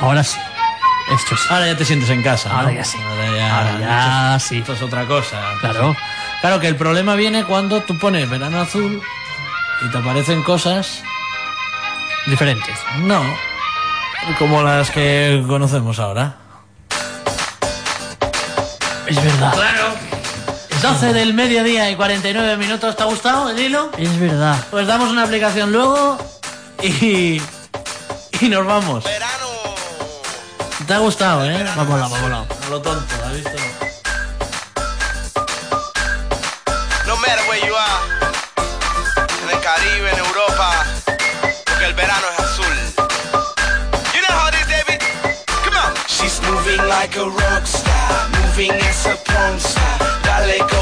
Ahora 0.00 0.22
sí. 0.22 0.38
Esto 1.12 1.36
sí. 1.36 1.46
Ahora 1.50 1.66
ya 1.66 1.76
te 1.76 1.84
sientes 1.84 2.10
en 2.10 2.22
casa. 2.22 2.48
¿no? 2.48 2.58
Ahora 2.58 2.72
ya 2.72 2.84
sí. 2.84 2.98
Ahora 2.98 3.36
ya, 3.36 3.58
Ahora 3.58 3.78
ya 3.78 4.36
esto, 4.36 4.48
sí. 4.48 4.58
Esto 4.58 4.72
es 4.74 4.82
otra 4.82 5.06
cosa. 5.06 5.40
Claro. 5.60 5.96
Claro 6.40 6.60
que 6.60 6.68
el 6.68 6.76
problema 6.76 7.14
viene 7.14 7.44
cuando 7.44 7.82
tú 7.82 7.98
pones 7.98 8.28
verano 8.28 8.60
azul 8.60 9.00
y 9.84 9.90
te 9.90 9.98
aparecen 9.98 10.42
cosas. 10.42 11.02
Diferentes. 12.26 12.78
No. 12.98 13.22
Como 14.38 14.62
las 14.62 14.90
que 14.90 15.42
conocemos 15.46 15.98
ahora. 15.98 16.36
Es 19.06 19.16
verdad. 19.22 19.52
Claro. 19.52 20.01
12 20.82 21.12
del 21.12 21.32
mediodía 21.32 21.88
y 21.90 21.94
49 21.94 22.56
minutos. 22.56 22.96
¿Te 22.96 23.04
ha 23.04 23.06
gustado 23.06 23.50
el 23.50 23.58
hilo? 23.58 23.90
Es 23.96 24.18
verdad. 24.18 24.58
Pues 24.68 24.84
damos 24.88 25.10
una 25.10 25.22
aplicación 25.22 25.70
luego 25.70 26.18
y. 26.82 27.40
y 28.40 28.48
nos 28.48 28.66
vamos. 28.66 29.04
¿Te 30.86 30.94
ha 30.94 30.98
gustado, 30.98 31.48
eh? 31.48 31.64
Vamos, 31.76 32.00
vamos, 32.00 32.20
vamos. 32.20 32.48
A 32.66 32.68
lo 32.68 32.82
tonto, 32.82 33.14
¿has 33.24 33.32
visto? 33.32 33.50
No 37.06 37.16
matter 37.18 37.48
where 37.48 37.64
you 37.64 37.74
are, 37.76 38.02
en 39.44 39.50
el 39.50 39.60
Caribe, 39.62 40.10
en 40.10 40.18
Europa, 40.18 40.84
porque 41.64 41.84
el 41.84 41.94
verano 41.94 42.26
es 42.36 42.44
azul. 42.44 42.76
You 44.12 44.20
know 44.26 44.36
how 44.36 44.48
it 44.48 44.54
is, 44.56 44.66
David? 44.66 45.00
Come 45.64 45.76
on. 45.76 45.94
She's 46.08 46.42
moving 46.42 46.84
like 46.88 47.16
a 47.16 47.24
rock 47.24 47.64
star, 47.66 48.28
moving 48.30 48.72
as 48.72 49.06
a 49.06 49.14
porn 49.24 49.60
star. 49.60 50.01
Dale 50.42 50.81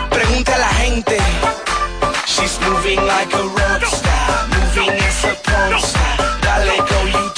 Pregunte 0.11 0.53
a 0.53 0.57
la 0.57 0.71
gente. 0.81 1.17
She's 2.25 2.59
moving 2.59 2.99
like 3.05 3.33
a 3.33 3.43
rock 3.43 3.85
star, 3.85 4.47
moving 4.49 4.91
as 5.07 5.23
a 5.25 5.33
porn 5.43 5.79
star. 5.79 6.17
Dale 6.41 6.77
go, 6.89 6.99
you 7.15 7.30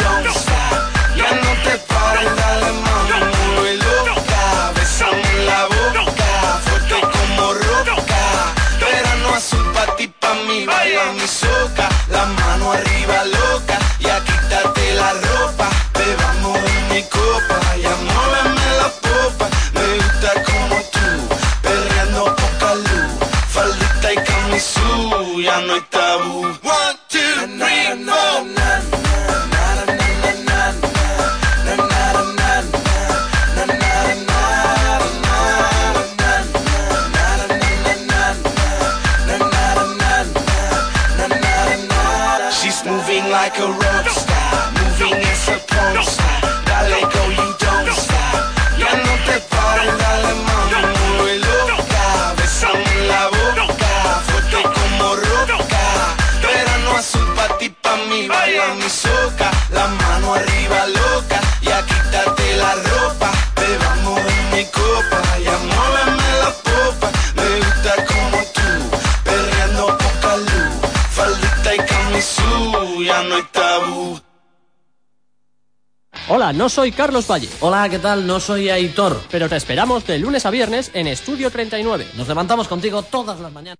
Hola, 76.29 76.53
no 76.53 76.69
soy 76.69 76.93
Carlos 76.93 77.29
Valle. 77.29 77.49
Hola, 77.59 77.89
¿qué 77.89 77.99
tal? 77.99 78.25
No 78.25 78.39
soy 78.39 78.69
Aitor. 78.69 79.21
Pero 79.29 79.49
te 79.49 79.57
esperamos 79.57 80.07
de 80.07 80.19
lunes 80.19 80.45
a 80.45 80.51
viernes 80.51 80.89
en 80.93 81.07
Estudio 81.07 81.51
39. 81.51 82.07
Nos 82.15 82.29
levantamos 82.29 82.69
contigo 82.69 83.03
todas 83.03 83.41
las 83.41 83.51
mañanas. 83.51 83.77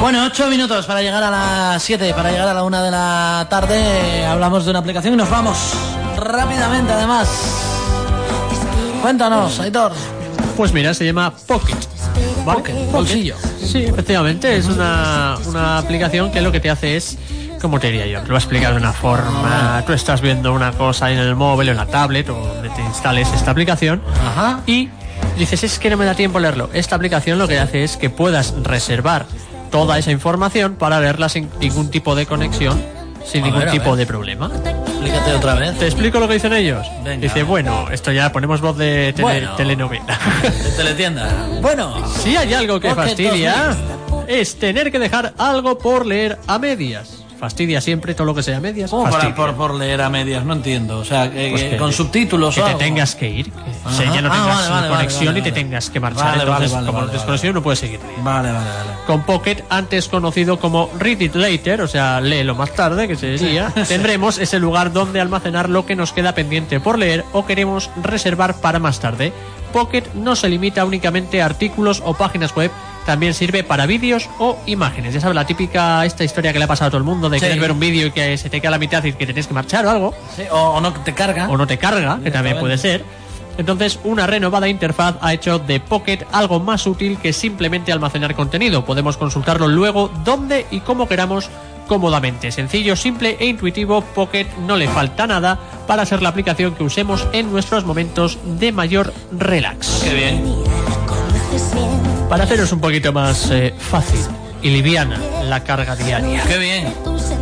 Bueno, 0.00 0.24
ocho 0.26 0.48
minutos 0.48 0.86
para 0.86 1.02
llegar 1.02 1.22
a 1.22 1.30
las 1.74 1.82
7, 1.82 2.14
para 2.14 2.30
llegar 2.30 2.46
a 2.46 2.54
la 2.54 2.62
una 2.62 2.84
de 2.84 2.90
la 2.92 3.48
tarde. 3.50 4.24
Hablamos 4.24 4.64
de 4.64 4.70
una 4.70 4.78
aplicación 4.78 5.14
y 5.14 5.16
nos 5.16 5.28
vamos 5.28 5.72
rápidamente, 6.16 6.92
además. 6.92 7.28
Cuéntanos, 9.02 9.58
Aitor. 9.58 9.90
Pues 10.56 10.72
mira, 10.72 10.94
se 10.94 11.04
llama 11.04 11.34
Pocket. 11.48 11.74
¿vale? 12.44 12.58
Pocket, 12.60 12.74
bolsillo. 12.92 13.34
Sí, 13.60 13.86
efectivamente, 13.86 14.56
es 14.56 14.66
una, 14.66 15.36
una 15.46 15.78
aplicación 15.78 16.30
que 16.30 16.40
lo 16.42 16.52
que 16.52 16.60
te 16.60 16.70
hace 16.70 16.96
es, 16.96 17.18
como 17.60 17.80
te 17.80 17.88
diría 17.88 18.06
yo, 18.06 18.20
te 18.20 18.28
lo 18.28 18.34
voy 18.34 18.36
a 18.36 18.38
explicar 18.38 18.70
de 18.70 18.78
una 18.78 18.92
forma. 18.92 19.82
Tú 19.84 19.94
estás 19.94 20.20
viendo 20.20 20.52
una 20.52 20.70
cosa 20.70 21.10
en 21.10 21.18
el 21.18 21.34
móvil 21.34 21.70
o 21.70 21.72
en 21.72 21.76
la 21.76 21.86
tablet 21.86 22.28
o 22.28 22.34
donde 22.34 22.68
te 22.68 22.82
instales 22.82 23.32
esta 23.32 23.50
aplicación 23.50 24.00
Ajá. 24.24 24.60
y 24.64 24.90
dices, 25.36 25.64
es 25.64 25.80
que 25.80 25.90
no 25.90 25.96
me 25.96 26.04
da 26.04 26.14
tiempo 26.14 26.38
leerlo. 26.38 26.70
Esta 26.72 26.94
aplicación 26.94 27.36
lo 27.36 27.48
que 27.48 27.58
hace 27.58 27.82
es 27.82 27.96
que 27.96 28.10
puedas 28.10 28.54
reservar 28.62 29.26
toda 29.74 29.98
esa 29.98 30.12
información 30.12 30.76
para 30.76 31.00
leerla 31.00 31.28
sin 31.28 31.50
ningún 31.58 31.90
tipo 31.90 32.14
de 32.14 32.26
conexión, 32.26 32.80
sin 33.26 33.42
A 33.42 33.46
ningún 33.46 33.62
ver, 33.62 33.72
tipo 33.72 33.96
de 33.96 34.06
problema. 34.06 34.48
Explícate 34.54 35.32
otra 35.34 35.54
vez. 35.56 35.76
¿Te 35.76 35.86
explico 35.86 36.20
lo 36.20 36.28
que 36.28 36.34
dicen 36.34 36.52
ellos? 36.52 36.86
Venga. 37.02 37.20
Dice, 37.20 37.42
bueno, 37.42 37.88
esto 37.90 38.12
ya 38.12 38.30
ponemos 38.30 38.60
voz 38.60 38.78
de 38.78 39.12
tele- 39.16 39.22
Bueno. 39.22 39.56
telenovela. 39.56 40.16
De 40.44 40.70
teletienda. 40.76 41.28
Bueno, 41.60 41.92
Si 42.06 42.36
hay 42.36 42.54
algo 42.54 42.78
que 42.78 42.94
fastidia, 42.94 43.74
es 44.28 44.56
tener 44.60 44.92
que 44.92 45.00
dejar 45.00 45.34
algo 45.38 45.76
por 45.76 46.06
leer 46.06 46.38
a 46.46 46.60
medias. 46.60 47.23
Fastidia 47.38 47.80
siempre 47.80 48.14
todo 48.14 48.26
lo 48.26 48.34
que 48.34 48.42
sea 48.42 48.60
medias. 48.60 48.90
¿cómo 48.90 49.02
para- 49.04 49.14
fastidia. 49.16 49.34
por, 49.36 49.54
por 49.54 49.74
leer 49.74 50.00
a 50.02 50.08
medias? 50.08 50.44
No 50.44 50.52
entiendo. 50.54 50.98
O 51.00 51.04
sea, 51.04 51.30
que- 51.30 51.50
Pues 51.50 51.62
que 51.64 51.76
con 51.76 51.92
subtítulos 51.92 52.54
que 52.54 52.60
o 52.60 52.64
te 52.64 52.70
algo. 52.70 52.78
tengas 52.78 53.14
que 53.16 53.28
ir, 53.28 53.50
que 53.50 54.04
ya 54.06 54.22
no 54.22 54.28
Ah, 54.32 54.32
tengas 54.32 54.46
vale, 54.46 54.70
vale, 54.70 54.88
conexión 54.88 55.26
vale, 55.26 55.38
y 55.38 55.42
te 55.42 55.52
tengas 55.52 55.90
que 55.90 56.00
marchar. 56.00 56.24
Vale, 56.38 56.42
Entonces, 56.42 56.72
como 56.72 57.00
no 57.00 57.06
tienes 57.06 57.22
conexión, 57.24 57.54
no 57.54 57.62
puedes 57.62 57.78
seguir. 57.80 58.00
Vale, 58.22 58.52
vale, 58.52 58.68
vale. 58.68 58.90
Con 59.06 59.22
Pocket, 59.24 59.56
antes 59.68 60.08
conocido 60.08 60.58
como 60.58 60.90
Read 60.98 61.20
It 61.20 61.34
Later, 61.34 61.82
o 61.82 61.88
sea, 61.88 62.20
léelo 62.20 62.54
más 62.54 62.72
tarde, 62.74 63.06
que 63.08 63.16
se 63.16 63.32
diría, 63.32 63.70
Sí. 63.74 63.82
tendremos 63.88 64.38
ese 64.38 64.58
lugar 64.58 64.92
donde 64.92 65.20
almacenar 65.20 65.68
lo 65.68 65.84
que 65.86 65.96
nos 65.96 66.12
queda 66.12 66.34
pendiente 66.34 66.80
por 66.80 66.98
leer 66.98 67.24
o 67.32 67.44
queremos 67.44 67.90
reservar 68.02 68.54
para 68.60 68.78
más 68.78 69.00
tarde. 69.00 69.32
Pocket 69.72 70.04
no 70.14 70.36
se 70.36 70.48
limita 70.48 70.84
únicamente 70.84 71.42
a 71.42 71.46
artículos 71.46 72.00
o 72.04 72.14
páginas 72.14 72.54
web, 72.54 72.70
también 73.06 73.34
sirve 73.34 73.64
para 73.64 73.86
vídeos 73.86 74.28
o 74.38 74.56
imágenes. 74.66 75.14
Ya 75.14 75.20
sabes, 75.20 75.34
la 75.34 75.46
típica 75.46 76.04
esta 76.04 76.24
historia 76.24 76.52
que 76.52 76.58
le 76.58 76.64
ha 76.64 76.68
pasado 76.68 76.88
a 76.88 76.90
todo 76.90 76.98
el 76.98 77.04
mundo 77.04 77.28
de 77.30 77.38
Sí. 77.38 77.44
querer 77.46 77.60
ver 77.60 77.72
un 77.72 77.80
vídeo 77.80 78.06
y 78.06 78.10
que 78.10 78.36
se 78.38 78.48
te 78.50 78.60
queda 78.60 78.68
a 78.68 78.72
la 78.72 78.78
mitad 78.78 79.02
y 79.04 79.12
que 79.12 79.26
tienes 79.26 79.46
que 79.46 79.54
marchar 79.54 79.84
o 79.86 79.90
algo 79.90 80.14
Sí, 80.36 80.42
o, 80.50 80.56
o 80.56 80.80
no 80.80 80.92
te 80.92 81.12
carga. 81.14 81.48
o 81.48 81.56
no 81.56 81.66
te 81.66 81.78
carga, 81.78 82.18
que 82.22 82.30
también 82.30 82.58
puede 82.58 82.78
ser. 82.78 83.04
Entonces, 83.56 84.00
una 84.02 84.26
renovada 84.26 84.66
interfaz 84.68 85.14
ha 85.20 85.32
hecho 85.32 85.60
de 85.60 85.78
Pocket 85.78 86.26
algo 86.32 86.58
más 86.58 86.86
útil 86.88 87.18
que 87.18 87.32
simplemente 87.32 87.92
almacenar 87.92 88.34
contenido. 88.34 88.84
Podemos 88.84 89.16
consultarlo 89.16 89.68
luego 89.68 90.10
donde 90.24 90.66
y 90.72 90.80
como 90.80 91.06
queramos 91.06 91.48
cómodamente. 91.86 92.50
Sencillo, 92.50 92.96
simple 92.96 93.36
e 93.38 93.46
intuitivo, 93.46 94.00
Pocket 94.00 94.46
no 94.66 94.76
le 94.76 94.88
falta 94.88 95.26
nada 95.28 95.56
para 95.86 96.04
ser 96.04 96.20
la 96.22 96.30
aplicación 96.30 96.74
que 96.74 96.82
usemos 96.82 97.28
en 97.32 97.52
nuestros 97.52 97.84
momentos 97.84 98.38
de 98.58 98.72
mayor 98.72 99.12
relax. 99.30 100.00
Qué 100.02 100.14
bien. 100.14 100.42
Para 102.34 102.46
haceros 102.46 102.72
un 102.72 102.80
poquito 102.80 103.12
más 103.12 103.48
eh, 103.52 103.72
fácil 103.78 104.18
y 104.60 104.70
liviana 104.70 105.20
la 105.48 105.62
carga 105.62 105.94
diaria. 105.94 106.42
Qué 106.42 106.58
bien. 106.58 106.92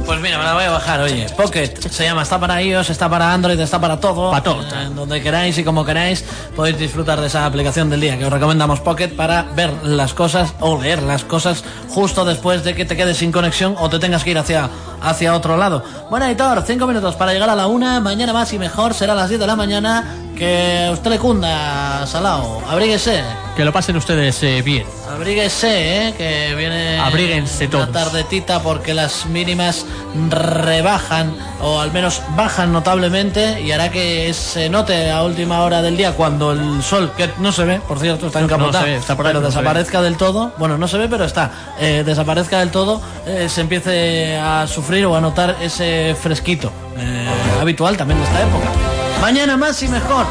Pues 0.05 0.20
mira, 0.20 0.36
me 0.36 0.45
la 0.45 0.53
voy 0.53 0.64
a 0.64 0.70
bajar, 0.70 1.01
oye. 1.01 1.26
Pocket 1.34 1.74
se 1.88 2.05
llama, 2.05 2.20
está 2.20 2.38
para 2.38 2.61
iOS, 2.61 2.90
está 2.90 3.09
para 3.09 3.32
Android, 3.32 3.59
está 3.59 3.80
para 3.80 3.99
todo. 3.99 4.30
Para 4.30 4.43
todo. 4.45 4.61
Eh, 4.61 4.90
donde 4.95 5.22
queráis 5.22 5.57
y 5.57 5.64
como 5.64 5.86
queráis 5.86 6.26
podéis 6.55 6.78
disfrutar 6.78 7.18
de 7.22 7.28
esa 7.28 7.47
aplicación 7.47 7.88
del 7.88 8.03
día 8.03 8.18
que 8.18 8.26
os 8.26 8.30
recomendamos 8.30 8.80
Pocket 8.80 9.09
para 9.16 9.45
ver 9.57 9.72
las 9.82 10.12
cosas 10.12 10.53
o 10.61 10.78
leer 10.78 11.03
las 11.03 11.24
cosas 11.24 11.64
justo 11.88 12.26
después 12.26 12.62
de 12.62 12.74
que 12.74 12.84
te 12.84 12.95
quedes 12.95 13.16
sin 13.16 13.32
conexión 13.32 13.76
o 13.78 13.88
te 13.88 13.99
tengas 13.99 14.24
que 14.24 14.32
ir 14.32 14.38
hacia, 14.38 14.68
hacia 15.01 15.34
otro 15.34 15.57
lado. 15.57 15.82
Bueno, 16.11 16.26
Editor, 16.26 16.62
cinco 16.66 16.86
minutos 16.86 17.16
para 17.16 17.32
llegar 17.32 17.49
a 17.49 17.57
la 17.57 17.66
una. 17.66 17.99
Mañana 18.01 18.34
más 18.34 18.53
y 18.53 18.59
mejor 18.59 18.93
será 18.93 19.14
a 19.14 19.16
las 19.16 19.30
10 19.30 19.40
de 19.40 19.47
la 19.47 19.57
mañana. 19.57 20.05
Que 20.43 20.90
usted 20.93 21.09
le 21.09 21.18
cunda, 21.20 22.05
Salao. 22.05 22.61
Abríguese. 22.68 23.22
Que 23.55 23.64
lo 23.64 23.72
pasen 23.72 23.95
ustedes 23.95 24.43
eh, 24.43 24.61
bien. 24.61 24.84
Abríguese, 25.09 26.09
¿eh? 26.09 26.14
que 26.18 26.57
viene 26.57 26.99
Abríguense 26.99 27.68
todos. 27.68 27.93
tardetita 27.93 28.61
porque 28.61 28.93
las 28.93 29.26
mínimas 29.26 29.86
rebajan 30.30 31.32
o 31.61 31.78
al 31.78 31.93
menos 31.93 32.22
bajan 32.36 32.72
notablemente 32.72 33.61
y 33.61 33.70
hará 33.70 33.93
que 33.93 34.34
se 34.34 34.68
note 34.68 35.12
a 35.12 35.22
última 35.22 35.61
hora 35.61 35.80
del 35.80 35.97
día 35.97 36.11
cuando 36.16 36.51
el 36.51 36.82
sol, 36.82 37.12
que 37.16 37.30
no 37.38 37.53
se 37.53 37.64
ve, 37.64 37.80
por 37.86 38.01
cierto, 38.01 38.26
está 38.26 38.40
encapotado, 38.40 38.84
no 38.84 38.93
está 38.95 39.14
por 39.16 39.26
ahí, 39.26 39.30
pero 39.30 39.43
no 39.43 39.47
desaparezca 39.47 40.03
del 40.03 40.16
todo, 40.16 40.53
bueno, 40.59 40.76
no 40.76 40.88
se 40.88 40.99
ve, 40.99 41.07
pero 41.09 41.24
está, 41.24 41.53
eh, 41.78 42.03
desaparezca 42.05 42.59
del 42.59 42.72
todo, 42.72 43.01
eh, 43.26 43.49
se 43.49 43.61
empiece 43.61 44.36
a 44.38 44.66
sufrir 44.66 45.07
o 45.07 45.14
a 45.14 45.20
notar 45.20 45.59
ese 45.61 46.16
fresquito 46.20 46.72
eh, 46.99 47.28
habitual 47.61 47.97
también 47.97 48.18
de 48.18 48.26
esta 48.26 48.43
época. 48.43 49.01
Mañana 49.22 49.56
más 49.56 49.80
y 49.84 49.86
mejor. 49.86 50.26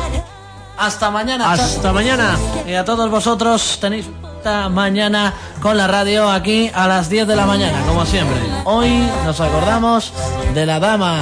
Hasta 0.78 1.10
mañana. 1.10 1.56
chao. 1.56 1.66
Hasta 1.66 1.94
mañana. 1.94 2.38
Y 2.68 2.74
a 2.74 2.84
todos 2.84 3.10
vosotros 3.10 3.78
tenéis 3.80 4.06
esta 4.36 4.68
mañana 4.68 5.34
con 5.62 5.78
la 5.78 5.88
radio 5.88 6.30
aquí 6.30 6.70
a 6.74 6.88
las 6.90 7.08
10 7.10 7.26
de 7.26 7.38
la 7.38 7.46
mañana, 7.46 7.82
como 7.88 8.06
siempre. 8.06 8.36
Hoy 8.66 8.90
nos 9.24 9.40
acordamos 9.40 10.12
de 10.54 10.66
la 10.66 10.82
dama 10.82 11.20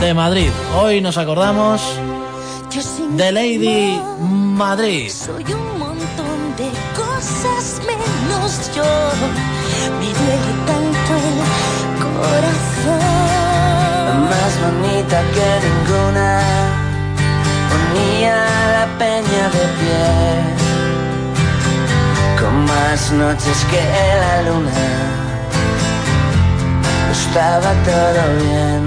de 0.00 0.14
Madrid. 0.14 0.50
Hoy 0.76 1.00
nos 1.00 1.18
acordamos 1.18 1.82
de 3.16 3.32
Lady 3.32 4.00
Madrid. 4.20 5.10
Soy 5.10 5.42
un 5.52 5.76
montón 5.76 6.56
de 6.56 6.70
cosas 6.94 7.80
menos 7.84 8.70
yo. 8.76 8.84
Me 9.98 10.06
duele 10.06 10.52
tanto 10.68 11.12
el 11.26 11.38
corazón. 12.14 13.18
más 14.30 14.52
bonita 14.62 15.18
que 15.34 15.48
ninguna, 15.66 16.87
unía 17.98 18.38
la 18.76 18.86
peña 18.98 19.44
de 19.56 19.64
pie, 19.78 20.08
con 22.40 22.54
más 22.64 23.00
noches 23.12 23.58
que 23.70 23.82
la 24.22 24.34
luna, 24.48 24.86
estaba 27.12 27.70
todo 27.84 28.22
bien. 28.44 28.82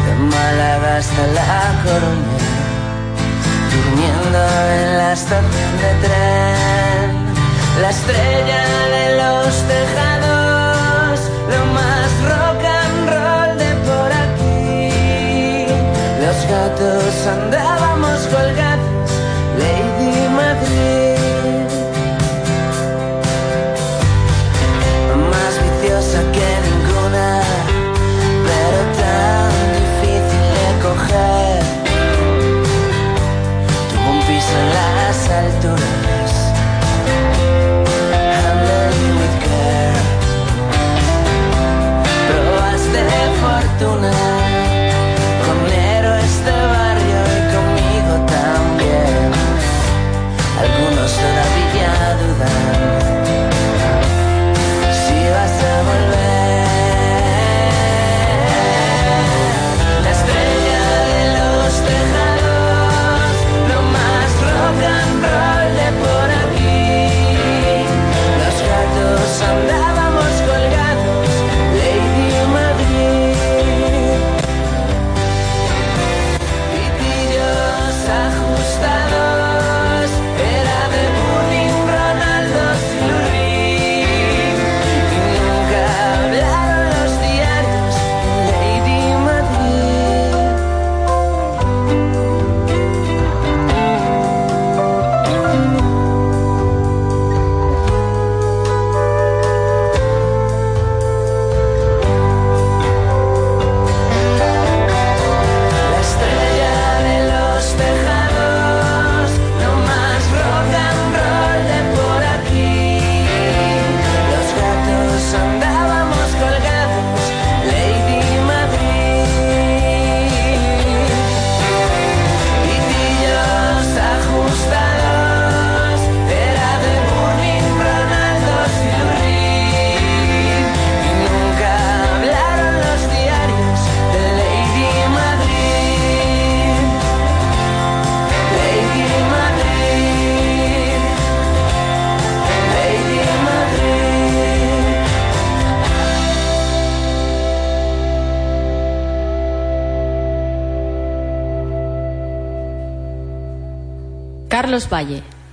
de 0.05 0.13
Málaga 0.33 0.89
hasta 0.97 1.23
La 1.39 1.59
Coruña, 1.83 2.41
durmiendo 3.71 4.41
en 4.77 4.87
la 4.97 5.09
estación 5.13 5.73
de 5.81 5.91
tren, 6.05 7.10
la 7.79 7.89
estrella 7.89 8.63
de 8.95 9.05
los 9.21 9.47
tejados, 9.71 11.19
lo 11.49 11.65
más 11.73 12.09
rock 12.31 12.63
and 12.65 13.09
roll 13.09 13.57
de 13.57 13.71
por 13.87 14.11
aquí. 14.25 15.67
Los 16.23 16.37
gatos 16.49 17.27
andábamos 17.27 18.19
colgados, 18.27 19.11
Lady 19.57 20.27
Madrid. 20.29 21.00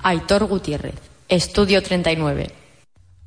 Aitor 0.09 0.47
Gutiérrez, 0.47 0.95
Estudio 1.29 1.83
39. 1.83 2.51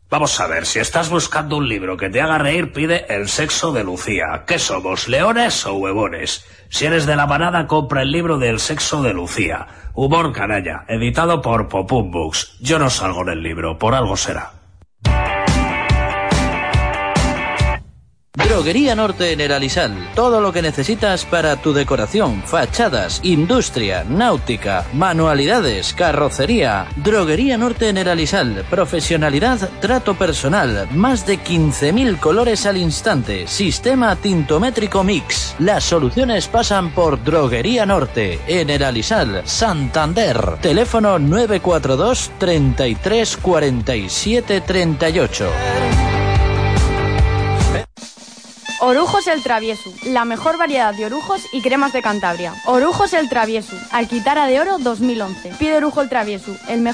Vamos 0.09 0.39
a 0.39 0.47
ver, 0.47 0.65
si 0.65 0.79
estás 0.79 1.11
buscando 1.11 1.57
un 1.57 1.69
libro 1.69 1.95
que 1.95 2.09
te 2.09 2.21
haga 2.21 2.39
reír, 2.39 2.73
pide 2.73 3.05
El 3.07 3.29
sexo 3.29 3.71
de 3.71 3.84
Lucía. 3.84 4.45
¿Qué 4.47 4.57
somos, 4.57 5.07
leones 5.07 5.63
o 5.67 5.75
huevones? 5.75 6.43
Si 6.69 6.88
eres 6.88 7.05
de 7.05 7.15
la 7.15 7.27
manada, 7.27 7.67
compra 7.67 8.01
el 8.01 8.11
libro 8.11 8.39
del 8.39 8.59
sexo 8.59 9.03
de 9.03 9.13
Lucía. 9.13 9.67
Humor 9.93 10.34
canalla, 10.34 10.86
editado 10.88 11.39
por 11.39 11.69
Popum 11.69 12.09
Books. 12.09 12.57
Yo 12.59 12.79
no 12.79 12.89
salgo 12.89 13.21
en 13.21 13.29
el 13.29 13.43
libro, 13.43 13.77
por 13.77 13.93
algo 13.93 14.17
será. 14.17 14.61
Droguería 18.52 18.95
Norte 18.95 19.32
en 19.32 19.39
el 19.39 19.54
Alisal. 19.54 20.10
Todo 20.14 20.41
lo 20.41 20.52
que 20.52 20.62
necesitas 20.62 21.24
para 21.24 21.56
tu 21.56 21.72
decoración, 21.72 22.43
fachadas, 22.43 23.22
industria, 23.24 24.04
náutica, 24.04 24.86
manualidades, 24.91 25.93
carrocería. 25.93 26.86
Droguería 26.97 27.58
Norte 27.58 27.88
en 27.88 27.95
el 27.95 28.10
Alisal. 28.10 28.66
Profesionalidad, 28.70 29.70
trato 29.80 30.16
personal. 30.16 30.89
Más 30.91 31.26
de 31.26 31.39
15.000 31.39 32.20
colores 32.20 32.66
al 32.66 32.76
instante. 32.76 33.47
Sistema 33.47 34.18
tintométrico 34.18 35.02
mix. 35.02 35.56
Las 35.60 35.86
soluciones 35.86 36.49
pasan 36.49 36.91
por 36.91 37.24
Droguería 37.24 37.86
Norte 37.86 38.41
en 38.47 38.70
el 38.70 38.84
Alisal, 38.84 39.43
Santander. 39.45 40.58
Teléfono 40.62 41.18
942 41.20 42.32
33 42.38 43.38
47 43.38 44.60
38. 44.60 46.11
Orujos 48.84 49.27
el 49.27 49.43
Travieso, 49.43 49.93
la 50.05 50.25
mejor 50.25 50.57
variedad 50.57 50.91
de 50.95 51.05
orujos 51.05 51.43
y 51.53 51.61
cremas 51.61 51.93
de 51.93 52.01
Cantabria. 52.01 52.55
Orujos 52.65 53.13
el 53.13 53.29
Travieso, 53.29 53.75
Alquitara 53.91 54.47
de 54.47 54.59
Oro 54.59 54.79
2011. 54.79 55.53
Pide 55.59 55.77
Orujo 55.77 56.01
el 56.01 56.09
Travieso, 56.09 56.55
el 56.67 56.82
mejor 56.82 56.89